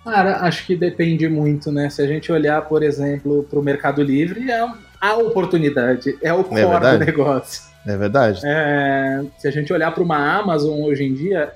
Cara, 0.04 0.40
acho 0.40 0.66
que 0.66 0.76
depende 0.76 1.28
muito, 1.28 1.70
né? 1.70 1.88
Se 1.88 2.02
a 2.02 2.06
gente 2.06 2.30
olhar, 2.32 2.62
por 2.62 2.82
exemplo, 2.82 3.44
para 3.48 3.58
o 3.58 3.62
Mercado 3.62 4.02
Livre, 4.02 4.50
é 4.50 4.68
a 5.00 5.16
oportunidade, 5.16 6.16
é 6.20 6.32
o 6.32 6.40
é 6.40 6.44
core 6.44 6.86
é 6.86 6.98
do 6.98 7.04
negócio. 7.04 7.71
É 7.86 7.96
verdade. 7.96 8.40
É, 8.44 9.22
se 9.38 9.48
a 9.48 9.50
gente 9.50 9.72
olhar 9.72 9.90
para 9.92 10.02
uma 10.02 10.38
Amazon 10.38 10.80
hoje 10.82 11.04
em 11.04 11.14
dia, 11.14 11.52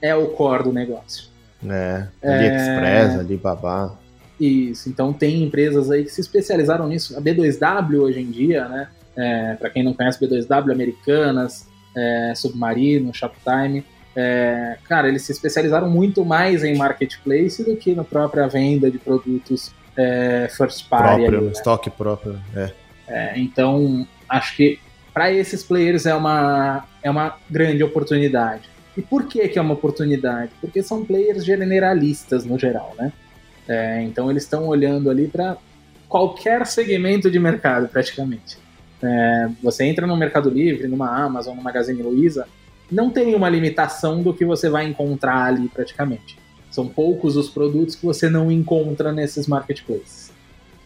é 0.00 0.14
o 0.14 0.28
core 0.28 0.64
do 0.64 0.72
negócio. 0.72 1.30
É, 1.68 2.06
AliExpress, 2.22 3.14
é... 3.14 3.18
Alibaba. 3.18 3.98
Isso, 4.38 4.88
então 4.88 5.12
tem 5.12 5.42
empresas 5.42 5.90
aí 5.90 6.04
que 6.04 6.10
se 6.10 6.20
especializaram 6.20 6.88
nisso. 6.88 7.16
A 7.16 7.20
B2W 7.20 8.00
hoje 8.00 8.20
em 8.20 8.30
dia, 8.30 8.66
né? 8.66 8.88
É, 9.14 9.54
para 9.54 9.68
quem 9.68 9.82
não 9.82 9.92
conhece 9.92 10.18
B2W, 10.18 10.72
Americanas, 10.72 11.66
é, 11.94 12.32
Submarino, 12.34 13.12
Shoptime. 13.12 13.84
É, 14.16 14.78
cara, 14.88 15.08
eles 15.08 15.22
se 15.22 15.32
especializaram 15.32 15.90
muito 15.90 16.24
mais 16.24 16.64
em 16.64 16.76
marketplace 16.76 17.62
do 17.62 17.76
que 17.76 17.94
na 17.94 18.02
própria 18.02 18.48
venda 18.48 18.90
de 18.90 18.98
produtos 18.98 19.72
é, 19.96 20.48
first 20.50 20.88
party. 20.88 21.04
Próprio, 21.04 21.38
ali, 21.38 21.46
né? 21.46 21.52
estoque 21.52 21.90
próprio, 21.90 22.40
é. 22.56 22.70
É, 23.06 23.38
então, 23.38 24.06
acho 24.28 24.56
que 24.56 24.78
para 25.12 25.32
esses 25.32 25.62
players 25.62 26.06
é 26.06 26.14
uma, 26.14 26.84
é 27.02 27.10
uma 27.10 27.36
grande 27.48 27.82
oportunidade. 27.82 28.68
E 28.96 29.02
por 29.02 29.26
que, 29.26 29.48
que 29.48 29.58
é 29.58 29.62
uma 29.62 29.74
oportunidade? 29.74 30.52
Porque 30.60 30.82
são 30.82 31.04
players 31.04 31.44
generalistas 31.44 32.44
no 32.44 32.58
geral, 32.58 32.94
né? 32.98 33.12
É, 33.68 34.02
então 34.02 34.30
eles 34.30 34.42
estão 34.42 34.66
olhando 34.66 35.10
ali 35.10 35.28
para 35.28 35.56
qualquer 36.08 36.66
segmento 36.66 37.30
de 37.30 37.38
mercado, 37.38 37.88
praticamente. 37.88 38.58
É, 39.02 39.48
você 39.62 39.84
entra 39.84 40.06
no 40.06 40.16
Mercado 40.16 40.50
Livre, 40.50 40.88
numa 40.88 41.08
Amazon, 41.08 41.56
no 41.56 41.62
Magazine 41.62 42.02
Luiza, 42.02 42.46
não 42.90 43.10
tem 43.10 43.34
uma 43.34 43.48
limitação 43.48 44.22
do 44.22 44.34
que 44.34 44.44
você 44.44 44.68
vai 44.68 44.84
encontrar 44.84 45.44
ali, 45.44 45.68
praticamente. 45.68 46.36
São 46.70 46.86
poucos 46.86 47.36
os 47.36 47.48
produtos 47.48 47.94
que 47.94 48.04
você 48.04 48.28
não 48.28 48.50
encontra 48.50 49.12
nesses 49.12 49.46
marketplaces. 49.46 50.32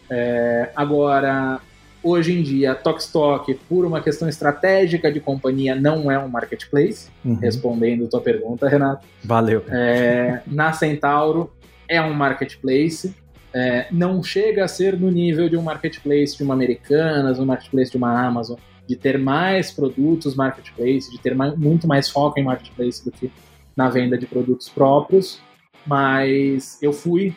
É, 0.09 0.69
agora, 0.75 1.59
Hoje 2.05 2.37
em 2.37 2.43
dia, 2.43 2.75
Tokstok, 2.75 3.55
por 3.67 3.83
uma 3.83 3.99
questão 3.99 4.29
estratégica 4.29 5.11
de 5.11 5.19
companhia, 5.19 5.73
não 5.73 6.11
é 6.11 6.19
um 6.19 6.27
marketplace. 6.27 7.09
Uhum. 7.25 7.33
Respondendo 7.33 8.07
tua 8.07 8.21
pergunta, 8.21 8.69
Renato. 8.69 9.07
Valeu. 9.23 9.63
É, 9.69 10.43
na 10.45 10.71
Centauro, 10.71 11.51
é 11.89 11.99
um 11.99 12.13
marketplace. 12.13 13.15
É, 13.51 13.87
não 13.89 14.21
chega 14.21 14.63
a 14.63 14.67
ser 14.67 14.99
no 14.99 15.09
nível 15.09 15.49
de 15.49 15.57
um 15.57 15.63
marketplace 15.63 16.37
de 16.37 16.43
uma 16.43 16.53
Americanas, 16.53 17.39
um 17.39 17.45
marketplace 17.45 17.89
de 17.89 17.97
uma 17.97 18.27
Amazon, 18.27 18.59
de 18.87 18.95
ter 18.95 19.17
mais 19.17 19.71
produtos 19.71 20.35
marketplace, 20.35 21.09
de 21.09 21.17
ter 21.19 21.33
mais, 21.33 21.57
muito 21.57 21.87
mais 21.87 22.07
foco 22.07 22.39
em 22.39 22.43
marketplace 22.43 23.03
do 23.03 23.09
que 23.11 23.31
na 23.75 23.89
venda 23.89 24.15
de 24.15 24.27
produtos 24.27 24.69
próprios. 24.69 25.39
Mas 25.87 26.77
eu 26.83 26.93
fui 26.93 27.33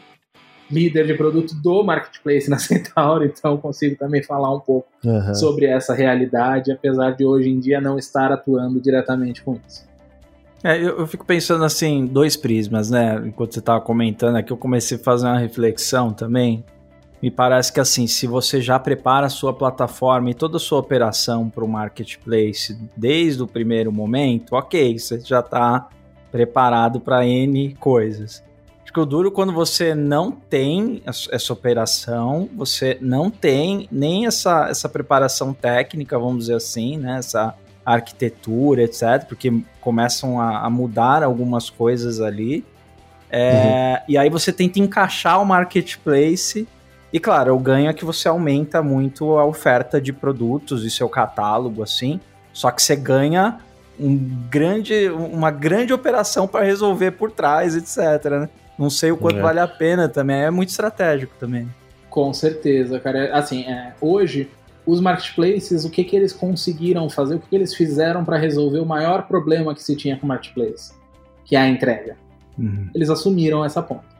líder 0.70 1.06
de 1.06 1.14
produto 1.14 1.54
do 1.54 1.82
marketplace 1.82 2.48
na 2.48 2.58
Centauro, 2.60 3.24
então 3.24 3.56
consigo 3.56 3.96
também 3.96 4.22
falar 4.22 4.54
um 4.54 4.60
pouco 4.60 4.88
uhum. 5.04 5.34
sobre 5.34 5.66
essa 5.66 5.94
realidade, 5.94 6.70
apesar 6.70 7.12
de 7.12 7.24
hoje 7.24 7.48
em 7.48 7.58
dia 7.58 7.80
não 7.80 7.98
estar 7.98 8.32
atuando 8.32 8.80
diretamente 8.80 9.42
com 9.42 9.58
isso. 9.66 9.88
É, 10.62 10.76
eu, 10.76 10.98
eu, 10.98 11.06
fico 11.06 11.24
pensando 11.24 11.64
assim, 11.64 12.04
dois 12.04 12.36
prismas, 12.36 12.90
né? 12.90 13.22
Enquanto 13.24 13.54
você 13.54 13.60
estava 13.60 13.80
comentando 13.80 14.36
aqui, 14.36 14.52
eu 14.52 14.56
comecei 14.56 14.96
a 14.96 15.00
fazer 15.00 15.26
uma 15.26 15.38
reflexão 15.38 16.12
também. 16.12 16.64
Me 17.22 17.30
parece 17.30 17.72
que 17.72 17.80
assim, 17.80 18.06
se 18.06 18.26
você 18.26 18.60
já 18.60 18.78
prepara 18.78 19.26
a 19.26 19.30
sua 19.30 19.52
plataforma 19.52 20.30
e 20.30 20.34
toda 20.34 20.56
a 20.56 20.60
sua 20.60 20.78
operação 20.78 21.48
para 21.48 21.64
o 21.64 21.68
marketplace 21.68 22.76
desde 22.96 23.42
o 23.42 23.46
primeiro 23.46 23.92
momento, 23.92 24.54
ok, 24.54 24.98
você 24.98 25.20
já 25.20 25.40
está 25.40 25.88
preparado 26.30 27.00
para 27.00 27.26
N 27.26 27.74
coisas. 27.80 28.44
Acho 28.88 28.92
que 28.94 29.00
o 29.00 29.04
duro 29.04 29.30
quando 29.30 29.52
você 29.52 29.94
não 29.94 30.30
tem 30.30 31.02
essa 31.04 31.52
operação, 31.52 32.48
você 32.56 32.96
não 33.02 33.30
tem 33.30 33.86
nem 33.92 34.24
essa, 34.24 34.66
essa 34.70 34.88
preparação 34.88 35.52
técnica, 35.52 36.18
vamos 36.18 36.46
dizer 36.46 36.54
assim, 36.54 36.96
né? 36.96 37.18
Essa 37.18 37.54
arquitetura, 37.84 38.82
etc., 38.82 39.26
porque 39.28 39.52
começam 39.78 40.40
a, 40.40 40.60
a 40.60 40.70
mudar 40.70 41.22
algumas 41.22 41.68
coisas 41.68 42.18
ali. 42.18 42.64
É, 43.28 43.98
uhum. 43.98 44.14
E 44.14 44.16
aí 44.16 44.30
você 44.30 44.54
tenta 44.54 44.78
encaixar 44.78 45.38
o 45.42 45.44
marketplace. 45.44 46.66
E 47.12 47.20
claro, 47.20 47.54
o 47.54 47.58
ganho 47.58 47.90
é 47.90 47.92
que 47.92 48.06
você 48.06 48.26
aumenta 48.26 48.82
muito 48.82 49.36
a 49.36 49.44
oferta 49.44 50.00
de 50.00 50.14
produtos 50.14 50.82
e 50.86 50.90
seu 50.90 51.10
catálogo, 51.10 51.82
assim. 51.82 52.18
Só 52.54 52.70
que 52.70 52.82
você 52.82 52.96
ganha 52.96 53.58
um 54.00 54.16
grande, 54.48 55.10
uma 55.10 55.50
grande 55.50 55.92
operação 55.92 56.48
para 56.48 56.64
resolver 56.64 57.10
por 57.10 57.30
trás, 57.30 57.76
etc. 57.76 58.30
Né? 58.30 58.48
Não 58.78 58.88
sei 58.88 59.10
o 59.10 59.16
quanto 59.16 59.38
é. 59.38 59.42
vale 59.42 59.60
a 59.60 59.66
pena 59.66 60.08
também. 60.08 60.42
É 60.42 60.50
muito 60.50 60.68
estratégico 60.68 61.34
também. 61.38 61.68
Com 62.08 62.32
certeza, 62.32 63.00
cara. 63.00 63.36
Assim, 63.36 63.62
é, 63.62 63.92
hoje 64.00 64.48
os 64.86 65.00
marketplaces, 65.00 65.84
o 65.84 65.90
que, 65.90 66.02
que 66.02 66.16
eles 66.16 66.32
conseguiram 66.32 67.10
fazer, 67.10 67.34
o 67.34 67.38
que, 67.38 67.48
que 67.48 67.56
eles 67.56 67.74
fizeram 67.74 68.24
para 68.24 68.38
resolver 68.38 68.78
o 68.78 68.86
maior 68.86 69.26
problema 69.26 69.74
que 69.74 69.82
se 69.82 69.94
tinha 69.94 70.16
com 70.16 70.24
o 70.24 70.28
marketplace, 70.28 70.94
que 71.44 71.54
é 71.56 71.60
a 71.60 71.68
entrega. 71.68 72.16
Uhum. 72.58 72.88
Eles 72.94 73.10
assumiram 73.10 73.62
essa 73.64 73.82
ponta. 73.82 74.18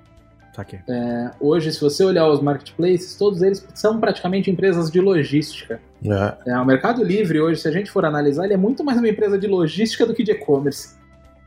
É, 0.89 1.31
hoje, 1.41 1.73
se 1.73 1.81
você 1.81 2.05
olhar 2.05 2.29
os 2.29 2.41
marketplaces, 2.41 3.17
todos 3.17 3.43
eles 3.43 3.67
são 3.75 4.01
praticamente 4.01 4.51
empresas 4.51 4.91
de 4.91 5.01
logística. 5.01 5.81
É. 6.05 6.51
É, 6.51 6.59
o 6.59 6.67
Mercado 6.67 7.03
Livre 7.05 7.41
hoje, 7.41 7.61
se 7.61 7.69
a 7.69 7.71
gente 7.71 7.91
for 7.91 8.05
analisar, 8.05 8.45
ele 8.45 8.55
é 8.55 8.57
muito 8.57 8.83
mais 8.83 8.99
uma 8.99 9.09
empresa 9.09 9.39
de 9.39 9.47
logística 9.47 10.05
do 10.05 10.13
que 10.13 10.25
de 10.25 10.33
e-commerce. 10.33 10.98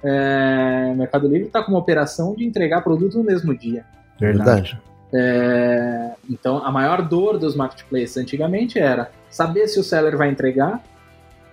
É, 0.03 0.89
o 0.93 0.95
Mercado 0.95 1.27
Livre 1.27 1.47
está 1.47 1.61
com 1.61 1.71
uma 1.71 1.79
operação 1.79 2.33
de 2.35 2.43
entregar 2.45 2.81
produto 2.81 3.17
no 3.17 3.23
mesmo 3.23 3.55
dia. 3.55 3.85
Verdade. 4.19 4.79
É, 5.13 6.11
então, 6.29 6.65
a 6.65 6.71
maior 6.71 7.01
dor 7.01 7.37
dos 7.37 7.55
marketplaces 7.55 8.17
antigamente 8.17 8.79
era 8.79 9.11
saber 9.29 9.67
se 9.67 9.79
o 9.79 9.83
seller 9.83 10.17
vai 10.17 10.29
entregar, 10.29 10.81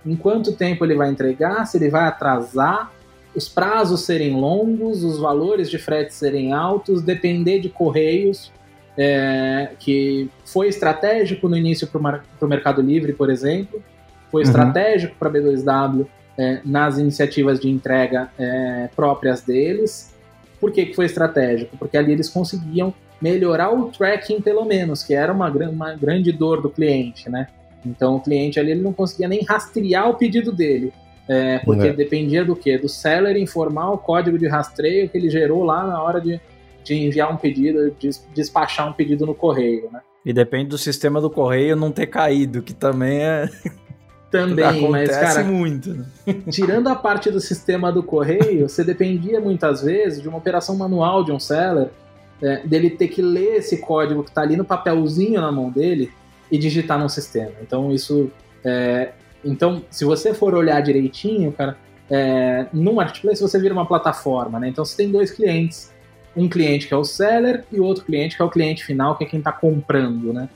em 0.06 0.16
quanto 0.16 0.52
tempo 0.52 0.84
ele 0.84 0.94
vai 0.94 1.10
entregar, 1.10 1.66
se 1.66 1.76
ele 1.76 1.90
vai 1.90 2.06
atrasar, 2.06 2.90
os 3.34 3.48
prazos 3.48 4.02
serem 4.02 4.34
longos, 4.34 5.04
os 5.04 5.18
valores 5.18 5.70
de 5.70 5.78
frete 5.78 6.14
serem 6.14 6.52
altos, 6.52 7.02
depender 7.02 7.60
de 7.60 7.68
correios, 7.68 8.52
é, 8.96 9.70
que 9.78 10.28
foi 10.44 10.68
estratégico 10.68 11.48
no 11.48 11.56
início 11.56 11.86
para 11.86 12.22
o 12.40 12.46
Mercado 12.46 12.80
Livre, 12.80 13.12
por 13.12 13.30
exemplo, 13.30 13.82
foi 14.30 14.42
uhum. 14.42 14.48
estratégico 14.48 15.14
para 15.18 15.28
a 15.28 15.32
B2W 15.32 16.06
é, 16.38 16.60
nas 16.64 16.98
iniciativas 16.98 17.58
de 17.58 17.68
entrega 17.68 18.30
é, 18.38 18.88
próprias 18.94 19.42
deles. 19.42 20.14
Por 20.60 20.70
que, 20.72 20.86
que 20.86 20.94
foi 20.94 21.06
estratégico? 21.06 21.76
Porque 21.76 21.96
ali 21.96 22.12
eles 22.12 22.28
conseguiam 22.28 22.94
melhorar 23.20 23.70
o 23.70 23.90
tracking 23.90 24.40
pelo 24.40 24.64
menos, 24.64 25.02
que 25.02 25.12
era 25.12 25.32
uma, 25.32 25.50
uma 25.50 25.94
grande 25.94 26.30
dor 26.30 26.62
do 26.62 26.70
cliente, 26.70 27.28
né? 27.28 27.48
Então 27.84 28.16
o 28.16 28.20
cliente 28.20 28.58
ali 28.58 28.72
ele 28.72 28.82
não 28.82 28.92
conseguia 28.92 29.28
nem 29.28 29.42
rastrear 29.44 30.08
o 30.08 30.14
pedido 30.14 30.52
dele, 30.52 30.92
é, 31.28 31.58
porque 31.60 31.88
é. 31.88 31.92
dependia 31.92 32.44
do 32.44 32.54
que? 32.54 32.78
Do 32.78 32.88
seller 32.88 33.36
informar 33.36 33.90
o 33.90 33.98
código 33.98 34.38
de 34.38 34.46
rastreio 34.46 35.08
que 35.08 35.18
ele 35.18 35.30
gerou 35.30 35.64
lá 35.64 35.86
na 35.86 36.02
hora 36.02 36.20
de, 36.20 36.40
de 36.84 36.94
enviar 36.94 37.32
um 37.32 37.36
pedido, 37.36 37.94
de 37.98 38.10
despachar 38.34 38.88
um 38.88 38.92
pedido 38.92 39.26
no 39.26 39.34
correio, 39.34 39.88
né? 39.92 40.00
E 40.24 40.32
depende 40.32 40.68
do 40.68 40.78
sistema 40.78 41.20
do 41.20 41.30
correio 41.30 41.74
não 41.74 41.90
ter 41.90 42.06
caído, 42.06 42.62
que 42.62 42.74
também 42.74 43.22
é. 43.22 43.48
Também, 44.30 44.64
Acontece 44.64 45.20
mas, 45.20 45.34
cara, 45.34 45.44
muito. 45.44 45.94
Né? 45.94 46.04
tirando 46.52 46.88
a 46.88 46.94
parte 46.94 47.30
do 47.30 47.40
sistema 47.40 47.90
do 47.90 48.02
correio, 48.02 48.68
você 48.68 48.84
dependia 48.84 49.40
muitas 49.40 49.82
vezes 49.82 50.20
de 50.20 50.28
uma 50.28 50.36
operação 50.36 50.76
manual 50.76 51.24
de 51.24 51.32
um 51.32 51.40
seller 51.40 51.88
é, 52.42 52.66
dele 52.66 52.90
ter 52.90 53.08
que 53.08 53.22
ler 53.22 53.56
esse 53.56 53.78
código 53.78 54.22
que 54.22 54.28
está 54.28 54.42
ali 54.42 54.56
no 54.56 54.64
papelzinho 54.64 55.40
na 55.40 55.50
mão 55.50 55.70
dele 55.70 56.12
e 56.50 56.58
digitar 56.58 56.98
no 56.98 57.08
sistema. 57.08 57.52
Então 57.62 57.90
isso, 57.90 58.30
é, 58.62 59.12
então 59.42 59.82
se 59.90 60.04
você 60.04 60.34
for 60.34 60.54
olhar 60.54 60.80
direitinho, 60.82 61.50
cara, 61.52 61.76
é, 62.10 62.66
no 62.72 62.94
marketplace 62.94 63.40
você 63.40 63.58
vira 63.58 63.72
uma 63.72 63.86
plataforma, 63.86 64.60
né? 64.60 64.68
Então 64.68 64.84
você 64.84 64.96
tem 64.96 65.10
dois 65.10 65.30
clientes, 65.30 65.90
um 66.36 66.48
cliente 66.48 66.86
que 66.86 66.92
é 66.94 66.96
o 66.96 67.04
seller 67.04 67.64
e 67.72 67.80
o 67.80 67.84
outro 67.84 68.04
cliente 68.04 68.36
que 68.36 68.42
é 68.42 68.44
o 68.44 68.50
cliente 68.50 68.84
final, 68.84 69.16
que 69.16 69.24
é 69.24 69.26
quem 69.26 69.38
está 69.38 69.52
comprando, 69.52 70.32
né? 70.34 70.48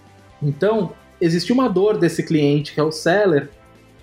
Então 0.42 0.92
existe 1.20 1.52
uma 1.52 1.68
dor 1.68 1.96
desse 1.96 2.22
cliente 2.22 2.74
que 2.74 2.80
é 2.80 2.82
o 2.82 2.92
seller 2.92 3.48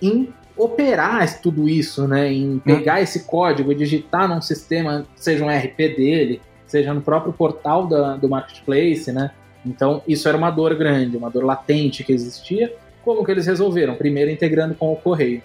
em 0.00 0.32
operar 0.56 1.40
tudo 1.40 1.68
isso, 1.68 2.06
né? 2.06 2.32
Em 2.32 2.58
pegar 2.58 2.98
hum. 2.98 3.02
esse 3.02 3.24
código 3.24 3.72
e 3.72 3.74
digitar 3.74 4.28
num 4.28 4.42
sistema, 4.42 5.06
seja 5.16 5.44
um 5.44 5.48
RP 5.48 5.76
dele, 5.96 6.40
seja 6.66 6.92
no 6.92 7.00
próprio 7.00 7.32
portal 7.32 7.86
da, 7.86 8.16
do 8.16 8.28
marketplace, 8.28 9.10
né? 9.12 9.30
Então, 9.64 10.02
isso 10.06 10.28
era 10.28 10.36
uma 10.36 10.50
dor 10.50 10.74
grande, 10.74 11.16
uma 11.16 11.30
dor 11.30 11.44
latente 11.44 12.04
que 12.04 12.12
existia. 12.12 12.72
Como 13.02 13.24
que 13.24 13.30
eles 13.30 13.46
resolveram? 13.46 13.94
Primeiro, 13.94 14.30
integrando 14.30 14.74
com 14.74 14.92
o 14.92 14.96
correio. 14.96 15.42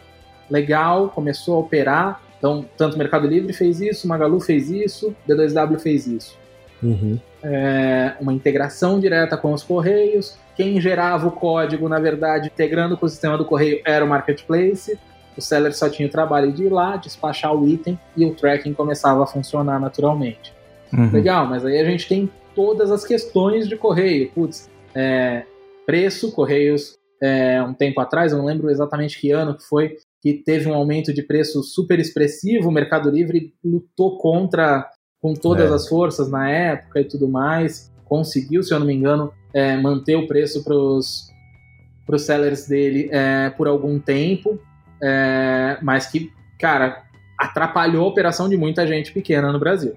Legal, 0.49 1.09
começou 1.09 1.55
a 1.55 1.59
operar. 1.59 2.21
Então, 2.37 2.65
tanto 2.77 2.97
Mercado 2.97 3.27
Livre 3.27 3.51
fez 3.53 3.81
isso, 3.81 4.07
Magalu 4.07 4.39
fez 4.39 4.69
isso, 4.69 5.15
B2W 5.27 5.79
fez 5.79 6.07
isso. 6.07 6.37
Uhum. 6.83 7.19
É, 7.41 8.13
uma 8.19 8.33
integração 8.33 8.99
direta 8.99 9.35
com 9.37 9.53
os 9.53 9.63
correios. 9.63 10.37
Quem 10.55 10.79
gerava 10.79 11.27
o 11.27 11.31
código, 11.31 11.89
na 11.89 11.99
verdade, 11.99 12.47
integrando 12.47 12.97
com 12.97 13.05
o 13.05 13.09
sistema 13.09 13.37
do 13.37 13.45
correio, 13.45 13.81
era 13.85 14.03
o 14.03 14.07
marketplace. 14.07 14.97
O 15.37 15.41
seller 15.41 15.75
só 15.75 15.89
tinha 15.89 16.07
o 16.07 16.11
trabalho 16.11 16.51
de 16.51 16.63
ir 16.63 16.69
lá, 16.69 16.95
despachar 16.95 17.53
o 17.53 17.67
item 17.67 17.99
e 18.15 18.25
o 18.25 18.33
tracking 18.33 18.73
começava 18.73 19.23
a 19.23 19.27
funcionar 19.27 19.79
naturalmente. 19.79 20.53
Uhum. 20.93 21.11
Legal, 21.11 21.45
mas 21.45 21.65
aí 21.65 21.79
a 21.79 21.83
gente 21.83 22.07
tem 22.07 22.29
todas 22.55 22.89
as 22.89 23.03
questões 23.03 23.67
de 23.67 23.75
correio. 23.75 24.31
Putz, 24.31 24.69
é, 24.95 25.43
preço, 25.85 26.31
Correios, 26.31 26.97
é, 27.21 27.61
um 27.61 27.73
tempo 27.73 27.99
atrás, 27.99 28.31
eu 28.31 28.37
não 28.37 28.45
lembro 28.45 28.69
exatamente 28.69 29.19
que 29.19 29.31
ano 29.31 29.57
que 29.57 29.63
foi, 29.63 29.97
que 30.21 30.33
teve 30.33 30.69
um 30.69 30.73
aumento 30.73 31.13
de 31.13 31.21
preço 31.21 31.61
super 31.63 31.99
expressivo, 31.99 32.69
o 32.69 32.71
Mercado 32.71 33.09
Livre 33.09 33.53
lutou 33.63 34.17
contra 34.17 34.89
com 35.21 35.33
todas 35.33 35.71
é. 35.71 35.73
as 35.73 35.87
forças 35.87 36.29
na 36.29 36.49
época 36.49 37.01
e 37.01 37.05
tudo 37.05 37.27
mais, 37.27 37.91
conseguiu, 38.05 38.63
se 38.63 38.73
eu 38.73 38.79
não 38.79 38.87
me 38.87 38.93
engano, 38.93 39.31
é, 39.55 39.77
manter 39.77 40.17
o 40.17 40.27
preço 40.27 40.61
para 40.65 40.75
os 40.75 42.21
sellers 42.21 42.67
dele 42.67 43.07
é, 43.09 43.49
por 43.51 43.69
algum 43.69 43.97
tempo, 43.97 44.59
é, 45.01 45.77
mas 45.81 46.07
que, 46.07 46.29
cara, 46.59 47.03
atrapalhou 47.39 48.03
a 48.03 48.09
operação 48.09 48.49
de 48.49 48.57
muita 48.57 48.85
gente 48.85 49.13
pequena 49.13 49.53
no 49.53 49.59
Brasil. 49.59 49.93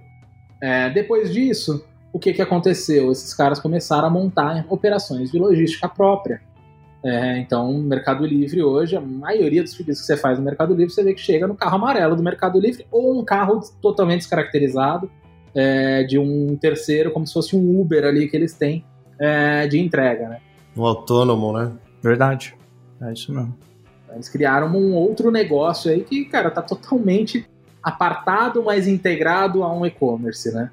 É, 0.63 0.91
depois 0.91 1.33
disso, 1.33 1.85
o 2.13 2.21
que, 2.21 2.33
que 2.33 2.41
aconteceu? 2.41 3.11
Esses 3.11 3.35
caras 3.35 3.59
começaram 3.59 4.07
a 4.07 4.11
montar 4.11 4.65
operações 4.69 5.33
de 5.33 5.39
logística 5.39 5.89
própria. 5.89 6.41
É, 7.05 7.39
então, 7.39 7.73
Mercado 7.79 8.25
Livre 8.25 8.63
hoje, 8.63 8.97
a 8.97 9.01
maioria 9.01 9.63
dos 9.63 9.75
pedidos 9.75 10.01
que 10.01 10.07
você 10.07 10.17
faz 10.17 10.39
no 10.39 10.45
Mercado 10.45 10.73
Livre, 10.73 10.93
você 10.93 11.03
vê 11.03 11.15
que 11.15 11.21
chega 11.21 11.49
no 11.49 11.57
carro 11.57 11.77
amarelo 11.77 12.15
do 12.15 12.23
Mercado 12.23 12.61
Livre 12.61 12.87
ou 12.93 13.19
um 13.19 13.25
carro 13.25 13.61
totalmente 13.83 14.21
descaracterizado 14.21 15.11
é, 15.53 16.05
de 16.05 16.17
um 16.19 16.57
terceiro, 16.57 17.11
como 17.11 17.27
se 17.27 17.33
fosse 17.33 17.57
um 17.57 17.81
Uber 17.81 18.05
ali 18.05 18.29
que 18.29 18.37
eles 18.37 18.53
têm 18.53 18.85
é, 19.19 19.66
de 19.66 19.79
entrega, 19.79 20.29
né? 20.29 20.41
Um 20.77 20.85
autônomo, 20.85 21.53
né? 21.53 21.73
Verdade. 22.03 22.55
É 23.01 23.12
isso 23.12 23.33
mesmo. 23.33 23.57
Eles 24.12 24.29
criaram 24.29 24.69
um 24.69 24.95
outro 24.95 25.31
negócio 25.31 25.91
aí 25.91 26.03
que, 26.03 26.25
cara, 26.25 26.51
tá 26.51 26.62
totalmente 26.62 27.47
apartado, 27.83 28.62
mas 28.62 28.87
integrado 28.87 29.62
a 29.62 29.73
um 29.73 29.85
e-commerce, 29.85 30.53
né? 30.53 30.71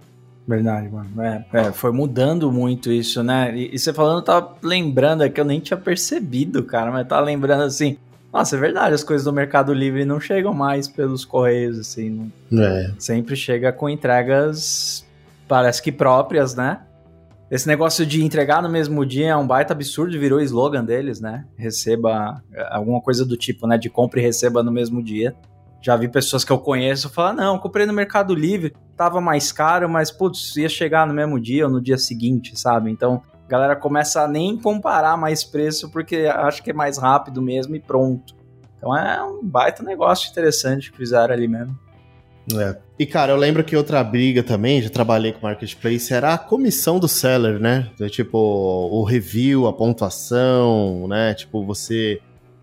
Verdade, 0.47 0.89
mano. 0.89 1.09
É, 1.21 1.45
é, 1.53 1.71
foi 1.71 1.91
mudando 1.91 2.51
muito 2.51 2.91
isso, 2.91 3.23
né? 3.23 3.55
E, 3.55 3.75
e 3.75 3.79
você 3.79 3.91
falando, 3.91 4.19
eu 4.19 4.23
tava 4.23 4.55
lembrando, 4.61 5.23
é 5.23 5.29
que 5.29 5.41
eu 5.41 5.45
nem 5.45 5.59
tinha 5.59 5.77
percebido, 5.77 6.63
cara, 6.63 6.91
mas 6.91 7.07
tava 7.07 7.25
lembrando 7.25 7.63
assim. 7.63 7.97
Nossa, 8.31 8.55
é 8.55 8.59
verdade, 8.59 8.93
as 8.93 9.03
coisas 9.03 9.23
do 9.23 9.31
Mercado 9.31 9.73
Livre 9.73 10.03
não 10.03 10.19
chegam 10.19 10.53
mais 10.53 10.87
pelos 10.87 11.23
correios, 11.23 11.79
assim. 11.79 12.31
Não, 12.51 12.63
é. 12.63 12.93
Sempre 12.99 13.35
chega 13.35 13.71
com 13.71 13.89
entregas, 13.89 15.05
parece 15.47 15.81
que 15.81 15.91
próprias, 15.91 16.53
né? 16.53 16.79
Esse 17.49 17.67
negócio 17.67 18.05
de 18.05 18.23
entregar 18.23 18.61
no 18.61 18.69
mesmo 18.69 19.05
dia 19.05 19.29
é 19.29 19.35
um 19.35 19.45
baita 19.45 19.73
absurdo, 19.73 20.19
virou 20.19 20.41
slogan 20.41 20.83
deles, 20.83 21.21
né? 21.21 21.45
Receba 21.55 22.41
alguma 22.69 22.99
coisa 22.99 23.23
do 23.23 23.37
tipo, 23.37 23.67
né? 23.67 23.77
De 23.77 23.89
compra 23.89 24.19
e 24.19 24.23
receba 24.23 24.63
no 24.63 24.71
mesmo 24.71 25.03
dia 25.03 25.35
Já 25.79 25.95
vi 25.95 26.07
pessoas 26.07 26.43
que 26.43 26.51
eu 26.51 26.57
conheço 26.57 27.09
falar: 27.09 27.33
não, 27.33 27.59
comprei 27.59 27.85
no 27.85 27.93
Mercado 27.93 28.33
Livre, 28.33 28.73
tava 28.97 29.21
mais 29.21 29.51
caro, 29.51 29.87
mas 29.87 30.09
putz, 30.09 30.55
ia 30.57 30.67
chegar 30.67 31.05
no 31.05 31.13
mesmo 31.13 31.39
dia 31.39 31.65
ou 31.65 31.71
no 31.71 31.79
dia 31.79 31.99
seguinte, 31.99 32.59
sabe? 32.59 32.89
Então 32.89 33.21
a 33.45 33.47
galera 33.47 33.75
começa 33.75 34.23
a 34.23 34.27
nem 34.27 34.57
comparar 34.57 35.15
mais 35.15 35.43
preço 35.43 35.91
porque 35.91 36.25
acha 36.25 36.63
que 36.63 36.71
é 36.71 36.73
mais 36.73 36.97
rápido 36.97 37.43
mesmo 37.43 37.75
e 37.75 37.79
pronto. 37.79 38.35
Então 38.75 38.97
é 38.97 39.23
um 39.23 39.43
baita 39.43 39.83
negócio 39.83 40.31
interessante 40.31 40.91
que 40.91 40.97
fizeram 40.97 41.31
ali 41.31 41.47
mesmo. 41.47 41.77
É. 42.53 42.77
E, 42.99 43.05
cara, 43.05 43.31
eu 43.31 43.37
lembro 43.37 43.63
que 43.63 43.75
outra 43.75 44.03
briga 44.03 44.43
também, 44.43 44.81
já 44.81 44.89
trabalhei 44.89 45.31
com 45.31 45.45
Marketplace, 45.45 46.13
era 46.13 46.33
a 46.33 46.37
comissão 46.37 46.99
do 46.99 47.07
seller, 47.07 47.59
né? 47.59 47.89
Tipo, 48.09 48.37
o 48.37 49.03
review, 49.03 49.67
a 49.67 49.73
pontuação, 49.73 51.07
né? 51.07 51.33
Tipo, 51.33 51.65
você 51.65 52.21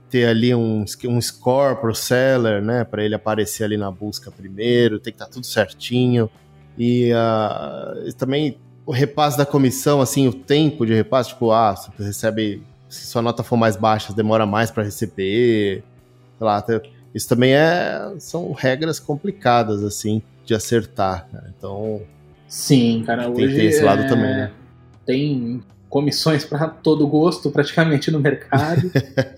ter 0.09 0.27
ali 0.27 0.55
um, 0.55 0.85
um 1.07 1.21
score 1.21 1.81
pro 1.81 1.95
seller, 1.95 2.63
né? 2.63 2.85
Para 2.85 3.05
ele 3.05 3.15
aparecer 3.15 3.65
ali 3.65 3.77
na 3.77 3.91
busca 3.91 4.31
primeiro, 4.31 5.01
tem 5.01 5.13
que 5.13 5.17
estar 5.17 5.27
tá 5.27 5.33
tudo 5.33 5.45
certinho. 5.47 6.31
E 6.79 7.11
uh, 7.13 8.13
também 8.15 8.59
o 8.87 8.93
repasse 8.93 9.37
da 9.37 9.47
comissão, 9.47 10.01
assim, 10.01 10.29
o 10.29 10.33
tempo 10.33 10.87
de 10.87 10.95
repasse, 10.95 11.31
tipo, 11.31 11.51
ah, 11.51 11.75
você 11.75 11.91
recebe, 12.03 12.63
se 12.89 13.07
sua 13.07 13.23
nota 13.23 13.43
for 13.43 13.57
mais 13.57 13.77
baixa, 13.77 14.13
demora 14.13 14.47
mais 14.47 14.71
para 14.71 14.83
receber, 14.83 15.83
sei 16.39 16.47
lá, 16.47 16.65
isso 17.15 17.29
também 17.29 17.55
é, 17.55 18.15
são 18.19 18.53
regras 18.53 18.99
complicadas, 18.99 19.83
assim, 19.83 20.23
de 20.45 20.55
acertar, 20.55 21.29
cara. 21.31 21.53
Então. 21.57 22.03
Sim, 22.49 23.03
cara, 23.07 23.31
tem, 23.31 23.45
hoje. 23.45 23.57
Tem 23.57 23.67
esse 23.67 23.83
lado 23.83 24.03
é... 24.03 24.09
também, 24.09 24.31
né? 24.31 24.53
Tem 25.05 25.63
comissões 25.89 26.45
para 26.45 26.69
todo 26.69 27.07
gosto, 27.07 27.51
praticamente, 27.51 28.11
no 28.11 28.19
mercado. 28.19 28.91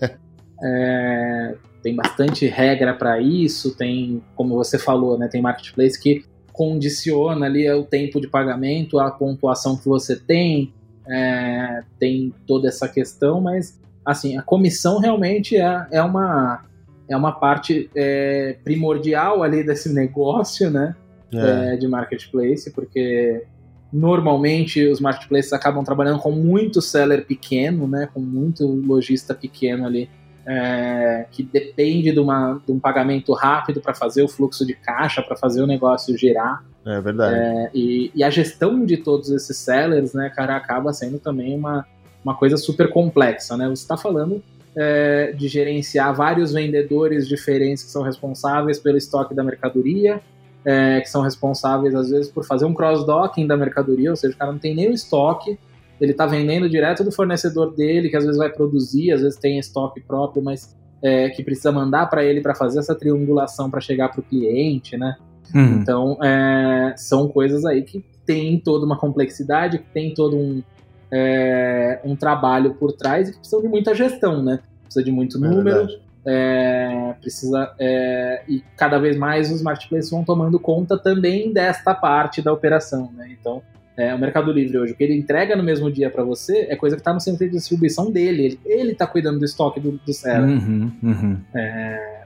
é, 0.63 1.55
tem 1.83 1.95
bastante 1.95 2.47
regra 2.47 2.93
para 2.93 3.19
isso, 3.19 3.75
tem, 3.75 4.23
como 4.35 4.55
você 4.55 4.79
falou, 4.79 5.17
né, 5.17 5.27
tem 5.27 5.41
marketplace 5.41 5.99
que 5.99 6.23
condiciona 6.51 7.45
ali 7.45 7.69
o 7.69 7.83
tempo 7.83 8.21
de 8.21 8.27
pagamento, 8.27 8.97
a 8.97 9.11
pontuação 9.11 9.75
que 9.75 9.85
você 9.85 10.15
tem, 10.15 10.73
é, 11.07 11.83
tem 11.99 12.33
toda 12.47 12.69
essa 12.69 12.87
questão, 12.87 13.41
mas 13.41 13.79
assim, 14.05 14.37
a 14.37 14.41
comissão 14.41 14.99
realmente 14.99 15.57
é, 15.57 15.87
é 15.91 16.01
uma 16.01 16.63
é 17.09 17.15
uma 17.15 17.31
parte 17.31 17.89
é, 17.95 18.57
primordial 18.63 19.43
ali 19.43 19.63
desse 19.63 19.93
negócio, 19.93 20.69
né? 20.69 20.95
É. 21.33 21.73
É, 21.73 21.75
de 21.75 21.87
marketplace, 21.87 22.71
porque 22.71 23.43
normalmente 23.91 24.85
os 24.87 25.01
marketplaces 25.01 25.51
acabam 25.51 25.83
trabalhando 25.83 26.19
com 26.19 26.31
muito 26.31 26.81
seller 26.81 27.25
pequeno, 27.25 27.87
né? 27.87 28.07
Com 28.13 28.19
muito 28.19 28.65
lojista 28.65 29.33
pequeno 29.33 29.85
ali. 29.85 30.09
É, 30.47 31.25
que 31.31 31.41
depende 31.41 32.11
de, 32.11 32.19
uma, 32.19 32.61
de 32.63 32.71
um 32.71 32.79
pagamento 32.79 33.33
rápido 33.33 33.81
para 33.81 33.95
fazer 33.95 34.21
o 34.21 34.27
fluxo 34.27 34.63
de 34.63 34.75
caixa, 34.75 35.23
para 35.23 35.35
fazer 35.35 35.63
o 35.63 35.67
negócio 35.67 36.15
girar. 36.15 36.63
É 36.85 37.01
verdade. 37.01 37.35
É, 37.35 37.71
e, 37.73 38.11
e, 38.13 38.23
a 38.23 38.29
gestão 38.29 38.85
de 38.85 38.97
todos 38.97 39.31
esses 39.31 39.57
sellers, 39.57 40.13
né, 40.13 40.29
cara, 40.29 40.55
acaba 40.55 40.93
sendo 40.93 41.17
também 41.17 41.57
uma, 41.57 41.83
uma 42.23 42.35
coisa 42.35 42.57
super 42.57 42.91
complexa, 42.91 43.57
né? 43.57 43.65
Você 43.65 43.81
está 43.81 43.97
falando 43.97 44.43
é, 44.75 45.31
de 45.31 45.47
gerenciar 45.47 46.13
vários 46.13 46.51
vendedores 46.51 47.27
diferentes 47.27 47.83
que 47.83 47.91
são 47.91 48.03
responsáveis 48.03 48.79
pelo 48.79 48.97
estoque 48.97 49.33
da 49.33 49.43
mercadoria, 49.43 50.21
é, 50.65 50.99
que 51.01 51.09
são 51.09 51.21
responsáveis, 51.21 51.93
às 51.93 52.09
vezes, 52.09 52.29
por 52.29 52.43
fazer 52.43 52.65
um 52.65 52.73
cross-docking 52.73 53.47
da 53.47 53.55
mercadoria, 53.55 54.09
ou 54.09 54.15
seja, 54.15 54.33
o 54.33 54.37
cara 54.37 54.51
não 54.51 54.59
tem 54.59 54.75
nem 54.75 54.89
o 54.89 54.93
estoque, 54.93 55.57
ele 56.01 56.11
está 56.11 56.25
vendendo 56.25 56.69
direto 56.69 57.03
do 57.03 57.11
fornecedor 57.11 57.73
dele, 57.73 58.09
que 58.09 58.17
às 58.17 58.25
vezes 58.25 58.37
vai 58.37 58.49
produzir, 58.49 59.11
às 59.11 59.21
vezes 59.21 59.39
tem 59.39 59.57
estoque 59.59 60.01
próprio, 60.01 60.43
mas 60.43 60.75
é, 61.01 61.29
que 61.29 61.43
precisa 61.43 61.71
mandar 61.71 62.07
para 62.07 62.25
ele 62.25 62.41
para 62.41 62.55
fazer 62.55 62.79
essa 62.79 62.95
triangulação 62.95 63.69
para 63.69 63.79
chegar 63.79 64.09
para 64.09 64.19
o 64.19 64.23
cliente, 64.23 64.97
né? 64.97 65.15
Uhum. 65.53 65.79
Então, 65.79 66.17
é, 66.23 66.95
são 66.97 67.27
coisas 67.27 67.63
aí 67.63 67.83
que 67.83 68.03
tem 68.25 68.59
toda 68.59 68.85
uma 68.85 68.97
complexidade, 68.97 69.77
que 69.77 69.89
tem 69.93 70.13
todo 70.13 70.35
um, 70.35 70.63
é, 71.11 71.99
um 72.03 72.15
trabalho 72.15 72.73
por 72.73 72.91
trás 72.91 73.29
e 73.29 73.31
que 73.31 73.37
precisam 73.37 73.61
de 73.61 73.67
muita 73.67 73.93
gestão, 73.93 74.43
né? 74.43 74.59
Precisa 74.83 75.03
de 75.03 75.11
muito 75.11 75.37
é 75.37 75.47
número, 75.47 75.87
é, 76.25 77.13
precisa 77.21 77.73
é, 77.79 78.43
e 78.47 78.63
cada 78.75 78.97
vez 78.97 79.15
mais 79.15 79.51
os 79.51 79.61
marketplaces 79.61 80.09
vão 80.09 80.23
tomando 80.23 80.59
conta 80.59 80.97
também 80.97 81.53
desta 81.53 81.93
parte 81.93 82.41
da 82.41 82.51
operação, 82.51 83.11
né? 83.15 83.29
Então, 83.39 83.61
é, 83.97 84.13
o 84.13 84.19
Mercado 84.19 84.51
Livre 84.51 84.77
hoje, 84.77 84.93
o 84.93 84.95
que 84.95 85.03
ele 85.03 85.15
entrega 85.15 85.55
no 85.55 85.63
mesmo 85.63 85.89
dia 85.89 86.09
para 86.09 86.23
você 86.23 86.67
é 86.69 86.75
coisa 86.75 86.97
que 86.97 87.01
está 87.01 87.13
no 87.13 87.21
centro 87.21 87.45
de 87.45 87.51
distribuição 87.51 88.11
dele. 88.11 88.59
Ele 88.65 88.91
está 88.91 89.07
cuidando 89.07 89.39
do 89.39 89.45
estoque 89.45 89.79
do, 89.79 89.93
do 89.93 90.13
seller. 90.13 90.49
Uhum, 90.49 90.91
uhum. 91.01 91.37
É, 91.53 92.23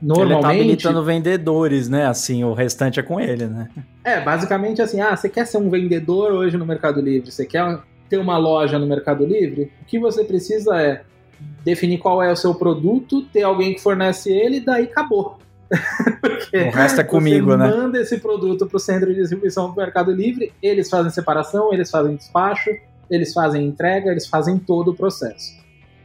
normalmente. 0.00 0.34
Ele 0.34 0.42
tá 0.42 0.48
habilitando 0.48 1.04
vendedores, 1.04 1.90
né? 1.90 2.06
Assim, 2.06 2.42
o 2.42 2.54
restante 2.54 3.00
é 3.00 3.02
com 3.02 3.20
ele, 3.20 3.46
né? 3.46 3.68
É, 4.02 4.18
basicamente 4.20 4.80
assim, 4.80 5.00
ah, 5.00 5.14
você 5.14 5.28
quer 5.28 5.46
ser 5.46 5.58
um 5.58 5.68
vendedor 5.68 6.32
hoje 6.32 6.56
no 6.56 6.64
Mercado 6.64 7.02
Livre, 7.02 7.30
você 7.30 7.44
quer 7.44 7.78
ter 8.10 8.18
uma 8.18 8.36
loja 8.36 8.78
no 8.78 8.86
Mercado 8.86 9.24
Livre, 9.24 9.70
o 9.80 9.84
que 9.86 9.98
você 9.98 10.24
precisa 10.24 10.76
é 10.82 11.02
definir 11.64 11.98
qual 11.98 12.20
é 12.20 12.30
o 12.30 12.36
seu 12.36 12.52
produto, 12.54 13.22
ter 13.32 13.42
alguém 13.42 13.72
que 13.72 13.80
fornece 13.80 14.30
ele, 14.30 14.56
e 14.56 14.60
daí 14.60 14.84
acabou. 14.84 15.38
o 15.72 16.70
resto 16.70 17.00
é 17.00 17.04
comigo, 17.04 17.56
né? 17.56 17.68
manda 17.68 18.00
esse 18.00 18.18
produto 18.18 18.66
para 18.66 18.76
o 18.76 18.80
centro 18.80 19.14
de 19.14 19.20
distribuição 19.20 19.70
do 19.70 19.76
Mercado 19.76 20.10
Livre, 20.10 20.52
eles 20.60 20.90
fazem 20.90 21.12
separação, 21.12 21.72
eles 21.72 21.88
fazem 21.88 22.16
despacho, 22.16 22.70
eles 23.08 23.32
fazem 23.32 23.64
entrega, 23.64 24.10
eles 24.10 24.26
fazem 24.26 24.58
todo 24.58 24.90
o 24.90 24.94
processo. 24.94 25.60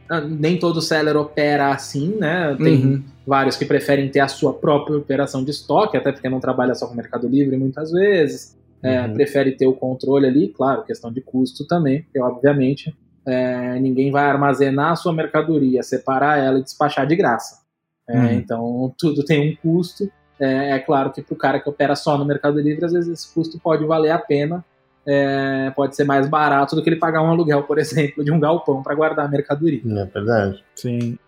Ah, 0.08 0.20
nem 0.20 0.56
todo 0.56 0.80
seller 0.80 1.16
opera 1.16 1.72
assim, 1.72 2.14
né? 2.16 2.56
Tem 2.62 2.86
uhum. 2.86 3.02
vários 3.26 3.56
que 3.56 3.64
preferem 3.64 4.08
ter 4.08 4.20
a 4.20 4.28
sua 4.28 4.54
própria 4.54 4.96
operação 4.96 5.42
de 5.42 5.50
estoque, 5.50 5.96
até 5.96 6.12
porque 6.12 6.28
não 6.28 6.38
trabalha 6.38 6.76
só 6.76 6.86
com 6.86 6.92
o 6.92 6.96
Mercado 6.96 7.26
Livre 7.26 7.56
muitas 7.56 7.90
vezes 7.90 8.56
é, 8.86 9.02
uhum. 9.02 9.14
prefere 9.14 9.52
ter 9.52 9.66
o 9.66 9.72
controle 9.72 10.26
ali, 10.26 10.48
claro, 10.48 10.84
questão 10.84 11.12
de 11.12 11.20
custo 11.20 11.66
também, 11.66 12.02
porque 12.02 12.20
obviamente 12.20 12.94
é, 13.26 13.78
ninguém 13.80 14.10
vai 14.10 14.24
armazenar 14.24 14.92
a 14.92 14.96
sua 14.96 15.12
mercadoria, 15.12 15.82
separar 15.82 16.38
ela 16.38 16.58
e 16.58 16.62
despachar 16.62 17.06
de 17.06 17.16
graça. 17.16 17.64
É, 18.08 18.16
uhum. 18.16 18.30
Então 18.32 18.94
tudo 18.96 19.24
tem 19.24 19.50
um 19.50 19.56
custo. 19.56 20.10
É, 20.38 20.72
é 20.72 20.78
claro 20.78 21.10
que 21.10 21.22
para 21.22 21.34
o 21.34 21.36
cara 21.36 21.60
que 21.60 21.68
opera 21.68 21.96
só 21.96 22.16
no 22.16 22.24
Mercado 22.24 22.60
Livre, 22.60 22.84
às 22.84 22.92
vezes 22.92 23.08
esse 23.12 23.34
custo 23.34 23.58
pode 23.58 23.84
valer 23.84 24.10
a 24.10 24.18
pena, 24.18 24.64
é, 25.06 25.72
pode 25.74 25.96
ser 25.96 26.04
mais 26.04 26.28
barato 26.28 26.76
do 26.76 26.82
que 26.82 26.88
ele 26.88 26.96
pagar 26.96 27.22
um 27.22 27.30
aluguel, 27.30 27.64
por 27.64 27.78
exemplo, 27.80 28.24
de 28.24 28.30
um 28.30 28.38
galpão 28.38 28.82
para 28.82 28.94
guardar 28.94 29.26
a 29.26 29.28
mercadoria. 29.28 29.80
É 29.84 30.04
verdade. 30.04 30.64
Sim. 30.74 31.18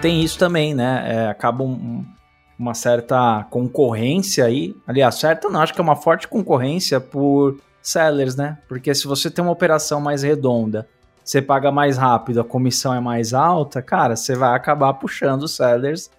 Tem 0.00 0.22
isso 0.22 0.38
também, 0.38 0.74
né? 0.74 1.04
É, 1.06 1.28
acaba 1.28 1.62
um, 1.62 2.04
uma 2.58 2.74
certa 2.74 3.46
concorrência 3.50 4.44
aí. 4.44 4.74
Aliás, 4.86 5.16
certa 5.16 5.48
não, 5.48 5.60
acho 5.60 5.74
que 5.74 5.80
é 5.80 5.82
uma 5.82 5.96
forte 5.96 6.26
concorrência 6.26 7.00
por 7.00 7.58
sellers, 7.82 8.34
né? 8.34 8.58
Porque 8.68 8.94
se 8.94 9.06
você 9.06 9.30
tem 9.30 9.44
uma 9.44 9.52
operação 9.52 10.00
mais 10.00 10.22
redonda, 10.22 10.88
você 11.22 11.42
paga 11.42 11.70
mais 11.70 11.96
rápido, 11.98 12.40
a 12.40 12.44
comissão 12.44 12.94
é 12.94 13.00
mais 13.00 13.34
alta, 13.34 13.82
cara, 13.82 14.16
você 14.16 14.34
vai 14.34 14.54
acabar 14.54 14.94
puxando 14.94 15.42
os 15.42 15.54
sellers 15.54 16.10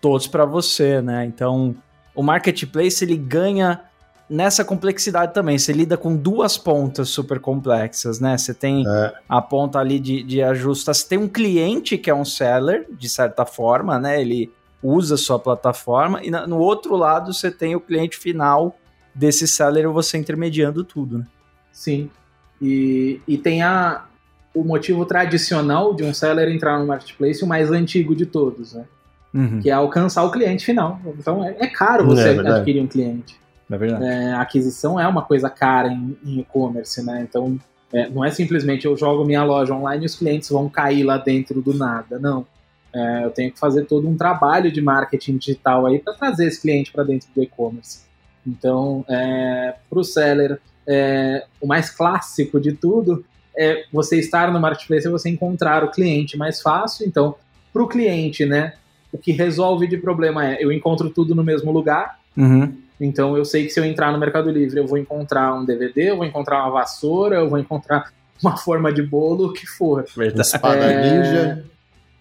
todos 0.00 0.26
para 0.26 0.44
você, 0.44 1.00
né? 1.00 1.24
Então, 1.24 1.74
o 2.14 2.22
marketplace 2.22 3.04
ele 3.04 3.16
ganha 3.16 3.80
nessa 4.28 4.64
complexidade 4.64 5.32
também. 5.32 5.58
Você 5.58 5.72
lida 5.72 5.96
com 5.96 6.16
duas 6.16 6.58
pontas 6.58 7.08
super 7.08 7.40
complexas, 7.40 8.20
né? 8.20 8.36
Você 8.36 8.52
tem 8.52 8.84
é. 8.86 9.14
a 9.28 9.40
ponta 9.40 9.78
ali 9.78 9.98
de, 9.98 10.22
de 10.22 10.42
ajustar. 10.42 10.94
Você 10.94 11.08
tem 11.08 11.18
um 11.18 11.28
cliente 11.28 11.96
que 11.96 12.10
é 12.10 12.14
um 12.14 12.24
seller, 12.24 12.86
de 12.90 13.08
certa 13.08 13.46
forma, 13.46 13.98
né? 13.98 14.20
Ele 14.20 14.50
usa 14.82 15.14
a 15.14 15.18
sua 15.18 15.38
plataforma. 15.38 16.22
E 16.22 16.30
no 16.30 16.58
outro 16.58 16.96
lado, 16.96 17.32
você 17.32 17.50
tem 17.50 17.74
o 17.74 17.80
cliente 17.80 18.16
final 18.16 18.76
desse 19.14 19.48
seller 19.48 19.90
você 19.90 20.18
intermediando 20.18 20.84
tudo, 20.84 21.18
né? 21.18 21.26
Sim. 21.72 22.10
E, 22.60 23.20
e 23.26 23.38
tem 23.38 23.62
a, 23.62 24.04
o 24.54 24.62
motivo 24.64 25.04
tradicional 25.04 25.94
de 25.94 26.04
um 26.04 26.12
seller 26.12 26.48
entrar 26.48 26.78
no 26.78 26.86
marketplace, 26.86 27.42
o 27.42 27.46
mais 27.46 27.70
antigo 27.70 28.14
de 28.14 28.26
todos, 28.26 28.74
né? 28.74 28.84
Uhum. 29.32 29.60
Que 29.60 29.70
é 29.70 29.72
alcançar 29.72 30.24
o 30.24 30.30
cliente 30.30 30.64
final. 30.64 31.00
Então 31.18 31.44
é, 31.44 31.56
é 31.58 31.66
caro 31.66 32.06
você 32.06 32.30
é 32.30 32.38
adquirir 32.38 32.82
um 32.82 32.86
cliente. 32.86 33.38
É 33.70 33.76
verdade. 33.76 34.04
É, 34.04 34.32
a 34.32 34.40
aquisição 34.40 34.98
é 34.98 35.06
uma 35.06 35.22
coisa 35.22 35.50
cara 35.50 35.88
em 35.88 36.40
e-commerce, 36.40 37.02
né? 37.04 37.26
Então, 37.28 37.58
é, 37.92 38.08
não 38.08 38.24
é 38.24 38.30
simplesmente 38.30 38.86
eu 38.86 38.96
jogo 38.96 39.24
minha 39.24 39.44
loja 39.44 39.74
online 39.74 40.04
e 40.04 40.06
os 40.06 40.14
clientes 40.14 40.48
vão 40.48 40.68
cair 40.68 41.04
lá 41.04 41.18
dentro 41.18 41.60
do 41.60 41.74
nada, 41.74 42.18
não. 42.18 42.46
É, 42.94 43.24
eu 43.24 43.30
tenho 43.30 43.52
que 43.52 43.58
fazer 43.58 43.84
todo 43.84 44.08
um 44.08 44.16
trabalho 44.16 44.72
de 44.72 44.80
marketing 44.80 45.36
digital 45.36 45.86
aí 45.86 45.98
para 45.98 46.14
trazer 46.14 46.46
esse 46.46 46.60
cliente 46.60 46.90
para 46.90 47.04
dentro 47.04 47.28
do 47.34 47.42
e-commerce. 47.42 48.00
Então, 48.46 49.04
é, 49.08 49.74
para 49.88 49.98
o 49.98 50.04
seller, 50.04 50.58
é, 50.86 51.44
o 51.60 51.66
mais 51.66 51.90
clássico 51.90 52.58
de 52.58 52.72
tudo 52.72 53.24
é 53.56 53.84
você 53.92 54.18
estar 54.18 54.50
no 54.52 54.60
marketplace 54.60 55.06
e 55.06 55.10
você 55.10 55.28
encontrar 55.28 55.84
o 55.84 55.90
cliente 55.90 56.36
mais 56.36 56.62
fácil. 56.62 57.06
Então, 57.06 57.34
para 57.72 57.82
o 57.82 57.88
cliente, 57.88 58.46
né, 58.46 58.74
o 59.12 59.18
que 59.18 59.32
resolve 59.32 59.86
de 59.86 59.98
problema 59.98 60.46
é 60.46 60.62
eu 60.62 60.72
encontro 60.72 61.10
tudo 61.10 61.34
no 61.34 61.44
mesmo 61.44 61.70
lugar. 61.70 62.18
Uhum. 62.36 62.74
Então 63.00 63.36
eu 63.36 63.44
sei 63.44 63.64
que 63.64 63.70
se 63.70 63.80
eu 63.80 63.84
entrar 63.84 64.12
no 64.12 64.18
Mercado 64.18 64.50
Livre, 64.50 64.78
eu 64.78 64.86
vou 64.86 64.98
encontrar 64.98 65.54
um 65.54 65.64
DVD, 65.64 66.10
eu 66.10 66.16
vou 66.16 66.26
encontrar 66.26 66.62
uma 66.62 66.70
vassoura, 66.70 67.36
eu 67.36 67.48
vou 67.48 67.58
encontrar 67.58 68.12
uma 68.42 68.56
forma 68.56 68.92
de 68.92 69.02
bolo, 69.02 69.46
o 69.46 69.52
que 69.52 69.66
for. 69.66 70.04
Verdade. 70.16 70.46
Espada 70.46 70.84
é... 70.84 71.12
ninja. 71.12 71.64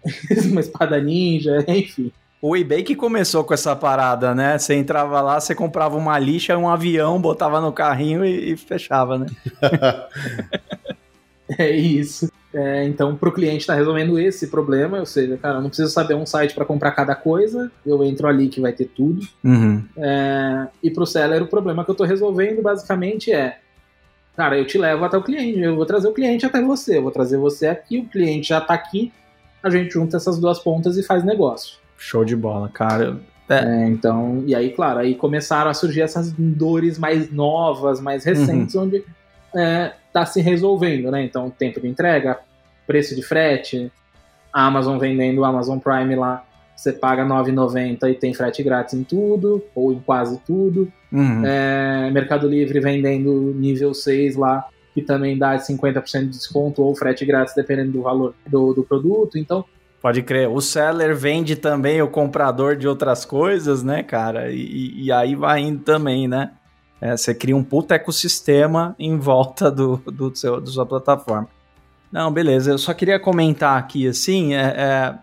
uma 0.52 0.62
espada 0.62 1.02
ninja, 1.02 1.66
enfim. 1.68 2.12
O 2.40 2.56
eBay 2.56 2.84
que 2.84 2.96
começou 2.96 3.44
com 3.44 3.54
essa 3.54 3.76
parada, 3.76 4.36
né? 4.36 4.60
Você 4.60 4.76
entrava 4.76 5.20
lá, 5.22 5.40
você 5.40 5.56
comprava 5.56 5.98
uma 5.98 6.20
lixa, 6.20 6.56
um 6.56 6.70
avião, 6.70 7.20
botava 7.20 7.60
no 7.60 7.74
carrinho 7.74 8.24
e, 8.24 8.52
e 8.52 8.58
fechava, 8.58 9.18
né? 9.18 9.26
é 11.58 11.72
isso. 11.72 12.32
É, 12.58 12.84
então, 12.86 13.16
para 13.16 13.30
o 13.30 13.32
cliente 13.32 13.60
estar 13.60 13.74
tá 13.74 13.78
resolvendo 13.78 14.18
esse 14.18 14.48
problema, 14.48 14.98
ou 14.98 15.06
seja, 15.06 15.38
cara, 15.38 15.58
eu 15.58 15.62
não 15.62 15.70
preciso 15.70 15.92
saber 15.92 16.16
um 16.16 16.26
site 16.26 16.56
para 16.56 16.66
comprar 16.66 16.92
cada 16.92 17.14
coisa, 17.14 17.72
eu 17.86 18.04
entro 18.04 18.28
ali 18.28 18.48
que 18.48 18.60
vai 18.60 18.74
ter 18.74 18.86
tudo. 18.86 19.22
Uhum. 19.44 19.84
É, 19.96 20.68
e 20.82 20.90
para 20.90 21.04
o 21.04 21.06
seller, 21.06 21.44
o 21.44 21.48
problema 21.48 21.84
que 21.86 21.92
eu 21.92 21.94
estou 21.94 22.08
resolvendo 22.08 22.64
basicamente 22.64 23.32
é, 23.32 23.60
cara, 24.36 24.58
eu 24.58 24.66
te 24.66 24.76
levo 24.76 25.06
até 25.06 25.16
o 25.16 25.22
cliente, 25.22 25.60
eu 25.60 25.76
vou 25.76 25.86
trazer 25.86 26.08
o 26.08 26.14
cliente 26.14 26.48
até 26.48 26.60
você, 26.60 26.98
eu 26.98 27.04
vou 27.04 27.12
trazer 27.12 27.38
você 27.38 27.68
aqui, 27.68 28.00
o 28.00 28.06
cliente 28.06 28.48
já 28.48 28.58
está 28.58 28.74
aqui, 28.74 29.14
a 29.62 29.70
gente 29.70 29.94
junta 29.94 30.18
essas 30.18 30.40
duas 30.40 30.58
pontas 30.58 30.98
e 30.98 31.04
faz 31.04 31.24
negócio. 31.24 31.78
Show 31.96 32.26
de 32.26 32.36
bola, 32.36 32.70
cara. 32.70 33.20
É. 33.48 33.60
É, 33.60 33.88
então, 33.88 34.44
e 34.48 34.56
aí, 34.56 34.72
claro, 34.72 35.00
aí 35.00 35.14
começaram 35.14 35.70
a 35.70 35.76
surgir 35.76 36.02
essas 36.02 36.32
dores 36.32 36.98
mais 36.98 37.32
novas, 37.32 38.02
mais 38.02 38.26
recentes, 38.26 38.74
uhum. 38.74 38.84
onde 38.84 39.04
é, 39.56 39.94
tá 40.12 40.26
se 40.26 40.42
resolvendo, 40.42 41.12
né? 41.12 41.24
Então, 41.24 41.50
tempo 41.52 41.80
de 41.80 41.88
entrega, 41.88 42.40
preço 42.88 43.16
de 43.16 43.22
frete, 43.22 43.92
a 44.52 44.66
Amazon 44.66 44.98
vendendo 44.98 45.42
o 45.42 45.46
Amazon 45.46 45.78
Prime 45.78 46.16
lá, 46.16 46.44
você 46.76 46.94
paga 46.94 47.24
R$ 47.24 47.30
9,90 47.30 48.10
e 48.10 48.16
tem 48.16 48.34
frete 48.34 48.64
grátis 48.64 48.94
em 48.94 49.04
tudo, 49.04 49.64
ou 49.76 49.92
em 49.92 50.00
quase 50.00 50.40
tudo. 50.46 50.92
Uhum. 51.12 51.44
É, 51.46 52.10
Mercado 52.12 52.48
Livre 52.48 52.80
vendendo 52.80 53.54
nível 53.56 53.94
6 53.94 54.36
lá, 54.36 54.68
que 54.94 55.02
também 55.02 55.38
dá 55.38 55.58
50% 55.58 56.22
de 56.22 56.30
desconto 56.30 56.82
ou 56.82 56.96
frete 56.96 57.26
grátis, 57.26 57.54
dependendo 57.54 57.92
do 57.92 58.02
valor 58.02 58.34
do, 58.48 58.74
do 58.74 58.84
produto. 58.84 59.38
Então, 59.38 59.66
Pode 60.00 60.22
crer. 60.22 60.48
O 60.48 60.62
seller 60.62 61.16
vende 61.16 61.56
também 61.56 62.02
o 62.02 62.08
comprador 62.08 62.76
de 62.76 62.88
outras 62.88 63.26
coisas, 63.26 63.84
né, 63.84 64.04
cara? 64.04 64.52
E, 64.52 65.06
e 65.06 65.12
aí 65.12 65.36
vai 65.36 65.62
indo 65.62 65.84
também, 65.84 66.28
né? 66.28 66.52
É, 67.02 67.18
você 67.18 67.34
cria 67.34 67.56
um 67.56 67.64
puta 67.64 67.96
ecossistema 67.96 68.96
em 68.98 69.18
volta 69.18 69.70
do, 69.70 69.98
do 69.98 70.36
seu, 70.36 70.62
da 70.62 70.68
sua 70.68 70.86
plataforma. 70.86 71.48
Não, 72.12 72.32
beleza. 72.32 72.72
Eu 72.72 72.78
só 72.78 72.94
queria 72.94 73.20
comentar 73.20 73.78
aqui, 73.78 74.08
assim, 74.08 74.54
é, 74.54 74.62
é, 74.62 75.16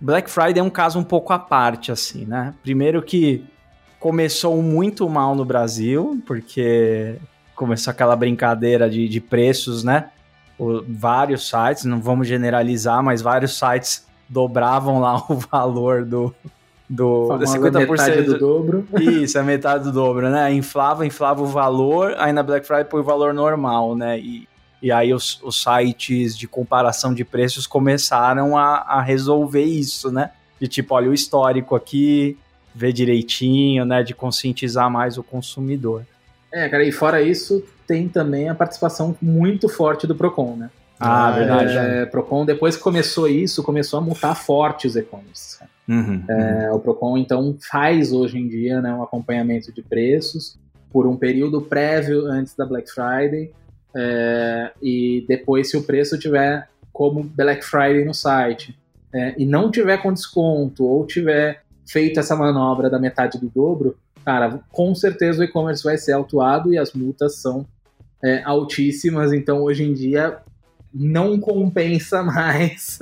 Black 0.00 0.30
Friday 0.30 0.58
é 0.58 0.62
um 0.62 0.70
caso 0.70 0.98
um 0.98 1.04
pouco 1.04 1.32
à 1.32 1.38
parte, 1.38 1.92
assim, 1.92 2.24
né? 2.24 2.54
Primeiro 2.62 3.02
que 3.02 3.44
começou 3.98 4.60
muito 4.62 5.08
mal 5.08 5.34
no 5.34 5.44
Brasil, 5.44 6.22
porque 6.26 7.16
começou 7.54 7.90
aquela 7.90 8.16
brincadeira 8.16 8.88
de, 8.88 9.06
de 9.06 9.20
preços, 9.20 9.84
né? 9.84 10.08
O, 10.58 10.82
vários 10.88 11.48
sites, 11.48 11.84
não 11.84 12.00
vamos 12.00 12.26
generalizar, 12.26 13.02
mas 13.02 13.20
vários 13.20 13.58
sites 13.58 14.06
dobravam 14.26 15.00
lá 15.00 15.22
o 15.28 15.34
valor 15.34 16.04
do, 16.06 16.34
do 16.88 17.28
50% 17.28 17.90
metade 17.90 18.22
do 18.22 18.38
dobro. 18.38 18.88
Isso, 18.98 19.38
a 19.38 19.42
metade 19.42 19.84
do 19.84 19.92
dobro, 19.92 20.30
né? 20.30 20.50
Inflava, 20.54 21.04
inflava 21.04 21.42
o 21.42 21.46
valor, 21.46 22.14
aí 22.16 22.32
na 22.32 22.42
Black 22.42 22.66
Friday 22.66 22.84
põe 22.84 23.00
o 23.00 23.04
valor 23.04 23.34
normal, 23.34 23.94
né? 23.94 24.18
E, 24.18 24.48
e 24.82 24.90
aí 24.90 25.12
os, 25.12 25.40
os 25.42 25.62
sites 25.62 26.36
de 26.36 26.48
comparação 26.48 27.12
de 27.12 27.24
preços 27.24 27.66
começaram 27.66 28.56
a, 28.56 28.76
a 28.78 29.02
resolver 29.02 29.64
isso, 29.64 30.10
né? 30.10 30.30
De 30.60 30.68
tipo, 30.68 30.94
olha 30.94 31.10
o 31.10 31.14
histórico 31.14 31.74
aqui, 31.74 32.36
ver 32.74 32.92
direitinho, 32.92 33.84
né? 33.84 34.02
De 34.02 34.14
conscientizar 34.14 34.90
mais 34.90 35.18
o 35.18 35.22
consumidor. 35.22 36.04
É, 36.52 36.68
cara, 36.68 36.84
e 36.84 36.90
fora 36.90 37.22
isso, 37.22 37.62
tem 37.86 38.08
também 38.08 38.48
a 38.48 38.54
participação 38.54 39.16
muito 39.20 39.68
forte 39.68 40.06
do 40.06 40.14
Procon, 40.14 40.56
né? 40.56 40.70
Ah, 40.98 41.30
verdade. 41.30 41.76
É, 41.76 42.06
Procon, 42.06 42.44
depois 42.44 42.76
que 42.76 42.82
começou 42.82 43.26
isso, 43.26 43.62
começou 43.62 43.98
a 43.98 44.02
multar 44.02 44.36
forte 44.36 44.86
os 44.86 44.96
e-commerce. 44.96 45.58
Uhum, 45.88 46.22
é, 46.28 46.68
uhum. 46.68 46.76
O 46.76 46.78
Procon, 46.78 47.16
então, 47.16 47.56
faz 47.70 48.12
hoje 48.12 48.38
em 48.38 48.46
dia 48.46 48.80
né, 48.80 48.92
um 48.92 49.02
acompanhamento 49.02 49.72
de 49.72 49.82
preços 49.82 50.58
por 50.92 51.06
um 51.06 51.16
período 51.16 51.62
prévio 51.62 52.26
antes 52.26 52.54
da 52.54 52.66
Black 52.66 52.90
Friday. 52.90 53.50
É, 53.94 54.70
e 54.82 55.24
depois, 55.28 55.70
se 55.70 55.76
o 55.76 55.82
preço 55.82 56.18
tiver 56.18 56.68
como 56.92 57.22
Black 57.22 57.64
Friday 57.64 58.04
no 58.04 58.14
site 58.14 58.78
é, 59.12 59.34
e 59.36 59.44
não 59.44 59.70
tiver 59.70 59.98
com 59.98 60.12
desconto 60.12 60.84
ou 60.84 61.06
tiver 61.06 61.62
feito 61.86 62.20
essa 62.20 62.36
manobra 62.36 62.88
da 62.88 62.98
metade 62.98 63.38
do 63.38 63.48
dobro, 63.48 63.96
cara, 64.24 64.60
com 64.70 64.94
certeza 64.94 65.40
o 65.40 65.44
e-commerce 65.44 65.82
vai 65.82 65.98
ser 65.98 66.12
autuado 66.12 66.72
e 66.72 66.78
as 66.78 66.92
multas 66.92 67.36
são 67.36 67.66
é, 68.22 68.42
altíssimas. 68.44 69.32
Então, 69.32 69.62
hoje 69.62 69.84
em 69.84 69.92
dia, 69.92 70.38
não 70.94 71.38
compensa 71.40 72.22
mais 72.24 72.98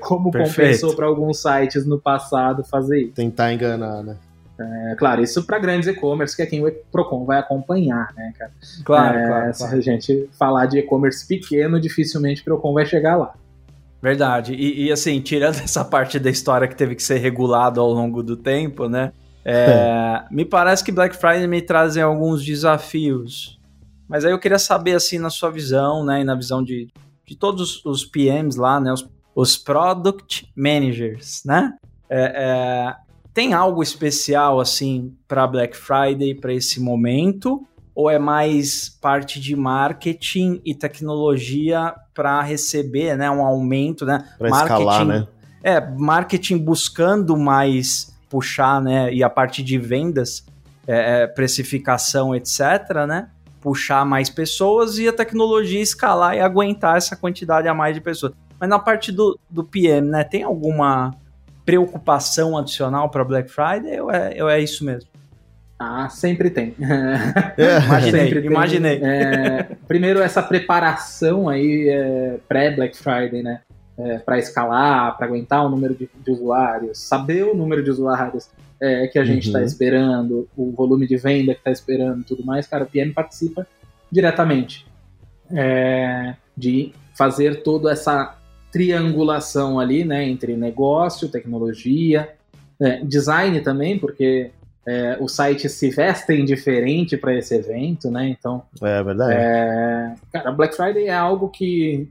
como 0.00 0.30
Perfeito. 0.30 0.56
compensou 0.56 0.96
para 0.96 1.06
alguns 1.06 1.40
sites 1.40 1.86
no 1.86 2.00
passado 2.00 2.64
fazer 2.64 3.02
isso. 3.02 3.12
Tentar 3.12 3.52
enganar, 3.52 4.02
né? 4.02 4.16
É, 4.58 4.94
claro, 4.96 5.22
isso 5.22 5.44
para 5.44 5.58
grandes 5.58 5.88
e-commerce, 5.88 6.36
que 6.36 6.42
é 6.42 6.46
quem 6.46 6.64
o 6.64 6.70
Procon 6.90 7.24
vai 7.24 7.38
acompanhar, 7.38 8.12
né, 8.14 8.32
cara? 8.38 8.52
Claro, 8.84 9.18
é, 9.18 9.26
claro, 9.26 9.54
Se 9.54 9.64
a 9.64 9.80
gente 9.80 10.28
falar 10.38 10.66
de 10.66 10.78
e-commerce 10.78 11.26
pequeno, 11.26 11.80
dificilmente 11.80 12.42
o 12.42 12.44
Procon 12.44 12.74
vai 12.74 12.86
chegar 12.86 13.16
lá. 13.16 13.34
Verdade. 14.00 14.54
E, 14.54 14.84
e, 14.84 14.92
assim, 14.92 15.20
tirando 15.20 15.56
essa 15.62 15.84
parte 15.84 16.18
da 16.18 16.30
história 16.30 16.68
que 16.68 16.76
teve 16.76 16.94
que 16.94 17.02
ser 17.02 17.18
regulado 17.18 17.80
ao 17.80 17.90
longo 17.90 18.22
do 18.22 18.36
tempo, 18.36 18.88
né? 18.88 19.12
É, 19.44 20.22
me 20.30 20.44
parece 20.44 20.84
que 20.84 20.92
Black 20.92 21.16
Friday 21.16 21.46
me 21.48 21.60
trazem 21.60 22.02
alguns 22.02 22.44
desafios. 22.44 23.58
Mas 24.08 24.24
aí 24.24 24.30
eu 24.30 24.38
queria 24.38 24.58
saber, 24.58 24.94
assim, 24.94 25.18
na 25.18 25.30
sua 25.30 25.50
visão, 25.50 26.04
né? 26.04 26.20
E 26.20 26.24
na 26.24 26.34
visão 26.34 26.62
de 26.62 26.88
de 27.32 27.36
todos 27.36 27.84
os 27.84 28.04
PMs 28.04 28.56
lá, 28.56 28.78
né? 28.78 28.92
Os, 28.92 29.08
os 29.34 29.56
Product 29.56 30.50
Managers, 30.54 31.42
né? 31.44 31.72
É, 32.08 32.20
é, 32.20 32.96
tem 33.34 33.54
algo 33.54 33.82
especial 33.82 34.60
assim 34.60 35.14
para 35.26 35.46
Black 35.46 35.76
Friday, 35.76 36.34
para 36.34 36.52
esse 36.52 36.80
momento? 36.80 37.66
Ou 37.94 38.08
é 38.08 38.18
mais 38.18 38.88
parte 38.88 39.40
de 39.40 39.54
marketing 39.54 40.60
e 40.64 40.74
tecnologia 40.74 41.94
para 42.14 42.40
receber 42.42 43.16
né, 43.16 43.30
um 43.30 43.44
aumento, 43.44 44.06
né? 44.06 44.26
Para 44.38 44.48
escalar, 44.48 45.04
né? 45.04 45.26
É, 45.62 45.80
marketing 45.80 46.58
buscando 46.58 47.36
mais 47.36 48.12
puxar, 48.28 48.80
né? 48.80 49.12
E 49.12 49.22
a 49.22 49.28
parte 49.28 49.62
de 49.62 49.78
vendas, 49.78 50.44
é, 50.86 51.22
é 51.22 51.26
precificação, 51.26 52.34
etc., 52.34 53.06
né? 53.06 53.28
puxar 53.62 54.04
mais 54.04 54.28
pessoas 54.28 54.98
e 54.98 55.08
a 55.08 55.12
tecnologia 55.12 55.80
escalar 55.80 56.34
e 56.34 56.40
aguentar 56.40 56.96
essa 56.96 57.14
quantidade 57.14 57.68
a 57.68 57.72
mais 57.72 57.94
de 57.94 58.00
pessoas. 58.00 58.32
Mas 58.58 58.68
na 58.68 58.78
parte 58.78 59.12
do, 59.12 59.38
do 59.48 59.62
PM, 59.62 60.08
né, 60.08 60.24
tem 60.24 60.42
alguma 60.42 61.14
preocupação 61.64 62.56
adicional 62.56 63.08
para 63.10 63.24
Black 63.24 63.50
Friday 63.50 64.00
ou 64.00 64.10
é, 64.10 64.42
ou 64.42 64.48
é 64.48 64.60
isso 64.60 64.84
mesmo? 64.84 65.08
Ah, 65.78 66.08
sempre 66.08 66.48
tem. 66.48 66.74
É. 67.58 67.84
imaginei, 67.84 68.20
sempre 68.20 68.40
tem. 68.40 68.50
imaginei. 68.50 69.00
É, 69.02 69.62
primeiro, 69.88 70.20
essa 70.20 70.42
preparação 70.42 71.48
aí 71.48 71.88
é, 71.88 72.38
pré-Black 72.48 72.96
Friday, 72.96 73.42
né? 73.42 73.60
É, 73.98 74.18
para 74.18 74.38
escalar, 74.38 75.16
para 75.16 75.26
aguentar 75.26 75.66
o 75.66 75.68
número 75.68 75.94
de, 75.94 76.08
de, 76.24 76.30
usuários, 76.30 76.98
saber 76.98 77.44
o 77.44 77.54
número 77.54 77.82
de 77.82 77.90
usuários, 77.90 78.48
é, 78.80 79.06
que 79.06 79.18
a 79.18 79.24
gente 79.24 79.46
está 79.48 79.58
uhum. 79.58 79.64
esperando, 79.64 80.48
o 80.56 80.72
volume 80.72 81.06
de 81.06 81.16
venda 81.16 81.52
que 81.52 81.60
está 81.60 81.70
esperando 81.70 82.24
tudo 82.24 82.44
mais, 82.44 82.66
cara, 82.66 82.84
o 82.84 82.86
PM 82.86 83.12
participa 83.12 83.66
diretamente 84.10 84.86
é, 85.52 86.34
de 86.56 86.92
fazer 87.14 87.62
toda 87.62 87.92
essa 87.92 88.36
triangulação 88.72 89.78
ali, 89.78 90.04
né, 90.04 90.24
entre 90.24 90.56
negócio, 90.56 91.28
tecnologia, 91.28 92.30
é, 92.80 93.04
design 93.04 93.60
também, 93.60 93.98
porque 93.98 94.50
é, 94.86 95.16
os 95.20 95.36
sites 95.36 95.72
se 95.72 95.90
vestem 95.90 96.44
diferente 96.44 97.16
para 97.16 97.34
esse 97.36 97.54
evento, 97.54 98.10
né? 98.10 98.28
Então, 98.28 98.62
é 98.80 99.02
verdade. 99.02 99.34
É, 99.34 100.14
cara, 100.32 100.50
Black 100.50 100.74
Friday 100.74 101.06
é 101.06 101.14
algo 101.14 101.48
que 101.48 102.08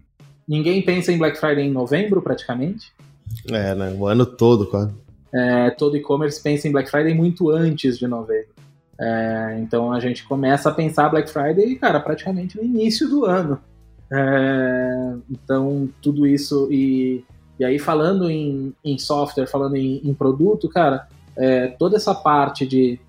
ninguém 0.48 0.82
pensa 0.82 1.12
em 1.12 1.18
Black 1.18 1.38
Friday 1.38 1.66
em 1.66 1.72
novembro, 1.72 2.22
praticamente. 2.22 2.94
É, 3.50 3.76
né? 3.76 3.94
O 3.98 4.08
ano 4.08 4.26
todo, 4.26 4.68
quase 4.68 4.94
é, 5.34 5.70
todo 5.72 5.96
e-commerce 5.96 6.42
pensa 6.42 6.68
em 6.68 6.72
Black 6.72 6.90
Friday 6.90 7.14
muito 7.14 7.50
antes 7.50 7.98
de 7.98 8.08
novembro. 8.08 8.52
É, 9.00 9.58
então 9.60 9.92
a 9.92 10.00
gente 10.00 10.24
começa 10.26 10.70
a 10.70 10.74
pensar 10.74 11.10
Black 11.10 11.30
Friday, 11.30 11.76
cara, 11.76 12.00
praticamente 12.00 12.58
no 12.58 12.64
início 12.64 13.10
do 13.10 13.26
ano. 13.26 13.60
É, 14.14 15.14
então 15.32 15.90
tudo 16.02 16.28
isso 16.28 16.68
e, 16.70 17.24
e 17.58 17.64
aí 17.64 17.80
falando 17.80 18.30
em, 18.30 18.74
em 18.84 18.98
software, 18.98 19.48
falando 19.48 19.78
em, 19.78 20.02
em 20.04 20.14
produto, 20.14 20.68
cara, 20.68 21.08
é, 21.38 21.68
toda 21.68 21.96
essa 21.96 22.14
parte 22.14 22.66
de 22.66 23.00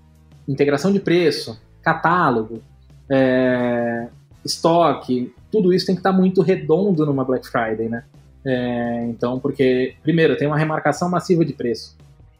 integração 0.47 0.91
de 0.91 0.99
preço, 0.99 1.59
catálogo, 1.81 2.61
é, 3.09 4.07
estoque, 4.43 5.33
tudo 5.51 5.73
isso 5.73 5.85
tem 5.85 5.95
que 5.95 5.99
estar 5.99 6.13
muito 6.13 6.41
redondo 6.41 7.05
numa 7.05 7.23
Black 7.23 7.47
Friday, 7.47 7.89
né? 7.89 8.03
É, 8.45 9.05
então, 9.05 9.39
porque, 9.39 9.95
primeiro, 10.03 10.35
tem 10.35 10.47
uma 10.47 10.57
remarcação 10.57 11.09
massiva 11.09 11.45
de 11.45 11.53
preço 11.53 11.95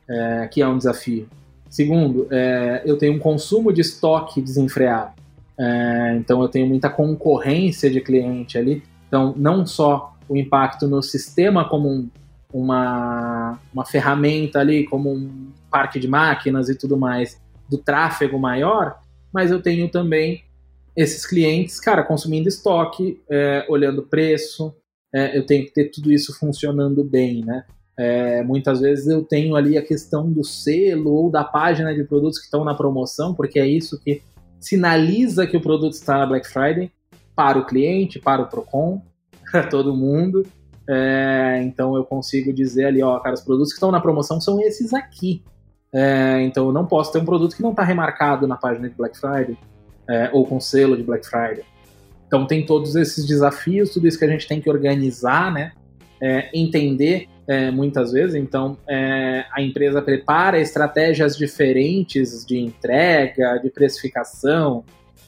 é, 0.09 0.47
que 0.47 0.61
é 0.61 0.67
um 0.67 0.77
desafio. 0.77 1.27
Segundo, 1.69 2.27
é, 2.29 2.83
eu 2.85 2.97
tenho 2.97 3.13
um 3.13 3.19
consumo 3.19 3.71
de 3.71 3.81
estoque 3.81 4.41
desenfreado. 4.41 5.13
É, 5.59 6.15
então 6.17 6.41
eu 6.41 6.47
tenho 6.47 6.67
muita 6.67 6.89
concorrência 6.89 7.89
de 7.89 8.01
cliente 8.01 8.57
ali. 8.57 8.83
Então, 9.07 9.33
não 9.37 9.65
só 9.65 10.15
o 10.27 10.35
impacto 10.35 10.87
no 10.87 11.01
sistema 11.01 11.67
como 11.67 11.89
um, 11.89 12.09
uma, 12.51 13.59
uma 13.73 13.85
ferramenta 13.85 14.59
ali, 14.59 14.85
como 14.85 15.11
um 15.11 15.51
parque 15.69 15.99
de 15.99 16.07
máquinas 16.07 16.69
e 16.69 16.75
tudo 16.75 16.97
mais, 16.97 17.39
do 17.69 17.77
tráfego 17.77 18.39
maior, 18.39 18.99
mas 19.33 19.51
eu 19.51 19.61
tenho 19.61 19.89
também 19.89 20.43
esses 20.95 21.25
clientes, 21.25 21.79
cara, 21.79 22.03
consumindo 22.03 22.47
estoque, 22.47 23.19
é, 23.29 23.65
olhando 23.67 24.03
preço, 24.03 24.75
é, 25.13 25.37
eu 25.37 25.45
tenho 25.45 25.65
que 25.65 25.73
ter 25.73 25.89
tudo 25.89 26.11
isso 26.11 26.37
funcionando 26.37 27.03
bem, 27.03 27.43
né? 27.43 27.63
É, 27.97 28.43
muitas 28.43 28.79
vezes 28.79 29.07
eu 29.07 29.23
tenho 29.23 29.55
ali 29.55 29.77
a 29.77 29.85
questão 29.85 30.31
do 30.31 30.43
selo 30.43 31.11
ou 31.13 31.29
da 31.29 31.43
página 31.43 31.93
de 31.93 32.03
produtos 32.03 32.39
que 32.39 32.45
estão 32.45 32.63
na 32.63 32.73
promoção, 32.73 33.35
porque 33.35 33.59
é 33.59 33.67
isso 33.67 33.99
que 33.99 34.21
sinaliza 34.63 35.45
que 35.45 35.57
o 35.57 35.61
produto 35.61 35.93
está 35.93 36.17
na 36.19 36.25
Black 36.25 36.47
Friday 36.47 36.91
para 37.35 37.59
o 37.59 37.65
cliente, 37.65 38.19
para 38.19 38.41
o 38.41 38.47
Procon, 38.47 39.01
para 39.51 39.67
todo 39.67 39.95
mundo. 39.95 40.45
É, 40.89 41.61
então 41.63 41.95
eu 41.95 42.03
consigo 42.03 42.51
dizer 42.51 42.85
ali, 42.85 43.01
ó, 43.01 43.19
cara, 43.19 43.35
os 43.35 43.41
produtos 43.41 43.71
que 43.71 43.77
estão 43.77 43.91
na 43.91 44.01
promoção 44.01 44.39
são 44.39 44.61
esses 44.61 44.93
aqui. 44.93 45.43
É, 45.93 46.41
então 46.41 46.67
eu 46.67 46.71
não 46.71 46.85
posso 46.85 47.11
ter 47.11 47.19
um 47.19 47.25
produto 47.25 47.55
que 47.55 47.61
não 47.61 47.71
está 47.71 47.83
remarcado 47.83 48.47
na 48.47 48.55
página 48.55 48.89
de 48.89 48.95
Black 48.95 49.17
Friday 49.17 49.57
é, 50.09 50.29
ou 50.33 50.45
com 50.45 50.59
selo 50.59 50.97
de 50.97 51.03
Black 51.03 51.25
Friday. 51.27 51.63
Então 52.25 52.47
tem 52.47 52.65
todos 52.65 52.95
esses 52.95 53.25
desafios, 53.25 53.91
tudo 53.91 54.07
isso 54.07 54.17
que 54.17 54.25
a 54.25 54.29
gente 54.29 54.47
tem 54.47 54.59
que 54.59 54.69
organizar, 54.69 55.51
né? 55.51 55.71
É, 56.21 56.49
entender 56.57 57.27
é, 57.47 57.71
muitas 57.71 58.11
vezes. 58.11 58.35
Então, 58.35 58.77
é, 58.87 59.45
a 59.51 59.61
empresa 59.61 60.01
prepara 60.01 60.59
estratégias 60.59 61.37
diferentes 61.37 62.45
de 62.45 62.57
entrega, 62.57 63.57
de 63.57 63.69
precificação, 63.69 64.83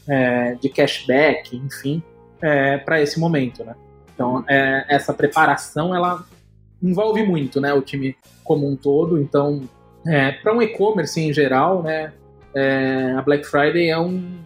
é, 0.07 0.55
de 0.55 0.69
cashback, 0.69 1.55
enfim, 1.55 2.01
é, 2.41 2.77
para 2.77 3.01
esse 3.01 3.19
momento, 3.19 3.63
né? 3.63 3.75
Então, 4.13 4.43
é, 4.47 4.85
essa 4.87 5.13
preparação, 5.13 5.93
ela 5.93 6.23
envolve 6.81 7.23
muito, 7.23 7.59
né? 7.59 7.73
O 7.73 7.81
time 7.81 8.15
como 8.43 8.69
um 8.69 8.75
todo. 8.75 9.19
Então, 9.19 9.61
é, 10.07 10.31
para 10.31 10.53
um 10.53 10.61
e-commerce 10.61 11.19
em 11.19 11.33
geral, 11.33 11.83
né? 11.83 12.13
a 13.17 13.21
Black 13.21 13.45
Friday 13.45 13.89
é 13.89 13.99
um, 13.99 14.39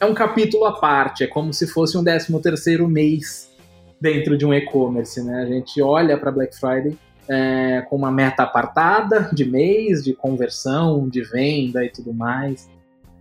é 0.00 0.04
um 0.04 0.12
capítulo 0.12 0.64
à 0.64 0.72
parte. 0.72 1.22
É 1.22 1.28
como 1.28 1.52
se 1.52 1.68
fosse 1.68 1.96
um 1.96 2.02
13 2.02 2.42
terceiro 2.42 2.88
mês 2.88 3.52
dentro 4.00 4.36
de 4.36 4.44
um 4.44 4.52
e-commerce, 4.52 5.22
né? 5.22 5.42
A 5.42 5.46
gente 5.46 5.80
olha 5.80 6.18
para 6.18 6.32
Black 6.32 6.58
Friday 6.58 6.98
é, 7.32 7.80
com 7.88 7.96
uma 7.96 8.12
meta 8.12 8.42
apartada 8.42 9.30
de 9.32 9.46
mês, 9.46 10.04
de 10.04 10.12
conversão, 10.12 11.08
de 11.08 11.22
venda 11.22 11.82
e 11.82 11.88
tudo 11.88 12.12
mais. 12.12 12.68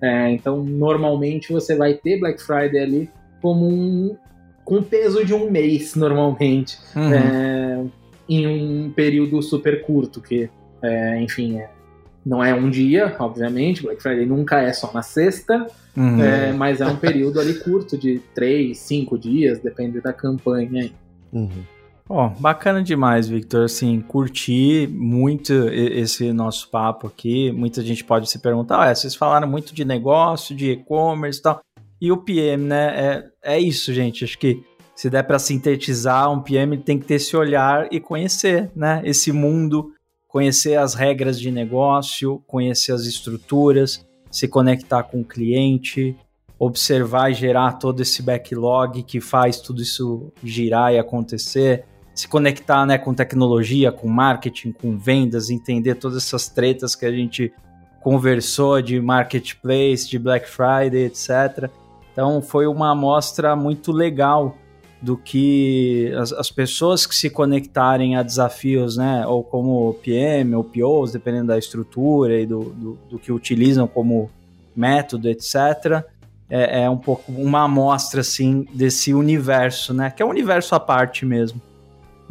É, 0.01 0.31
então, 0.31 0.61
normalmente 0.63 1.53
você 1.53 1.75
vai 1.75 1.93
ter 1.93 2.19
Black 2.19 2.41
Friday 2.41 2.81
ali 2.81 3.09
como 3.41 3.67
um 3.67 4.17
com 4.65 4.83
peso 4.83 5.25
de 5.25 5.33
um 5.33 5.49
mês, 5.49 5.95
normalmente, 5.95 6.77
uhum. 6.95 7.13
é, 7.13 7.83
em 8.29 8.47
um 8.47 8.91
período 8.91 9.41
super 9.41 9.81
curto, 9.83 10.21
que, 10.21 10.49
é, 10.81 11.19
enfim, 11.21 11.57
é, 11.57 11.69
não 12.25 12.43
é 12.43 12.53
um 12.53 12.69
dia, 12.69 13.15
obviamente, 13.19 13.81
Black 13.81 14.01
Friday 14.01 14.25
nunca 14.25 14.61
é 14.61 14.71
só 14.71 14.91
na 14.93 15.01
sexta, 15.01 15.67
uhum. 15.97 16.21
É, 16.21 16.53
mas 16.53 16.79
é 16.79 16.85
um 16.85 16.95
período 16.95 17.39
ali 17.39 17.55
curto, 17.55 17.97
de 17.97 18.21
três, 18.35 18.77
cinco 18.77 19.17
dias, 19.17 19.59
depende 19.59 19.99
da 19.99 20.13
campanha. 20.13 20.91
Uhum. 21.33 21.63
Ó, 22.13 22.25
oh, 22.25 22.29
bacana 22.41 22.83
demais, 22.83 23.29
Victor. 23.29 23.63
Assim, 23.63 24.01
curti 24.01 24.85
muito 24.91 25.53
esse 25.69 26.33
nosso 26.33 26.69
papo 26.69 27.07
aqui. 27.07 27.53
Muita 27.53 27.81
gente 27.81 28.03
pode 28.03 28.29
se 28.29 28.37
perguntar: 28.37 28.83
ah, 28.83 28.93
vocês 28.93 29.15
falaram 29.15 29.47
muito 29.47 29.73
de 29.73 29.85
negócio, 29.85 30.53
de 30.53 30.71
e-commerce 30.71 31.39
e 31.39 31.41
tal. 31.41 31.61
E 32.01 32.11
o 32.11 32.17
PM, 32.17 32.65
né? 32.65 33.23
É, 33.43 33.53
é 33.55 33.59
isso, 33.61 33.93
gente. 33.93 34.25
Acho 34.25 34.37
que 34.37 34.61
se 34.93 35.09
der 35.09 35.23
para 35.23 35.39
sintetizar, 35.39 36.29
um 36.29 36.41
PM 36.41 36.77
tem 36.79 36.99
que 36.99 37.05
ter 37.05 37.13
esse 37.13 37.37
olhar 37.37 37.87
e 37.89 38.01
conhecer, 38.01 38.69
né? 38.75 39.01
Esse 39.05 39.31
mundo, 39.31 39.93
conhecer 40.27 40.77
as 40.77 40.93
regras 40.93 41.39
de 41.39 41.49
negócio, 41.49 42.43
conhecer 42.45 42.91
as 42.91 43.05
estruturas, 43.05 44.05
se 44.29 44.49
conectar 44.49 45.03
com 45.03 45.21
o 45.21 45.25
cliente, 45.25 46.13
observar 46.59 47.31
e 47.31 47.35
gerar 47.35 47.79
todo 47.79 48.01
esse 48.01 48.21
backlog 48.21 49.01
que 49.03 49.21
faz 49.21 49.61
tudo 49.61 49.81
isso 49.81 50.29
girar 50.43 50.93
e 50.93 50.99
acontecer 50.99 51.85
se 52.13 52.27
conectar 52.27 52.85
né, 52.85 52.97
com 52.97 53.13
tecnologia, 53.13 53.91
com 53.91 54.07
marketing, 54.07 54.71
com 54.71 54.97
vendas, 54.97 55.49
entender 55.49 55.95
todas 55.95 56.17
essas 56.17 56.47
tretas 56.47 56.95
que 56.95 57.05
a 57.05 57.11
gente 57.11 57.53
conversou 58.01 58.81
de 58.81 58.99
marketplace, 58.99 60.09
de 60.09 60.19
Black 60.19 60.49
Friday, 60.49 61.05
etc. 61.05 61.69
Então 62.11 62.41
foi 62.41 62.67
uma 62.67 62.91
amostra 62.91 63.55
muito 63.55 63.91
legal 63.91 64.57
do 65.01 65.17
que 65.17 66.13
as, 66.15 66.31
as, 66.31 66.51
pessoas 66.51 67.07
que 67.07 67.15
se 67.15 67.29
conectarem 67.29 68.15
a 68.15 68.21
desafios, 68.21 68.97
né, 68.97 69.25
ou 69.25 69.43
como 69.43 69.95
PM 69.95 70.53
ou 70.53 70.63
POs, 70.63 71.11
dependendo 71.11 71.47
da 71.47 71.57
estrutura 71.57 72.39
e 72.39 72.45
do, 72.45 72.65
do, 72.65 72.99
do 73.09 73.19
que 73.19 73.31
utilizam 73.31 73.87
como 73.87 74.29
método, 74.75 75.27
etc., 75.27 76.03
é, 76.47 76.83
é, 76.83 76.89
um 76.89 76.97
pouco 76.97 77.31
uma 77.31 77.63
amostra 77.63 78.21
assim 78.21 78.67
desse 78.73 79.13
universo, 79.13 79.93
né, 79.93 80.11
que 80.11 80.21
é 80.21 80.25
um 80.25 80.29
universo 80.29 80.75
à 80.75 80.79
parte 80.79 81.25
mesmo. 81.25 81.59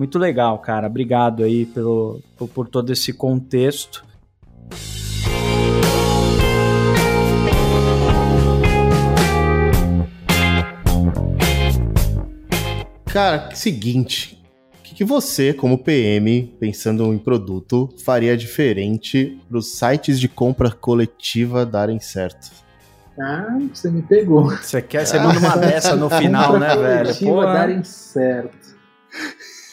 Muito 0.01 0.19
legal, 0.19 0.59
cara. 0.61 0.87
Obrigado 0.87 1.45
aí 1.45 1.67
pelo, 1.67 2.23
por, 2.39 2.49
por 2.49 2.67
todo 2.67 2.91
esse 2.91 3.13
contexto. 3.13 4.03
Cara, 13.13 13.55
seguinte. 13.55 14.43
O 14.79 14.83
que, 14.85 14.95
que, 14.95 15.05
você, 15.05 15.53
como 15.53 15.77
PM, 15.77 16.57
pensando 16.59 17.13
em 17.13 17.19
produto, 17.19 17.95
faria 18.03 18.35
diferente 18.39 19.39
para 19.51 19.59
os 19.59 19.77
sites 19.77 20.19
de 20.19 20.31
compra 20.31 20.71
coletiva 20.71 21.67
darem 21.67 22.01
certo? 22.01 22.51
Ah, 23.21 23.59
você 23.71 23.91
me 23.91 24.01
pegou. 24.01 24.49
Você 24.49 24.81
quer? 24.81 25.07
Você 25.07 25.19
manda 25.19 25.39
uma 25.39 25.59
dessa 25.61 25.95
no 25.95 26.09
final, 26.09 26.59
né, 26.59 26.75
velho? 26.75 27.15
Pô, 27.19 27.43
darem 27.43 27.85
certo. 27.85 28.71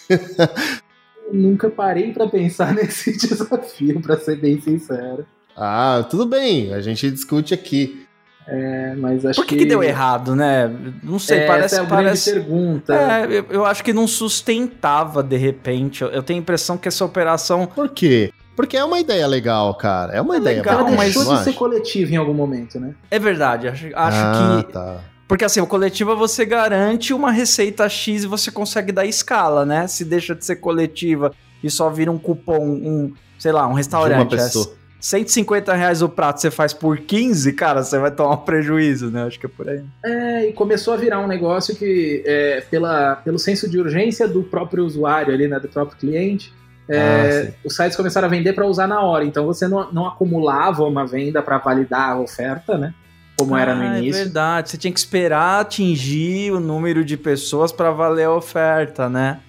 Nunca 1.31 1.69
parei 1.69 2.13
para 2.13 2.27
pensar 2.27 2.73
nesse 2.75 3.17
desafio, 3.17 4.01
para 4.01 4.17
ser 4.17 4.39
bem 4.39 4.59
sincero. 4.61 5.25
Ah, 5.55 6.05
tudo 6.09 6.25
bem, 6.25 6.73
a 6.73 6.81
gente 6.81 7.09
discute 7.09 7.53
aqui. 7.53 8.05
É, 8.47 8.95
mas 8.95 9.25
acho 9.25 9.41
Por 9.41 9.45
que, 9.45 9.55
que... 9.55 9.63
que 9.63 9.67
deu 9.67 9.83
errado, 9.83 10.33
né? 10.33 10.71
Não 11.03 11.19
sei, 11.19 11.39
é, 11.39 11.47
parece. 11.47 11.75
Essa 11.75 11.83
é 11.83 11.85
a 11.85 11.89
parece... 11.89 12.31
grande 12.31 12.45
pergunta. 12.45 12.93
É, 12.95 13.25
eu, 13.25 13.45
eu, 13.49 13.65
acho 13.65 13.83
que 13.83 13.91
não 13.91 14.07
sustentava 14.07 15.21
de 15.21 15.35
repente. 15.35 16.01
Eu, 16.01 16.09
eu, 16.09 16.23
tenho 16.23 16.39
a 16.39 16.41
impressão 16.41 16.77
que 16.77 16.87
essa 16.87 17.03
operação. 17.03 17.65
Por 17.65 17.89
quê? 17.89 18.31
Porque 18.55 18.77
é 18.77 18.83
uma 18.83 18.99
ideia 18.99 19.27
legal, 19.27 19.75
cara. 19.75 20.13
É 20.13 20.21
uma 20.21 20.35
é 20.35 20.39
ideia 20.39 20.57
legal, 20.57 20.89
mas 20.91 21.13
deixou 21.13 21.35
de 21.35 21.43
ser 21.43 21.53
coletiva 21.53 22.13
em 22.13 22.15
algum 22.15 22.33
momento, 22.33 22.79
né? 22.79 22.95
É 23.11 23.19
verdade. 23.19 23.67
Acho, 23.67 23.87
acho 23.93 24.17
ah, 24.17 24.63
que. 24.63 24.71
Tá. 24.71 25.01
Porque 25.27 25.43
assim, 25.43 25.59
o 25.59 25.67
coletivo 25.67 26.15
você 26.15 26.45
garante 26.45 27.13
uma 27.13 27.31
receita 27.31 27.87
X 27.89 28.23
e 28.23 28.27
você 28.27 28.49
consegue 28.49 28.91
dar 28.91 29.05
escala, 29.05 29.65
né? 29.65 29.87
Se 29.87 30.05
deixa 30.05 30.33
de 30.33 30.45
ser 30.45 30.57
coletiva 30.57 31.33
e 31.61 31.69
só 31.69 31.89
vira 31.89 32.11
um 32.11 32.17
cupom, 32.17 32.65
um, 32.65 33.13
sei 33.37 33.51
lá, 33.51 33.67
um 33.67 33.73
restaurante. 33.73 34.29
De 34.29 34.35
uma 34.35 34.43
pessoa. 34.43 34.73
É 34.73 34.87
150 34.99 35.73
reais 35.75 36.01
o 36.01 36.09
prato 36.09 36.41
você 36.41 36.49
faz 36.49 36.73
por 36.73 36.97
15, 36.97 37.53
cara, 37.53 37.83
você 37.83 37.99
vai 37.99 38.09
tomar 38.09 38.33
um 38.33 38.37
prejuízo, 38.37 39.11
né? 39.11 39.25
Acho 39.25 39.39
que 39.39 39.45
é 39.45 39.49
por 39.49 39.69
aí. 39.69 39.83
É, 40.03 40.49
e 40.49 40.53
começou 40.53 40.93
a 40.93 40.97
virar 40.97 41.19
um 41.19 41.27
negócio 41.27 41.75
que, 41.75 42.23
é, 42.25 42.61
pela, 42.61 43.17
pelo 43.17 43.37
senso 43.37 43.69
de 43.69 43.77
urgência 43.77 44.27
do 44.27 44.43
próprio 44.43 44.83
usuário 44.83 45.33
ali, 45.33 45.47
né? 45.47 45.59
Do 45.59 45.67
próprio 45.67 45.97
cliente, 45.99 46.51
é, 46.89 47.49
ah, 47.49 47.53
os 47.63 47.75
sites 47.75 47.95
começaram 47.95 48.27
a 48.27 48.31
vender 48.31 48.53
para 48.53 48.65
usar 48.65 48.87
na 48.87 49.01
hora. 49.01 49.23
Então 49.23 49.45
você 49.45 49.67
não, 49.67 49.91
não 49.91 50.07
acumulava 50.07 50.83
uma 50.83 51.05
venda 51.05 51.41
para 51.41 51.57
validar 51.57 52.11
a 52.11 52.19
oferta, 52.19 52.77
né? 52.77 52.93
Como 53.37 53.55
ah, 53.55 53.61
era 53.61 53.75
no 53.75 53.83
ah, 53.83 53.95
é 53.95 53.99
início. 53.99 54.21
É 54.21 54.23
verdade, 54.23 54.69
você 54.69 54.77
tinha 54.77 54.91
que 54.91 54.99
esperar 54.99 55.61
atingir 55.61 56.51
o 56.51 56.59
número 56.59 57.05
de 57.05 57.15
pessoas 57.15 57.71
para 57.71 57.91
valer 57.91 58.25
a 58.25 58.33
oferta, 58.33 59.07
né? 59.07 59.39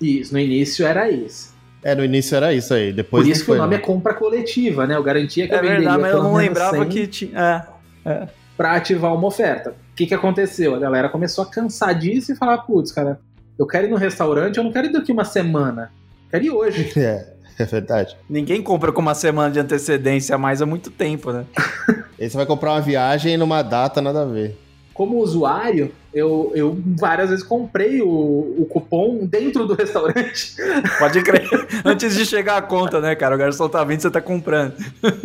Isso, 0.00 0.32
no 0.32 0.38
início 0.38 0.86
era 0.86 1.10
isso. 1.10 1.54
É, 1.82 1.94
no 1.94 2.04
início 2.04 2.36
era 2.36 2.52
isso 2.52 2.74
aí. 2.74 2.92
Depois 2.92 3.24
Por 3.24 3.30
isso 3.30 3.44
que 3.44 3.50
o 3.50 3.56
nome 3.56 3.74
é 3.74 3.78
compra 3.78 4.12
coletiva, 4.12 4.86
né? 4.86 4.96
Eu 4.96 5.02
garantia 5.02 5.48
que 5.48 5.54
é 5.54 5.56
eu 5.56 5.62
venderia 5.62 5.88
verdade, 5.90 6.02
mas 6.02 6.12
eu 6.12 6.22
não 6.22 6.34
lembrava 6.34 6.86
que 6.86 7.06
tinha. 7.06 7.66
É, 8.04 8.10
é. 8.10 8.28
Pra 8.56 8.76
ativar 8.76 9.14
uma 9.14 9.26
oferta. 9.26 9.70
O 9.70 9.94
que, 9.96 10.06
que 10.06 10.14
aconteceu? 10.14 10.74
A 10.74 10.78
galera 10.78 11.08
começou 11.08 11.44
a 11.44 11.46
cansar 11.46 11.94
disso 11.94 12.32
e 12.32 12.36
falar: 12.36 12.58
putz, 12.58 12.92
cara, 12.92 13.18
eu 13.58 13.66
quero 13.66 13.86
ir 13.86 13.90
no 13.90 13.96
restaurante, 13.96 14.58
eu 14.58 14.64
não 14.64 14.72
quero 14.72 14.88
ir 14.88 14.92
daqui 14.92 15.10
uma 15.10 15.24
semana. 15.24 15.90
Eu 16.24 16.30
quero 16.30 16.44
ir 16.44 16.50
hoje. 16.50 16.92
É. 17.00 17.29
É 17.60 17.66
verdade. 17.66 18.16
Ninguém 18.28 18.62
compra 18.62 18.90
com 18.90 19.02
uma 19.02 19.14
semana 19.14 19.50
de 19.50 19.60
antecedência 19.60 20.34
a 20.34 20.38
mais 20.38 20.62
há 20.62 20.66
muito 20.66 20.90
tempo, 20.90 21.30
né? 21.30 21.44
Aí 22.18 22.28
você 22.28 22.36
vai 22.36 22.46
comprar 22.46 22.72
uma 22.72 22.80
viagem 22.80 23.36
numa 23.36 23.62
data 23.62 24.00
nada 24.00 24.22
a 24.22 24.24
ver. 24.24 24.56
Como 24.94 25.18
usuário, 25.18 25.92
eu, 26.12 26.52
eu 26.54 26.78
várias 26.98 27.30
vezes 27.30 27.44
comprei 27.44 28.02
o, 28.02 28.08
o 28.08 28.66
cupom 28.68 29.26
dentro 29.26 29.66
do 29.66 29.74
restaurante. 29.74 30.56
Pode 30.98 31.22
crer. 31.22 31.48
Antes 31.84 32.14
de 32.14 32.26
chegar 32.26 32.56
a 32.56 32.62
conta, 32.62 33.00
né, 33.00 33.14
cara? 33.14 33.34
O 33.34 33.38
garçom 33.38 33.68
tá 33.68 33.84
vindo, 33.84 34.00
você 34.00 34.10
tá 34.10 34.20
comprando. 34.20 34.74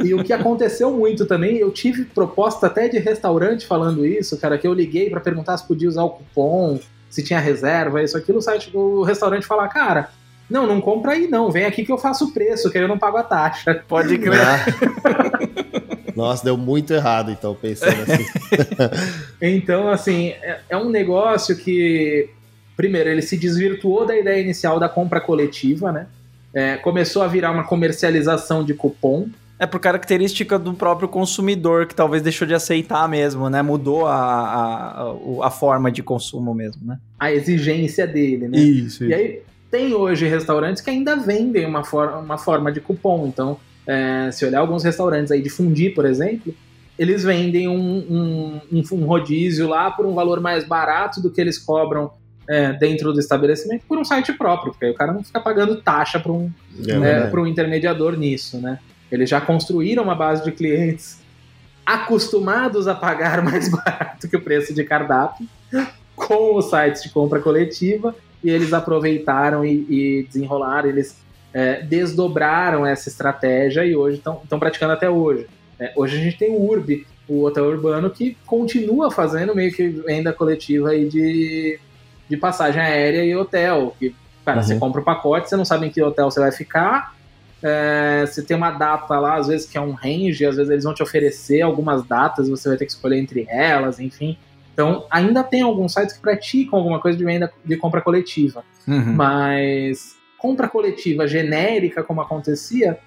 E 0.04 0.14
o 0.14 0.24
que 0.24 0.32
aconteceu 0.32 0.92
muito 0.92 1.26
também, 1.26 1.58
eu 1.58 1.72
tive 1.72 2.06
proposta 2.06 2.68
até 2.68 2.88
de 2.88 3.00
restaurante 3.00 3.66
falando 3.66 4.06
isso, 4.06 4.38
cara, 4.38 4.58
que 4.58 4.68
eu 4.68 4.74
liguei 4.74 5.10
para 5.10 5.20
perguntar 5.20 5.58
se 5.58 5.68
podia 5.68 5.90
usar 5.90 6.04
o 6.04 6.10
cupom 6.12 6.80
se 7.16 7.24
tinha 7.24 7.40
reserva, 7.40 8.04
isso, 8.04 8.18
aquilo, 8.18 8.40
o 8.40 8.42
site 8.42 8.70
do 8.70 9.02
restaurante 9.02 9.48
fala, 9.48 9.70
cara, 9.70 10.10
não, 10.50 10.68
não 10.68 10.80
compra 10.80 11.14
aí 11.14 11.28
não, 11.28 11.52
vem 11.52 11.66
aqui 11.66 11.84
que 11.84 11.92
eu 11.92 11.98
faço 11.98 12.26
o 12.26 12.32
preço, 12.32 12.70
que 12.70 12.78
aí 12.78 12.84
eu 12.84 12.88
não 12.88 13.00
pago 13.00 13.18
a 13.18 13.24
taxa. 13.24 13.84
Pode 13.88 14.18
crer. 14.18 14.40
Nossa, 16.16 16.46
deu 16.46 16.56
muito 16.56 16.94
errado, 16.94 17.30
então, 17.32 17.54
pensando 17.54 18.02
assim. 18.04 18.26
então, 19.42 19.90
assim, 19.90 20.30
é, 20.30 20.62
é, 20.70 20.78
um 20.78 20.90
negócio 20.90 21.58
que, 21.58 22.30
primeiro, 22.78 23.10
ele 23.10 23.22
se 23.22 23.36
desvirtuou 23.36 24.06
da 24.06 24.18
ideia 24.18 24.42
inicial 24.42 24.80
da 24.80 24.88
compra 24.88 25.20
coletiva, 25.20 25.92
né? 25.92 26.08
É, 26.54 26.78
começou 26.78 27.22
a 27.22 27.28
virar 27.28 27.52
uma 27.52 27.66
comercialização 27.66 28.64
de 28.64 28.74
cupom. 28.74 29.28
É 29.60 29.66
por 29.66 29.80
característica 29.80 30.58
do 30.58 30.74
próprio 30.74 31.10
consumidor, 31.10 31.86
que 31.86 31.96
talvez 31.96 32.24
deixou 32.24 32.48
de 32.48 32.54
aceitar 32.54 33.10
mesmo, 33.10 33.50
né? 33.50 33.62
Mudou 33.62 34.06
a, 34.06 34.16
a, 34.16 35.16
a 35.44 35.52
forma 35.52 35.92
de 35.92 36.02
consumo 36.02 36.54
mesmo, 36.54 36.86
né? 36.86 36.98
A 37.20 37.32
exigência 37.32 38.08
dele, 38.08 38.48
né? 38.48 38.58
Isso, 38.58 39.04
isso. 39.04 39.06
E 39.06 39.14
aí, 39.14 39.42
tem 39.70 39.94
hoje 39.94 40.28
restaurantes 40.28 40.82
que 40.82 40.90
ainda 40.90 41.16
vendem 41.16 41.66
uma, 41.66 41.84
for 41.84 42.10
uma 42.18 42.38
forma 42.38 42.72
de 42.72 42.80
cupom. 42.80 43.28
Então, 43.28 43.60
é, 43.86 44.30
se 44.32 44.46
olhar 44.46 44.60
alguns 44.60 44.84
restaurantes 44.84 45.32
aí 45.32 45.42
de 45.42 45.50
fundir, 45.50 45.94
por 45.94 46.06
exemplo, 46.06 46.54
eles 46.98 47.24
vendem 47.24 47.68
um, 47.68 48.62
um, 48.72 48.84
um, 48.92 49.06
rodízio 49.06 49.68
lá 49.68 49.92
por 49.92 50.06
um 50.06 50.14
valor 50.14 50.40
mais 50.40 50.66
barato 50.66 51.22
do 51.22 51.30
que 51.30 51.42
eles 51.42 51.58
cobram 51.58 52.12
é, 52.48 52.74
dentro 52.74 53.12
do 53.12 53.20
estabelecimento 53.20 53.86
por 53.88 53.98
um 53.98 54.04
site 54.04 54.32
próprio, 54.34 54.72
porque 54.72 54.86
aí 54.86 54.92
o 54.92 54.96
cara 54.96 55.12
não 55.12 55.24
fica 55.24 55.40
pagando 55.40 55.82
taxa 55.82 56.20
para 56.20 56.32
um, 56.32 56.52
é, 56.88 56.98
né, 56.98 57.32
um 57.34 57.48
intermediador 57.48 58.16
nisso, 58.16 58.58
né? 58.60 58.80
Eles 59.12 59.30
já 59.30 59.42
construíram 59.42 60.04
uma 60.04 60.16
base 60.16 60.44
de 60.44 60.52
clientes 60.52 61.20
acostumados 61.86 62.88
a 62.88 62.96
pagar 62.96 63.42
mais 63.44 63.70
barato 63.70 64.28
que 64.28 64.36
o 64.36 64.42
preço 64.42 64.74
de 64.74 64.84
cardápio 64.84 65.48
com 66.16 66.56
os 66.56 66.70
sites 66.70 67.04
de 67.04 67.10
compra 67.10 67.40
coletiva 67.40 68.16
e 68.46 68.50
eles 68.52 68.74
aproveitaram 68.74 69.66
e, 69.66 69.86
e 69.90 70.24
desenrolaram, 70.28 70.88
eles 70.88 71.18
é, 71.52 71.82
desdobraram 71.82 72.86
essa 72.86 73.10
estratégia 73.10 73.84
e 73.84 73.96
hoje 73.96 74.18
estão 74.18 74.60
praticando 74.60 74.94
até 74.94 75.10
hoje. 75.10 75.48
É, 75.80 75.92
hoje 75.96 76.16
a 76.16 76.20
gente 76.20 76.38
tem 76.38 76.52
o 76.52 76.62
URB, 76.62 77.08
o 77.28 77.44
hotel 77.44 77.66
urbano, 77.66 78.08
que 78.12 78.38
continua 78.46 79.10
fazendo 79.10 79.56
meio 79.56 79.74
que 79.74 79.88
venda 79.88 80.32
coletiva 80.32 80.92
aí 80.92 81.10
de, 81.10 81.80
de 82.30 82.38
passagem 82.38 82.80
aérea 82.80 83.26
e 83.26 83.36
hotel. 83.36 83.96
Que, 83.98 84.16
cara, 84.46 84.60
uhum. 84.60 84.64
você 84.64 84.78
compra 84.78 85.02
o 85.02 85.04
pacote, 85.04 85.50
você 85.50 85.56
não 85.56 85.66
sabe 85.66 85.88
em 85.88 85.90
que 85.90 86.04
hotel 86.04 86.30
você 86.30 86.40
vai 86.40 86.52
ficar. 86.52 87.16
É, 87.64 88.26
você 88.28 88.44
tem 88.44 88.56
uma 88.56 88.70
data 88.70 89.18
lá, 89.18 89.38
às 89.38 89.48
vezes 89.48 89.68
que 89.68 89.76
é 89.76 89.82
um 89.82 89.94
range, 89.94 90.46
às 90.46 90.56
vezes 90.56 90.70
eles 90.70 90.84
vão 90.84 90.94
te 90.94 91.02
oferecer 91.02 91.62
algumas 91.62 92.06
datas, 92.06 92.48
você 92.48 92.70
vai 92.70 92.78
ter 92.78 92.86
que 92.86 92.92
escolher 92.92 93.18
entre 93.18 93.48
elas, 93.50 94.00
enfim. 94.00 94.38
Então, 94.76 95.08
ainda 95.10 95.42
tem 95.42 95.62
alguns 95.62 95.94
sites 95.94 96.14
que 96.14 96.22
praticam 96.22 96.78
alguma 96.78 97.00
coisa 97.00 97.18
de 97.18 97.24
venda 97.24 97.50
de 97.64 97.78
compra 97.78 98.02
coletiva. 98.02 98.62
Uhum. 98.86 99.14
Mas 99.14 100.18
compra 100.38 100.68
coletiva 100.68 101.26
genérica, 101.26 102.04
como 102.04 102.20
acontecia, 102.20 103.00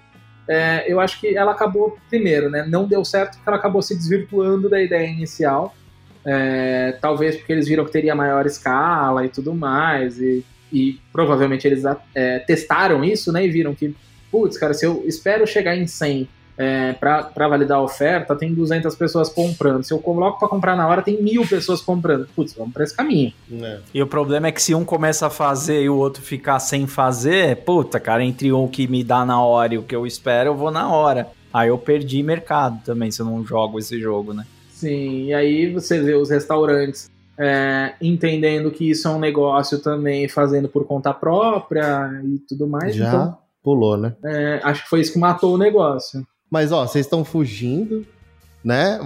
é, 0.47 0.83
eu 0.91 0.99
acho 0.99 1.19
que 1.19 1.37
ela 1.37 1.51
acabou, 1.51 1.95
primeiro, 2.09 2.49
né, 2.49 2.65
não 2.67 2.87
deu 2.87 3.05
certo 3.05 3.35
porque 3.35 3.47
ela 3.47 3.57
acabou 3.57 3.83
se 3.83 3.95
desvirtuando 3.95 4.67
da 4.67 4.81
ideia 4.81 5.07
inicial. 5.07 5.75
É, 6.25 6.97
talvez 6.99 7.35
porque 7.35 7.53
eles 7.53 7.67
viram 7.67 7.85
que 7.85 7.91
teria 7.91 8.15
maior 8.15 8.47
escala 8.47 9.23
e 9.23 9.29
tudo 9.29 9.53
mais, 9.53 10.19
e, 10.19 10.43
e 10.73 10.99
provavelmente 11.13 11.67
eles 11.67 11.83
é, 12.15 12.39
testaram 12.39 13.03
isso, 13.03 13.31
né, 13.31 13.45
e 13.45 13.49
viram 13.49 13.75
que, 13.75 13.95
putz, 14.31 14.57
cara, 14.57 14.73
se 14.73 14.87
eu 14.87 15.03
espero 15.05 15.45
chegar 15.45 15.77
em 15.77 15.85
100 15.85 16.27
é, 16.59 16.91
para 16.91 17.47
validar 17.47 17.77
a 17.77 17.81
oferta, 17.81 18.35
tem 18.35 18.53
200 18.53 18.93
pessoas 18.95 19.29
comprando. 19.29 19.81
Se 19.81 19.93
eu 19.93 19.99
coloco 19.99 20.39
para 20.39 20.49
comprar 20.49 20.75
na 20.75 20.85
hora, 20.85 21.01
tem 21.01 21.23
mil 21.23 21.47
pessoas 21.47 21.79
comprando. 21.79 22.27
Putz, 22.35 22.53
vamos 22.53 22.73
para 22.73 22.83
esse 22.83 22.93
caminho. 22.93 23.31
É. 23.49 23.79
E 23.93 24.03
o 24.03 24.07
problema 24.07 24.47
é 24.47 24.51
que 24.51 24.61
se 24.61 24.75
um 24.75 24.83
começa 24.83 25.27
a 25.27 25.29
fazer 25.29 25.81
e 25.81 25.89
o 25.89 25.95
outro 25.95 26.21
ficar 26.21 26.59
sem 26.59 26.85
fazer, 26.85 27.63
puta, 27.63 27.97
cara, 27.97 28.25
entre 28.25 28.51
o 28.51 28.67
que 28.67 28.89
me 28.89 29.05
dá 29.05 29.23
na 29.23 29.41
hora 29.41 29.75
e 29.75 29.77
o 29.77 29.83
que 29.83 29.95
eu 29.95 30.05
espero, 30.05 30.49
eu 30.49 30.55
vou 30.55 30.69
na 30.69 30.91
hora. 30.91 31.29
Aí 31.53 31.69
eu 31.69 31.77
perdi 31.77 32.21
mercado 32.21 32.83
também 32.83 33.09
se 33.09 33.21
eu 33.21 33.25
não 33.25 33.41
jogo 33.45 33.79
esse 33.79 33.97
jogo, 33.97 34.33
né? 34.33 34.45
Sim, 34.69 35.27
e 35.27 35.33
aí 35.33 35.71
você 35.71 36.01
vê 36.01 36.13
os 36.13 36.29
restaurantes 36.29 37.09
é, 37.37 37.93
entendendo 38.01 38.69
que 38.69 38.89
isso 38.89 39.07
é 39.07 39.11
um 39.11 39.19
negócio 39.19 39.79
também, 39.79 40.27
fazendo 40.27 40.67
por 40.67 40.85
conta 40.85 41.13
própria 41.13 42.21
e 42.25 42.37
tudo 42.39 42.67
mais. 42.67 42.93
Já 42.93 43.07
então, 43.07 43.37
pulou, 43.63 43.95
né? 43.95 44.13
É, 44.25 44.59
acho 44.61 44.83
que 44.83 44.89
foi 44.89 44.99
isso 44.99 45.13
que 45.13 45.19
matou 45.19 45.55
o 45.55 45.57
negócio. 45.57 46.27
Mas, 46.49 46.71
ó, 46.71 46.85
vocês 46.85 47.05
estão 47.05 47.23
fugindo, 47.23 48.05
né? 48.63 48.99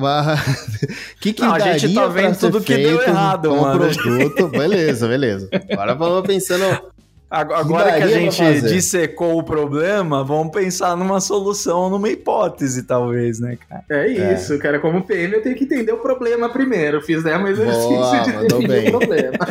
que 1.19 1.33
que 1.33 1.41
Não, 1.41 1.53
a 1.53 1.59
gente 1.59 1.93
tá 1.93 2.07
vendo 2.07 2.37
tudo 2.37 2.61
que 2.61 2.75
deu 2.75 3.01
errado, 3.01 3.49
com 3.49 3.61
mano. 3.61 3.79
produto. 3.79 4.47
Beleza, 4.49 5.07
beleza. 5.07 5.49
Agora 5.71 5.95
vamos 5.95 6.27
pensando... 6.27 6.93
Agora 7.29 7.93
que, 7.93 7.97
que 7.97 8.03
a 8.03 8.07
gente 8.07 8.61
dissecou 8.61 9.39
o 9.39 9.43
problema, 9.43 10.23
vamos 10.23 10.53
pensar 10.53 10.95
numa 10.95 11.19
solução, 11.19 11.89
numa 11.89 12.07
hipótese, 12.07 12.83
talvez, 12.83 13.39
né, 13.39 13.57
cara? 13.67 13.83
É 13.89 14.35
isso, 14.35 14.53
é. 14.53 14.57
cara. 14.59 14.79
Como 14.79 15.01
PM, 15.01 15.33
eu 15.33 15.41
tenho 15.41 15.55
que 15.55 15.63
entender 15.63 15.91
o 15.91 15.97
problema 15.97 16.47
primeiro. 16.47 17.01
Fiz 17.01 17.23
né, 17.23 17.35
um 17.35 17.47
exercício 17.47 17.89
Boa, 17.89 18.19
de 18.19 18.29
entender 18.29 18.87
o 18.87 18.99
problema. 18.99 19.47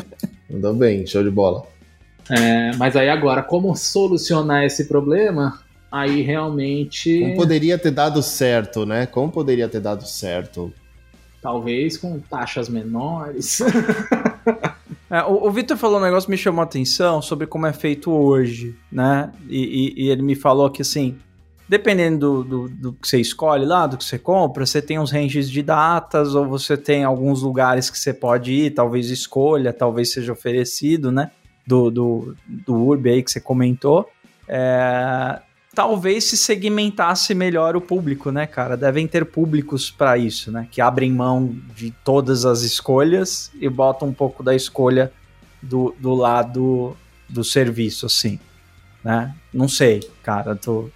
Mandou 0.49 0.75
bem, 0.75 1.05
show 1.09 1.25
de 1.25 1.31
bola. 1.31 1.65
É, 2.31 2.71
mas 2.77 2.95
aí 2.95 3.09
agora, 3.09 3.43
como 3.43 3.75
solucionar 3.75 4.65
esse 4.65 4.85
problema? 4.85 5.61
Aí 5.93 6.23
realmente. 6.23 7.21
Como 7.21 7.37
poderia 7.37 7.77
ter 7.77 7.91
dado 7.91 8.23
certo, 8.23 8.87
né? 8.87 9.05
Como 9.05 9.31
poderia 9.31 9.69
ter 9.69 9.81
dado 9.81 10.09
certo? 10.09 10.73
Talvez 11.43 11.99
com 11.99 12.19
taxas 12.19 12.69
menores. 12.69 13.61
é, 15.11 15.23
o, 15.25 15.47
o 15.47 15.51
Vitor 15.51 15.77
falou 15.77 15.99
um 15.99 16.03
negócio 16.03 16.27
que 16.27 16.31
me 16.31 16.39
chamou 16.39 16.63
a 16.63 16.65
atenção 16.65 17.21
sobre 17.21 17.47
como 17.47 17.67
é 17.67 17.73
feito 17.75 18.11
hoje, 18.11 18.75
né? 18.91 19.31
E, 19.49 19.95
e, 19.99 20.05
e 20.05 20.11
ele 20.11 20.23
me 20.23 20.35
falou 20.35 20.71
que 20.71 20.81
assim. 20.81 21.19
Dependendo 21.69 22.43
do, 22.43 22.45
do, 22.45 22.69
do, 22.69 22.93
que 22.93 23.09
você 23.09 23.19
escolhe 23.19 23.65
lá, 23.65 23.87
do 23.87 23.97
que 23.97 24.05
você 24.05 24.19
compra, 24.19 24.67
você 24.67 24.83
tem 24.83 24.99
uns 24.99 25.11
ranges 25.11 25.49
de 25.49 25.63
datas, 25.63 26.35
ou 26.35 26.47
você 26.47 26.77
tem 26.77 27.03
alguns 27.03 27.41
lugares 27.41 27.89
que 27.89 27.99
você 27.99 28.13
pode 28.13 28.53
ir, 28.53 28.73
talvez 28.73 29.09
escolha, 29.09 29.73
talvez 29.73 30.13
seja 30.13 30.33
oferecido, 30.33 31.11
né? 31.11 31.31
Do, 31.67 31.91
do, 31.91 32.37
do 32.47 32.75
Urb 32.75 33.09
aí 33.09 33.23
que 33.23 33.31
você 33.31 33.41
comentou. 33.41 34.07
É, 34.47 35.41
talvez 35.75 36.25
se 36.25 36.37
segmentasse 36.37 37.35
melhor 37.35 37.77
o 37.77 37.81
público, 37.81 38.31
né, 38.31 38.47
cara? 38.47 38.77
Devem 38.77 39.07
ter 39.07 39.25
públicos 39.25 39.91
para 39.91 40.19
isso, 40.19 40.53
né? 40.53 40.69
Que 40.71 40.81
abrem 40.81 41.11
mão 41.13 41.55
de 41.75 41.91
todas 42.05 42.45
as 42.45 42.63
escolhas 42.63 43.51
e 43.59 43.69
botam 43.69 44.09
um 44.09 44.13
pouco 44.13 44.43
da 44.43 44.55
escolha 44.55 45.13
do, 45.61 45.95
do 45.99 46.15
lado 46.15 46.97
do 47.29 47.43
serviço, 47.43 48.07
assim, 48.07 48.39
né? 49.03 49.35
Não 49.53 49.69
sei, 49.69 50.01
cara, 50.23 50.55
tô, 50.55 50.91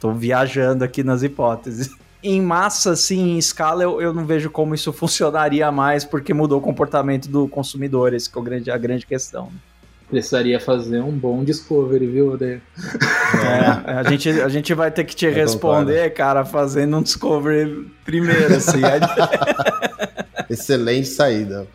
tô 0.00 0.12
viajando 0.12 0.82
aqui 0.82 1.04
nas 1.04 1.22
hipóteses. 1.22 1.94
Em 2.22 2.42
massa, 2.42 2.90
assim, 2.92 3.30
em 3.30 3.38
escala, 3.38 3.82
eu, 3.82 4.00
eu 4.00 4.12
não 4.12 4.26
vejo 4.26 4.50
como 4.50 4.74
isso 4.74 4.92
funcionaria 4.92 5.70
mais, 5.70 6.04
porque 6.04 6.34
mudou 6.34 6.58
o 6.58 6.62
comportamento 6.62 7.28
do 7.28 7.48
consumidor, 7.48 8.12
esse 8.12 8.28
que 8.28 8.38
é 8.38 8.40
a 8.40 8.44
grande, 8.44 8.70
a 8.70 8.78
grande 8.78 9.06
questão. 9.06 9.46
Né? 9.46 9.69
Precisaria 10.10 10.58
fazer 10.58 11.00
um 11.00 11.12
bom 11.12 11.44
discovery, 11.44 12.06
viu, 12.06 12.32
Odeio? 12.32 12.60
É, 13.44 13.92
a 13.92 14.02
gente, 14.02 14.28
a 14.28 14.48
gente 14.48 14.74
vai 14.74 14.90
ter 14.90 15.04
que 15.04 15.14
te 15.14 15.26
eu 15.26 15.32
responder, 15.32 15.94
concordo. 15.94 16.14
cara, 16.16 16.44
fazendo 16.44 16.96
um 16.96 17.02
discovery 17.02 17.88
primeiro, 18.04 18.56
assim. 18.56 18.80
Excelente 20.50 21.06
saída. 21.06 21.66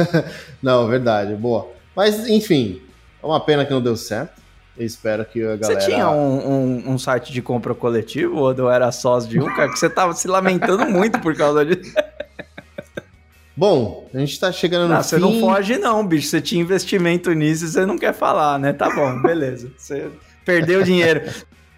não, 0.62 0.86
verdade, 0.86 1.34
boa. 1.34 1.68
Mas, 1.96 2.28
enfim, 2.28 2.82
é 3.22 3.26
uma 3.26 3.40
pena 3.40 3.64
que 3.64 3.72
não 3.72 3.80
deu 3.80 3.96
certo. 3.96 4.38
Eu 4.76 4.86
espero 4.86 5.24
que 5.24 5.42
a 5.42 5.56
galera. 5.56 5.80
Você 5.80 5.90
tinha 5.90 6.08
um, 6.10 6.84
um, 6.86 6.90
um 6.92 6.98
site 6.98 7.32
de 7.32 7.42
compra 7.42 7.74
coletivo 7.74 8.36
ou 8.36 8.52
eu 8.52 8.70
era 8.70 8.92
sócio 8.92 9.28
de 9.28 9.40
um, 9.40 9.46
cara? 9.46 9.72
Que 9.72 9.78
você 9.78 9.90
tava 9.90 10.12
se 10.12 10.28
lamentando 10.28 10.86
muito 10.86 11.18
por 11.18 11.34
causa 11.34 11.64
disso. 11.64 11.92
Bom, 13.58 14.08
a 14.14 14.18
gente 14.18 14.38
tá 14.38 14.52
chegando 14.52 14.82
no 14.82 14.94
não, 14.94 15.02
fim. 15.02 15.08
Você 15.08 15.18
não 15.18 15.40
foge 15.40 15.78
não, 15.78 16.06
bicho. 16.06 16.28
Você 16.28 16.40
tinha 16.40 16.62
investimento 16.62 17.32
nisso 17.32 17.64
e 17.64 17.68
você 17.68 17.84
não 17.84 17.98
quer 17.98 18.14
falar, 18.14 18.56
né? 18.56 18.72
Tá 18.72 18.88
bom, 18.88 19.18
beleza. 19.20 19.68
Você 19.76 20.06
perdeu 20.44 20.84
dinheiro. 20.84 21.22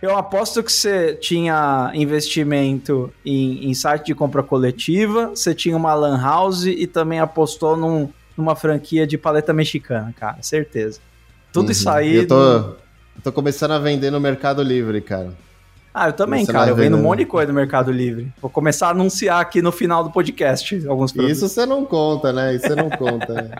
Eu 0.02 0.14
aposto 0.14 0.62
que 0.62 0.70
você 0.70 1.14
tinha 1.14 1.90
investimento 1.94 3.10
em, 3.24 3.70
em, 3.70 3.72
site 3.72 4.08
de 4.08 4.14
compra 4.14 4.42
coletiva, 4.42 5.28
você 5.28 5.54
tinha 5.54 5.74
uma 5.74 5.94
lan 5.94 6.20
house 6.20 6.66
e 6.66 6.86
também 6.86 7.18
apostou 7.18 7.78
num, 7.78 8.10
numa 8.36 8.54
franquia 8.54 9.06
de 9.06 9.16
paleta 9.16 9.54
mexicana, 9.54 10.14
cara, 10.18 10.36
certeza. 10.42 11.00
Tudo 11.50 11.66
uhum. 11.66 11.72
isso 11.72 11.88
aí... 11.88 12.16
Eu 12.16 12.28
tô, 12.28 12.36
eu 12.36 12.76
tô 13.24 13.32
começando 13.32 13.70
a 13.70 13.78
vender 13.78 14.10
no 14.10 14.20
Mercado 14.20 14.62
Livre, 14.62 15.00
cara. 15.00 15.32
Ah, 15.92 16.08
eu 16.08 16.12
também, 16.12 16.44
Você 16.44 16.52
cara. 16.52 16.70
Eu 16.70 16.76
vendo 16.76 16.96
um 16.96 17.02
monte 17.02 17.20
de 17.20 17.26
coisa 17.26 17.48
no 17.52 17.54
Mercado 17.54 17.90
Livre. 17.90 18.32
Vou 18.40 18.50
começar 18.50 18.88
a 18.88 18.90
anunciar 18.90 19.40
aqui 19.40 19.60
no 19.60 19.72
final 19.72 20.04
do 20.04 20.10
podcast 20.10 20.86
alguns 20.86 21.12
produtos. 21.12 21.36
Isso 21.36 21.48
você 21.48 21.66
não 21.66 21.84
conta, 21.84 22.32
né? 22.32 22.54
Isso 22.54 22.68
você 22.68 22.76
não 22.76 22.90
conta. 22.96 23.34
Né? 23.34 23.50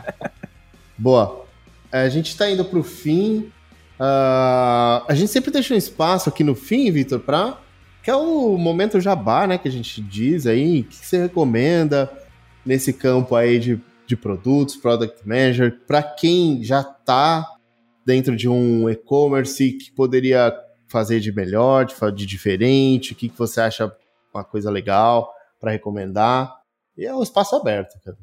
Boa. 0.96 1.44
É, 1.90 2.02
a 2.02 2.08
gente 2.08 2.28
está 2.30 2.48
indo 2.48 2.64
para 2.64 2.78
o 2.78 2.84
fim. 2.84 3.50
Uh, 3.98 5.04
a 5.08 5.12
gente 5.14 5.28
sempre 5.28 5.50
deixa 5.50 5.74
um 5.74 5.76
espaço 5.76 6.28
aqui 6.28 6.44
no 6.44 6.54
fim, 6.54 6.90
Vitor, 6.90 7.18
para 7.18 7.58
que 8.02 8.10
é 8.10 8.16
o 8.16 8.56
momento 8.56 9.00
jabá, 9.00 9.46
né? 9.46 9.58
Que 9.58 9.68
a 9.68 9.72
gente 9.72 10.00
diz 10.00 10.46
aí. 10.46 10.80
O 10.80 10.84
que 10.84 11.04
você 11.04 11.22
recomenda 11.22 12.10
nesse 12.64 12.92
campo 12.92 13.34
aí 13.34 13.58
de, 13.58 13.80
de 14.06 14.16
produtos, 14.16 14.76
product 14.76 15.26
manager, 15.26 15.80
para 15.86 16.02
quem 16.02 16.62
já 16.62 16.80
está 16.80 17.44
dentro 18.06 18.36
de 18.36 18.48
um 18.48 18.88
e-commerce 18.88 19.72
que 19.72 19.90
poderia 19.90 20.54
fazer 20.90 21.20
de 21.20 21.32
melhor, 21.32 21.84
de, 21.84 21.94
de 22.12 22.26
diferente, 22.26 23.12
o 23.12 23.16
que, 23.16 23.28
que 23.28 23.38
você 23.38 23.60
acha 23.60 23.94
uma 24.34 24.44
coisa 24.44 24.70
legal 24.70 25.32
para 25.60 25.72
recomendar. 25.72 26.54
E 26.96 27.06
é 27.06 27.14
um 27.14 27.22
espaço 27.22 27.56
aberto, 27.56 27.98
cara. 28.04 28.16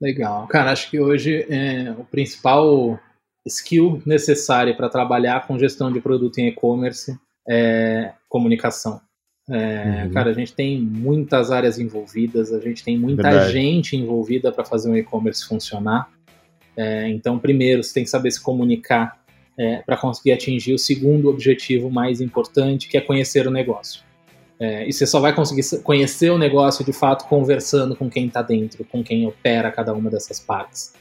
Legal. 0.00 0.46
Cara, 0.48 0.72
acho 0.72 0.90
que 0.90 1.00
hoje 1.00 1.46
é, 1.48 1.90
o 1.92 2.04
principal 2.04 2.98
skill 3.46 4.02
necessário 4.04 4.76
para 4.76 4.88
trabalhar 4.88 5.46
com 5.46 5.58
gestão 5.58 5.92
de 5.92 6.00
produto 6.00 6.38
em 6.38 6.48
e-commerce 6.48 7.18
é 7.48 8.12
comunicação. 8.28 9.00
É, 9.48 10.04
uhum. 10.04 10.12
Cara, 10.12 10.30
a 10.30 10.34
gente 10.34 10.54
tem 10.54 10.80
muitas 10.80 11.50
áreas 11.50 11.78
envolvidas, 11.78 12.52
a 12.52 12.58
gente 12.60 12.82
tem 12.82 12.98
muita 12.98 13.22
Verdade. 13.22 13.52
gente 13.52 13.96
envolvida 13.96 14.50
para 14.50 14.64
fazer 14.64 14.90
um 14.90 14.96
e-commerce 14.96 15.46
funcionar. 15.46 16.08
É, 16.76 17.08
então, 17.08 17.38
primeiro, 17.38 17.82
você 17.82 17.94
tem 17.94 18.04
que 18.04 18.10
saber 18.10 18.30
se 18.30 18.42
comunicar 18.42 19.23
é, 19.58 19.76
para 19.78 19.96
conseguir 19.96 20.32
atingir 20.32 20.74
o 20.74 20.78
segundo 20.78 21.28
objetivo 21.28 21.90
mais 21.90 22.20
importante, 22.20 22.88
que 22.88 22.96
é 22.96 23.00
conhecer 23.00 23.46
o 23.46 23.50
negócio. 23.50 24.02
É, 24.58 24.88
e 24.88 24.92
você 24.92 25.06
só 25.06 25.20
vai 25.20 25.34
conseguir 25.34 25.62
conhecer 25.82 26.30
o 26.30 26.38
negócio 26.38 26.84
de 26.84 26.92
fato 26.92 27.26
conversando 27.26 27.96
com 27.96 28.08
quem 28.08 28.26
está 28.26 28.40
dentro, 28.42 28.84
com 28.84 29.02
quem 29.02 29.26
opera 29.26 29.70
cada 29.70 29.92
uma 29.92 30.10
dessas 30.10 30.38
partes. 30.38 30.92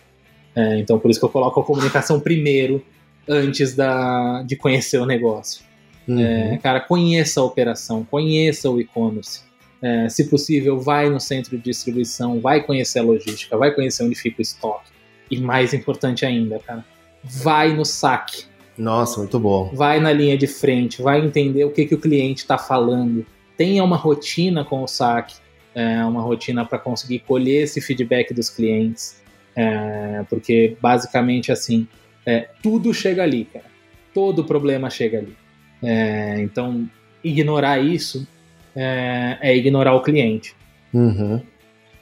É, 0.55 0.77
então, 0.79 0.99
por 0.99 1.09
isso 1.09 1.19
que 1.19 1.25
eu 1.25 1.29
coloco 1.29 1.59
a 1.59 1.63
comunicação 1.63 2.19
primeiro, 2.19 2.83
antes 3.27 3.75
da, 3.75 4.43
de 4.43 4.55
conhecer 4.55 4.97
o 4.97 5.05
negócio. 5.05 5.63
Uhum. 6.07 6.19
É, 6.19 6.57
cara, 6.57 6.79
conheça 6.79 7.39
a 7.39 7.43
operação, 7.43 8.03
conheça 8.03 8.69
o 8.69 8.79
e-commerce. 8.79 9.41
É, 9.81 10.07
se 10.09 10.29
possível, 10.29 10.79
vai 10.79 11.09
no 11.09 11.19
centro 11.19 11.57
de 11.57 11.63
distribuição, 11.63 12.39
vai 12.39 12.63
conhecer 12.63 12.99
a 12.99 13.03
logística, 13.03 13.57
vai 13.57 13.71
conhecer 13.71 14.03
onde 14.03 14.15
fica 14.15 14.39
o 14.39 14.41
estoque. 14.41 14.91
E 15.29 15.39
mais 15.39 15.73
importante 15.73 16.25
ainda, 16.25 16.59
cara, 16.59 16.85
vai 17.23 17.73
no 17.73 17.85
saque. 17.85 18.45
Nossa, 18.77 19.19
muito 19.19 19.39
bom. 19.39 19.71
Vai 19.73 19.99
na 19.99 20.11
linha 20.11 20.37
de 20.37 20.47
frente, 20.47 21.01
vai 21.01 21.23
entender 21.23 21.63
o 21.63 21.71
que, 21.71 21.85
que 21.85 21.95
o 21.95 21.99
cliente 21.99 22.41
está 22.41 22.57
falando. 22.57 23.25
Tenha 23.55 23.83
uma 23.83 23.97
rotina 23.97 24.65
com 24.65 24.83
o 24.83 24.87
saque, 24.87 25.35
é, 25.75 26.03
uma 26.05 26.21
rotina 26.21 26.65
para 26.65 26.79
conseguir 26.79 27.19
colher 27.19 27.63
esse 27.63 27.79
feedback 27.79 28.33
dos 28.33 28.49
clientes. 28.49 29.21
É, 29.55 30.23
porque 30.29 30.75
basicamente 30.81 31.51
assim, 31.51 31.87
é, 32.25 32.49
tudo 32.61 32.93
chega 32.93 33.21
ali, 33.23 33.45
cara. 33.45 33.65
Todo 34.13 34.43
problema 34.43 34.89
chega 34.89 35.19
ali. 35.19 35.35
É, 35.83 36.41
então, 36.41 36.89
ignorar 37.23 37.79
isso 37.79 38.27
é, 38.75 39.37
é, 39.41 39.55
ignorar 39.55 39.93
o 39.93 40.01
cliente. 40.01 40.55
Uhum. 40.93 41.41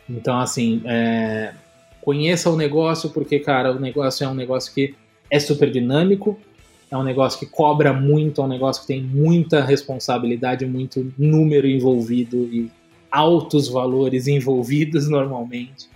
Então, 0.09 0.39
assim, 0.39 0.81
é, 0.85 1.53
conheça 2.01 2.49
o 2.49 2.55
negócio, 2.55 3.09
porque, 3.09 3.39
cara, 3.39 3.71
o 3.71 3.79
negócio 3.79 4.23
é 4.23 4.27
um 4.27 4.33
negócio 4.33 4.73
que 4.73 4.95
é 5.31 5.39
super 5.39 5.71
dinâmico, 5.71 6.37
é 6.91 6.97
um 6.97 7.03
negócio 7.03 7.39
que 7.39 7.45
cobra 7.45 7.93
muito, 7.93 8.41
é 8.41 8.43
um 8.43 8.49
negócio 8.49 8.81
que 8.81 8.87
tem 8.89 9.01
muita 9.01 9.63
responsabilidade, 9.63 10.65
muito 10.65 11.11
número 11.17 11.65
envolvido 11.65 12.37
e 12.51 12.69
altos 13.09 13.69
valores 13.69 14.27
envolvidos 14.27 15.07
normalmente, 15.09 15.87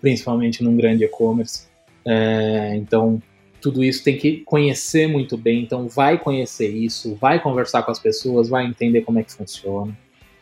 principalmente 0.00 0.62
num 0.62 0.76
grande 0.76 1.04
e-commerce. 1.04 1.66
É, 2.06 2.76
então, 2.76 3.20
tudo 3.60 3.82
isso 3.82 4.04
tem 4.04 4.16
que 4.16 4.42
conhecer 4.44 5.08
muito 5.08 5.36
bem. 5.36 5.62
Então, 5.62 5.88
vai 5.88 6.18
conhecer 6.18 6.68
isso, 6.68 7.16
vai 7.16 7.42
conversar 7.42 7.82
com 7.82 7.90
as 7.90 7.98
pessoas, 7.98 8.48
vai 8.48 8.64
entender 8.64 9.00
como 9.00 9.18
é 9.18 9.24
que 9.24 9.32
funciona. 9.32 9.96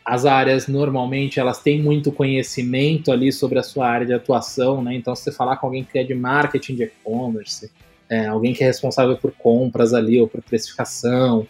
As 0.05 0.25
áreas, 0.25 0.67
normalmente, 0.67 1.39
elas 1.39 1.59
têm 1.59 1.81
muito 1.81 2.11
conhecimento 2.11 3.11
ali 3.11 3.31
sobre 3.31 3.57
a 3.57 3.63
sua 3.63 3.87
área 3.87 4.05
de 4.05 4.13
atuação, 4.13 4.83
né? 4.83 4.93
Então, 4.93 5.15
se 5.15 5.23
você 5.23 5.31
falar 5.31 5.55
com 5.55 5.67
alguém 5.67 5.83
que 5.83 5.97
é 5.97 6.03
de 6.03 6.13
marketing 6.13 6.75
de 6.75 6.83
e-commerce, 6.83 7.71
é, 8.09 8.27
alguém 8.27 8.53
que 8.53 8.63
é 8.63 8.67
responsável 8.67 9.17
por 9.17 9.31
compras 9.31 9.93
ali 9.93 10.19
ou 10.19 10.27
por 10.27 10.41
precificação, 10.41 11.47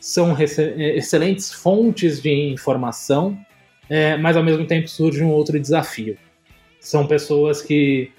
são 0.00 0.36
excelentes 0.40 1.52
fontes 1.52 2.22
de 2.22 2.30
informação, 2.52 3.36
é, 3.88 4.16
mas 4.16 4.36
ao 4.36 4.42
mesmo 4.42 4.64
tempo 4.66 4.88
surge 4.88 5.22
um 5.22 5.30
outro 5.30 5.58
desafio. 5.58 6.16
São 6.80 7.06
pessoas 7.06 7.60
que 7.60 8.12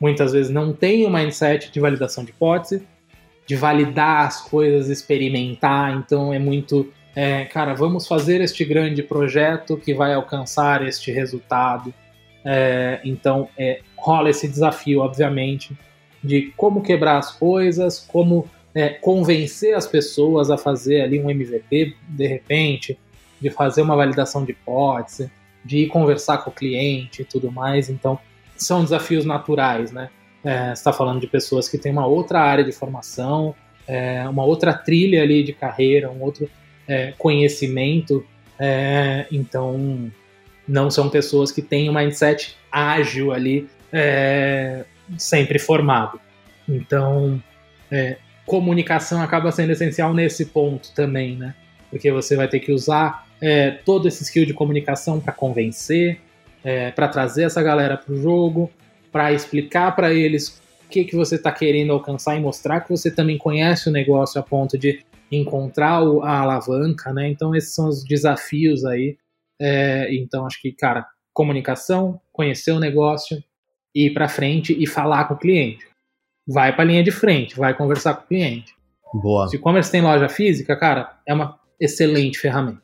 muitas 0.00 0.32
vezes 0.32 0.50
não 0.50 0.72
tem 0.72 1.04
o 1.04 1.10
mindset 1.10 1.70
de 1.70 1.80
validação 1.80 2.24
de 2.24 2.30
hipótese, 2.30 2.86
de 3.46 3.54
validar 3.54 4.26
as 4.26 4.40
coisas, 4.40 4.88
experimentar. 4.88 5.94
Então 5.96 6.32
é 6.32 6.38
muito, 6.38 6.90
é, 7.14 7.44
cara, 7.44 7.74
vamos 7.74 8.06
fazer 8.06 8.40
este 8.40 8.64
grande 8.64 9.02
projeto 9.02 9.76
que 9.76 9.94
vai 9.94 10.14
alcançar 10.14 10.86
este 10.86 11.10
resultado. 11.12 11.92
É, 12.44 13.00
então 13.04 13.48
é, 13.58 13.80
rola 13.96 14.30
esse 14.30 14.48
desafio, 14.48 15.00
obviamente, 15.00 15.76
de 16.26 16.52
como 16.56 16.82
quebrar 16.82 17.18
as 17.18 17.32
coisas, 17.32 17.98
como 17.98 18.48
é, 18.74 18.90
convencer 18.90 19.74
as 19.74 19.86
pessoas 19.86 20.50
a 20.50 20.58
fazer 20.58 21.00
ali 21.00 21.20
um 21.20 21.30
MVP 21.30 21.94
de 22.08 22.26
repente, 22.26 22.98
de 23.40 23.48
fazer 23.50 23.82
uma 23.82 23.96
validação 23.96 24.44
de 24.44 24.52
hipótese, 24.52 25.30
de 25.64 25.78
ir 25.78 25.86
conversar 25.88 26.38
com 26.38 26.50
o 26.50 26.52
cliente 26.52 27.22
e 27.22 27.24
tudo 27.24 27.50
mais. 27.50 27.88
Então 27.88 28.18
são 28.56 28.82
desafios 28.82 29.24
naturais, 29.24 29.92
né? 29.92 30.10
É, 30.44 30.72
está 30.72 30.92
falando 30.92 31.20
de 31.20 31.26
pessoas 31.26 31.68
que 31.68 31.76
têm 31.76 31.90
uma 31.90 32.06
outra 32.06 32.40
área 32.40 32.62
de 32.62 32.70
formação, 32.70 33.54
é, 33.86 34.28
uma 34.28 34.44
outra 34.44 34.72
trilha 34.72 35.22
ali 35.22 35.42
de 35.42 35.52
carreira, 35.52 36.10
um 36.10 36.22
outro 36.22 36.48
é, 36.86 37.12
conhecimento, 37.18 38.24
é, 38.58 39.26
então 39.30 40.10
não 40.66 40.90
são 40.90 41.08
pessoas 41.08 41.50
que 41.50 41.62
têm 41.62 41.88
um 41.88 41.94
mindset 41.94 42.56
ágil 42.70 43.32
ali, 43.32 43.68
é, 43.92 44.84
sempre 45.18 45.58
formado. 45.58 46.20
Então, 46.68 47.42
é, 47.90 48.16
comunicação 48.44 49.20
acaba 49.20 49.50
sendo 49.52 49.72
essencial 49.72 50.14
nesse 50.14 50.46
ponto 50.46 50.92
também, 50.94 51.36
né? 51.36 51.54
Porque 51.90 52.10
você 52.10 52.36
vai 52.36 52.48
ter 52.48 52.60
que 52.60 52.72
usar 52.72 53.26
todo 53.84 54.08
esse 54.08 54.22
skill 54.22 54.46
de 54.46 54.54
comunicação 54.54 55.20
para 55.20 55.32
convencer, 55.32 56.18
é, 56.64 56.90
para 56.90 57.06
trazer 57.08 57.44
essa 57.44 57.62
galera 57.62 57.96
para 57.96 58.12
o 58.12 58.16
jogo, 58.16 58.70
para 59.12 59.32
explicar 59.32 59.94
para 59.94 60.12
eles 60.12 60.60
o 60.84 60.88
que, 60.88 61.04
que 61.04 61.16
você 61.16 61.36
está 61.36 61.52
querendo 61.52 61.92
alcançar 61.92 62.36
e 62.36 62.40
mostrar 62.40 62.80
que 62.80 62.90
você 62.90 63.10
também 63.10 63.36
conhece 63.36 63.88
o 63.88 63.92
negócio 63.92 64.40
a 64.40 64.42
ponto 64.42 64.78
de 64.78 65.04
encontrar 65.30 66.02
o, 66.02 66.22
a 66.22 66.40
alavanca, 66.40 67.12
né? 67.12 67.28
Então 67.28 67.54
esses 67.54 67.74
são 67.74 67.88
os 67.88 68.04
desafios 68.04 68.84
aí. 68.84 69.16
É, 69.60 70.14
então 70.14 70.46
acho 70.46 70.60
que, 70.60 70.72
cara, 70.72 71.06
comunicação, 71.32 72.20
conhecer 72.32 72.72
o 72.72 72.80
negócio, 72.80 73.42
ir 73.96 74.12
para 74.12 74.28
frente 74.28 74.76
e 74.78 74.86
falar 74.86 75.24
com 75.24 75.34
o 75.34 75.38
cliente. 75.38 75.86
Vai 76.46 76.72
para 76.72 76.82
a 76.82 76.86
linha 76.86 77.02
de 77.02 77.10
frente, 77.10 77.56
vai 77.56 77.74
conversar 77.74 78.14
com 78.14 78.24
o 78.24 78.26
cliente. 78.28 78.74
Boa. 79.14 79.48
Se 79.48 79.56
o 79.56 79.58
e-commerce 79.58 79.90
tem 79.90 80.02
loja 80.02 80.28
física, 80.28 80.76
cara, 80.76 81.18
é 81.26 81.32
uma 81.32 81.58
excelente 81.80 82.38
ferramenta. 82.38 82.82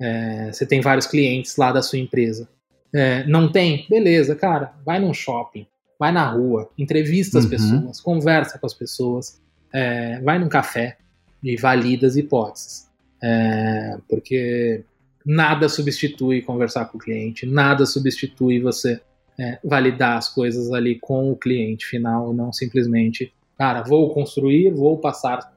É, 0.00 0.52
você 0.52 0.64
tem 0.64 0.80
vários 0.80 1.06
clientes 1.06 1.56
lá 1.56 1.72
da 1.72 1.82
sua 1.82 1.98
empresa. 1.98 2.48
É, 2.94 3.26
não 3.26 3.50
tem? 3.50 3.86
Beleza, 3.90 4.36
cara, 4.36 4.72
vai 4.84 5.00
num 5.00 5.12
shopping, 5.12 5.66
vai 5.98 6.12
na 6.12 6.30
rua, 6.30 6.70
entrevista 6.78 7.38
as 7.38 7.44
uhum. 7.44 7.50
pessoas, 7.50 8.00
conversa 8.00 8.58
com 8.58 8.66
as 8.66 8.74
pessoas, 8.74 9.42
é, 9.74 10.20
vai 10.20 10.38
num 10.38 10.48
café 10.48 10.96
e 11.42 11.56
valida 11.56 12.06
as 12.06 12.16
hipóteses. 12.16 12.88
É, 13.22 13.98
porque 14.08 14.84
nada 15.24 15.68
substitui 15.68 16.40
conversar 16.42 16.84
com 16.86 16.98
o 16.98 17.00
cliente, 17.00 17.44
nada 17.44 17.84
substitui 17.84 18.60
você 18.60 19.00
é, 19.38 19.58
validar 19.64 20.16
as 20.16 20.28
coisas 20.28 20.72
ali 20.72 20.98
com 20.98 21.30
o 21.30 21.36
cliente 21.36 21.86
final, 21.86 22.32
não 22.32 22.52
simplesmente, 22.52 23.32
cara, 23.58 23.82
vou 23.82 24.12
construir, 24.12 24.70
vou 24.70 24.98
passar 24.98 25.52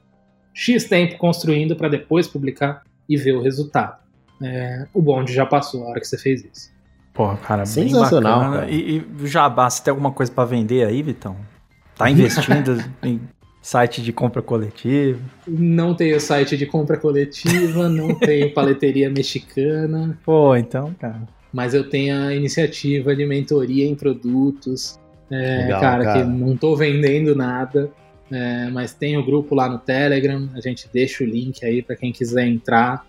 X 0.53 0.85
tempo 0.85 1.17
construindo 1.17 1.75
para 1.75 1.87
depois 1.87 2.27
publicar 2.27 2.83
e 3.07 3.15
ver 3.15 3.33
o 3.33 3.41
resultado. 3.41 3.97
É, 4.41 4.87
o 4.93 5.01
bonde 5.01 5.33
já 5.33 5.45
passou 5.45 5.83
a 5.83 5.89
hora 5.89 5.99
que 5.99 6.07
você 6.07 6.17
fez 6.17 6.43
isso. 6.43 6.71
Pô, 7.13 7.35
cara, 7.37 7.65
Sensacional, 7.65 8.39
bem 8.39 8.51
Cara. 8.51 8.71
E, 8.71 8.97
e 8.97 9.27
Jabá, 9.27 9.69
você 9.69 9.83
tem 9.83 9.91
alguma 9.91 10.11
coisa 10.11 10.31
para 10.31 10.45
vender 10.45 10.85
aí, 10.85 11.01
Vitão? 11.01 11.35
Tá 11.97 12.09
investindo 12.09 12.81
em 13.03 13.19
site 13.61 14.01
de 14.01 14.13
compra 14.13 14.41
coletiva? 14.41 15.19
Não 15.47 15.93
tenho 15.93 16.19
site 16.19 16.55
de 16.55 16.65
compra 16.65 16.97
coletiva, 16.97 17.89
não 17.89 18.15
tenho 18.15 18.53
paleteria 18.53 19.09
mexicana. 19.09 20.17
Pô, 20.23 20.55
então, 20.55 20.93
cara. 20.93 21.27
Mas 21.51 21.73
eu 21.73 21.89
tenho 21.89 22.15
a 22.15 22.33
iniciativa 22.33 23.15
de 23.15 23.25
mentoria 23.25 23.87
em 23.87 23.95
produtos. 23.95 24.99
É, 25.31 25.63
Legal, 25.63 25.81
cara, 25.81 26.03
cara, 26.03 26.19
que 26.21 26.29
não 26.29 26.55
tô 26.55 26.75
vendendo 26.75 27.35
nada. 27.35 27.91
É, 28.31 28.69
mas 28.69 28.93
tem 28.93 29.17
o 29.17 29.25
grupo 29.25 29.55
lá 29.55 29.67
no 29.67 29.79
Telegram, 29.79 30.47
a 30.53 30.61
gente 30.61 30.87
deixa 30.93 31.23
o 31.23 31.27
link 31.27 31.65
aí 31.65 31.81
para 31.81 31.95
quem 31.95 32.11
quiser 32.11 32.45
entrar 32.45 33.05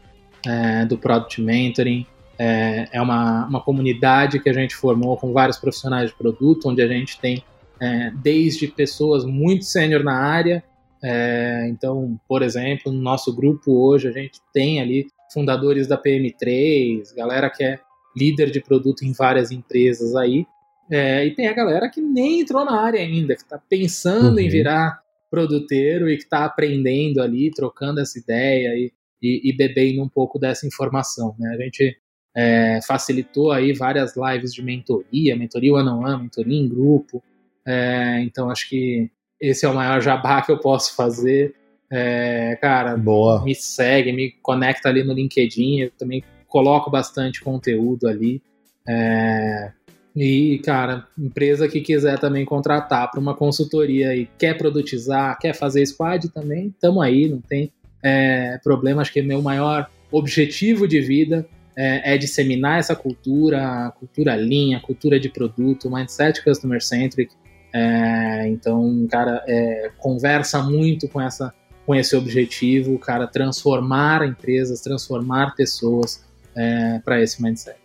é, 0.47 0.84
do 0.86 0.97
Product 0.97 1.41
Mentoring. 1.43 2.07
É, 2.38 2.88
é 2.93 3.03
uma, 3.03 3.47
uma 3.47 3.61
comunidade 3.61 4.41
que 4.41 4.49
a 4.49 4.53
gente 4.53 4.74
formou 4.74 5.16
com 5.18 5.32
vários 5.32 5.59
profissionais 5.59 6.09
de 6.09 6.16
produto, 6.16 6.70
onde 6.70 6.80
a 6.80 6.88
gente 6.88 7.20
tem 7.20 7.45
é, 7.78 8.11
desde 8.22 8.66
pessoas 8.66 9.24
muito 9.24 9.66
sênior 9.66 10.03
na 10.03 10.16
área. 10.16 10.64
É, 11.03 11.66
então, 11.68 12.18
por 12.26 12.43
exemplo, 12.43 12.91
no 12.91 13.01
nosso 13.01 13.34
grupo 13.34 13.72
hoje 13.72 14.09
a 14.09 14.12
gente 14.12 14.41
tem 14.53 14.80
ali 14.80 15.09
fundadores 15.32 15.86
da 15.86 15.97
PM3, 15.97 17.14
galera 17.14 17.49
que 17.51 17.62
é 17.62 17.78
líder 18.16 18.50
de 18.50 18.61
produto 18.61 19.02
em 19.04 19.12
várias 19.12 19.50
empresas 19.50 20.14
aí, 20.14 20.46
É, 20.92 21.24
e 21.24 21.32
tem 21.36 21.46
a 21.46 21.52
galera 21.52 21.88
que 21.88 22.00
nem 22.00 22.40
entrou 22.40 22.64
na 22.64 22.80
área 22.80 23.00
ainda, 23.00 23.36
que 23.36 23.42
está 23.42 23.56
pensando 23.58 24.38
uhum. 24.38 24.40
em 24.40 24.48
virar 24.48 25.00
produteiro 25.30 26.11
e 26.11 26.16
que 26.16 26.24
está 26.24 26.44
aprendendo 26.44 27.22
ali, 27.22 27.48
trocando 27.52 28.00
essa 28.00 28.18
ideia 28.18 28.74
e, 28.74 28.92
e, 29.22 29.48
e, 29.48 29.56
bebendo 29.56 30.02
um 30.02 30.08
pouco 30.08 30.36
dessa 30.36 30.66
informação. 30.66 31.36
Né? 31.38 31.54
A 31.54 31.62
gente 31.62 31.96
é, 32.36 32.80
facilitou 32.84 33.52
aí 33.52 33.72
várias 33.72 34.14
lives 34.16 34.52
de 34.52 34.62
mentoria, 34.62 35.36
mentoria 35.36 35.74
one 35.74 35.88
on 35.88 36.04
one, 36.04 36.22
mentoria 36.24 36.58
em 36.58 36.68
grupo. 36.68 37.22
É, 37.64 38.20
então 38.22 38.50
acho 38.50 38.68
que 38.68 39.08
esse 39.40 39.64
é 39.64 39.68
o 39.68 39.74
maior 39.74 40.00
jabá 40.00 40.42
que 40.42 40.50
eu 40.50 40.58
posso 40.58 40.96
fazer. 40.96 41.54
É, 41.88 42.58
cara, 42.61 42.96
Boa. 42.96 43.44
me 43.44 43.54
segue, 43.54 44.12
me 44.12 44.32
conecta 44.42 44.88
ali 44.88 45.04
no 45.04 45.12
LinkedIn, 45.12 45.82
eu 45.82 45.90
também 45.92 46.24
coloco 46.51 46.90
bastante 46.90 47.40
conteúdo 47.40 48.07
ali. 48.07 48.42
É, 48.86 49.72
e, 50.14 50.61
cara, 50.64 51.07
empresa 51.16 51.68
que 51.68 51.80
quiser 51.80 52.18
também 52.18 52.44
contratar 52.44 53.11
para 53.11 53.20
uma 53.20 53.34
consultoria 53.34 54.14
e 54.14 54.28
quer 54.36 54.59
produtizar, 54.59 55.38
quer 55.38 55.55
fazer 55.55 55.86
squad 55.86 56.28
também, 56.30 56.66
estamos 56.66 57.03
aí, 57.03 57.28
não 57.28 57.40
tem 57.40 57.72
é, 58.03 58.59
problema. 58.62 59.01
Acho 59.01 59.12
que 59.12 59.22
meu 59.22 59.40
maior 59.40 59.88
objetivo 60.11 60.88
de 60.88 61.01
vida 61.01 61.46
é, 61.76 62.14
é, 62.14 62.18
disseminar 62.18 62.80
essa 62.80 62.96
cultura, 62.96 63.92
cultura 63.98 64.34
linha, 64.34 64.80
cultura 64.80 65.18
de 65.20 65.28
produto, 65.28 65.88
mindset 65.88 66.42
customer 66.42 66.82
centric. 66.82 67.32
É, 67.72 68.48
então, 68.48 69.07
cara, 69.09 69.44
é, 69.46 69.92
conversa 69.96 70.61
muito 70.62 71.09
com 71.09 71.20
essa 71.20 71.55
com 71.86 71.94
esse 71.94 72.14
objetivo, 72.14 72.96
cara, 73.01 73.26
transformar 73.26 74.24
empresas, 74.24 74.80
transformar 74.80 75.57
pessoas 75.57 76.24
é, 76.57 76.98
para 77.01 77.20
esse 77.20 77.42
mindset. 77.42 77.78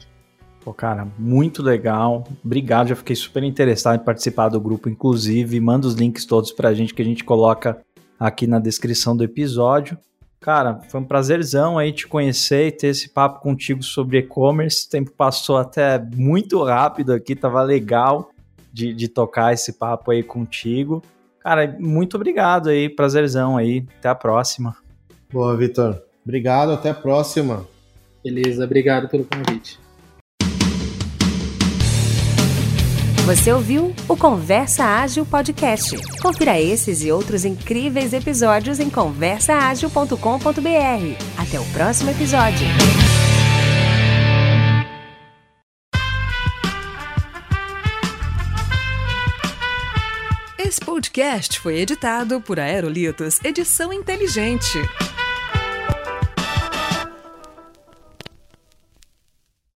Pô, 0.64 0.74
cara, 0.74 1.08
muito 1.20 1.62
legal. 1.62 2.28
Obrigado, 2.44 2.88
já 2.88 2.96
fiquei 2.96 3.16
super 3.16 3.44
interessado 3.44 4.02
em 4.02 4.04
participar 4.04 4.50
do 4.50 4.60
grupo, 4.60 4.90
inclusive. 4.90 5.60
Manda 5.60 5.86
os 5.86 5.94
links 5.94 6.26
todos 6.26 6.52
pra 6.52 6.74
gente 6.74 6.94
que 6.94 7.02
a 7.02 7.06
gente 7.06 7.24
coloca 7.24 7.80
aqui 8.20 8.48
na 8.48 8.58
descrição 8.58 9.16
do 9.16 9.24
episódio. 9.24 9.98
Cara, 10.40 10.80
foi 10.90 11.00
um 11.00 11.04
prazerzão 11.04 11.78
aí 11.78 11.92
te 11.92 12.08
conhecer 12.08 12.68
e 12.68 12.72
ter 12.72 12.88
esse 12.88 13.10
papo 13.10 13.42
contigo 13.42 13.84
sobre 13.84 14.20
e-commerce. 14.20 14.86
O 14.86 14.90
tempo 14.90 15.12
passou 15.12 15.58
até 15.58 16.00
muito 16.00 16.64
rápido 16.64 17.14
aqui, 17.14 17.36
tava 17.36 17.62
legal 17.62 18.30
de, 18.74 18.94
de 18.94 19.08
tocar 19.08 19.54
esse 19.54 19.74
papo 19.74 20.12
aí 20.12 20.24
contigo. 20.24 21.02
Cara, 21.40 21.76
muito 21.80 22.16
obrigado 22.16 22.70
aí, 22.70 22.90
prazerzão 22.90 23.56
aí. 23.56 23.86
Até 24.00 24.10
a 24.10 24.16
próxima. 24.16 24.76
Boa, 25.32 25.56
Vitor. 25.56 26.02
Obrigado, 26.24 26.72
até 26.72 26.90
a 26.90 26.94
próxima. 26.96 27.68
Beleza, 28.26 28.66
obrigado 28.66 29.08
pelo 29.08 29.24
convite. 29.24 29.80
Você 33.24 33.54
ouviu 33.54 33.94
o 34.08 34.18
Conversa 34.18 34.84
Ágil 34.84 35.28
Podcast. 35.28 35.96
Confira 36.24 36.60
esses 36.60 37.04
e 37.04 37.12
outros 37.12 37.46
incríveis 37.46 38.14
episódios 38.14 38.80
em 38.80 38.90
conversaagil.com.br. 38.90 40.18
Até 41.38 41.60
o 41.60 41.66
próximo 41.66 42.10
episódio. 42.10 42.66
Esse 50.58 50.80
podcast 50.80 51.60
foi 51.60 51.78
editado 51.78 52.42
por 52.42 52.60
Aerolitos 52.60 53.40
Edição 53.44 53.94
Inteligente. 53.94 54.80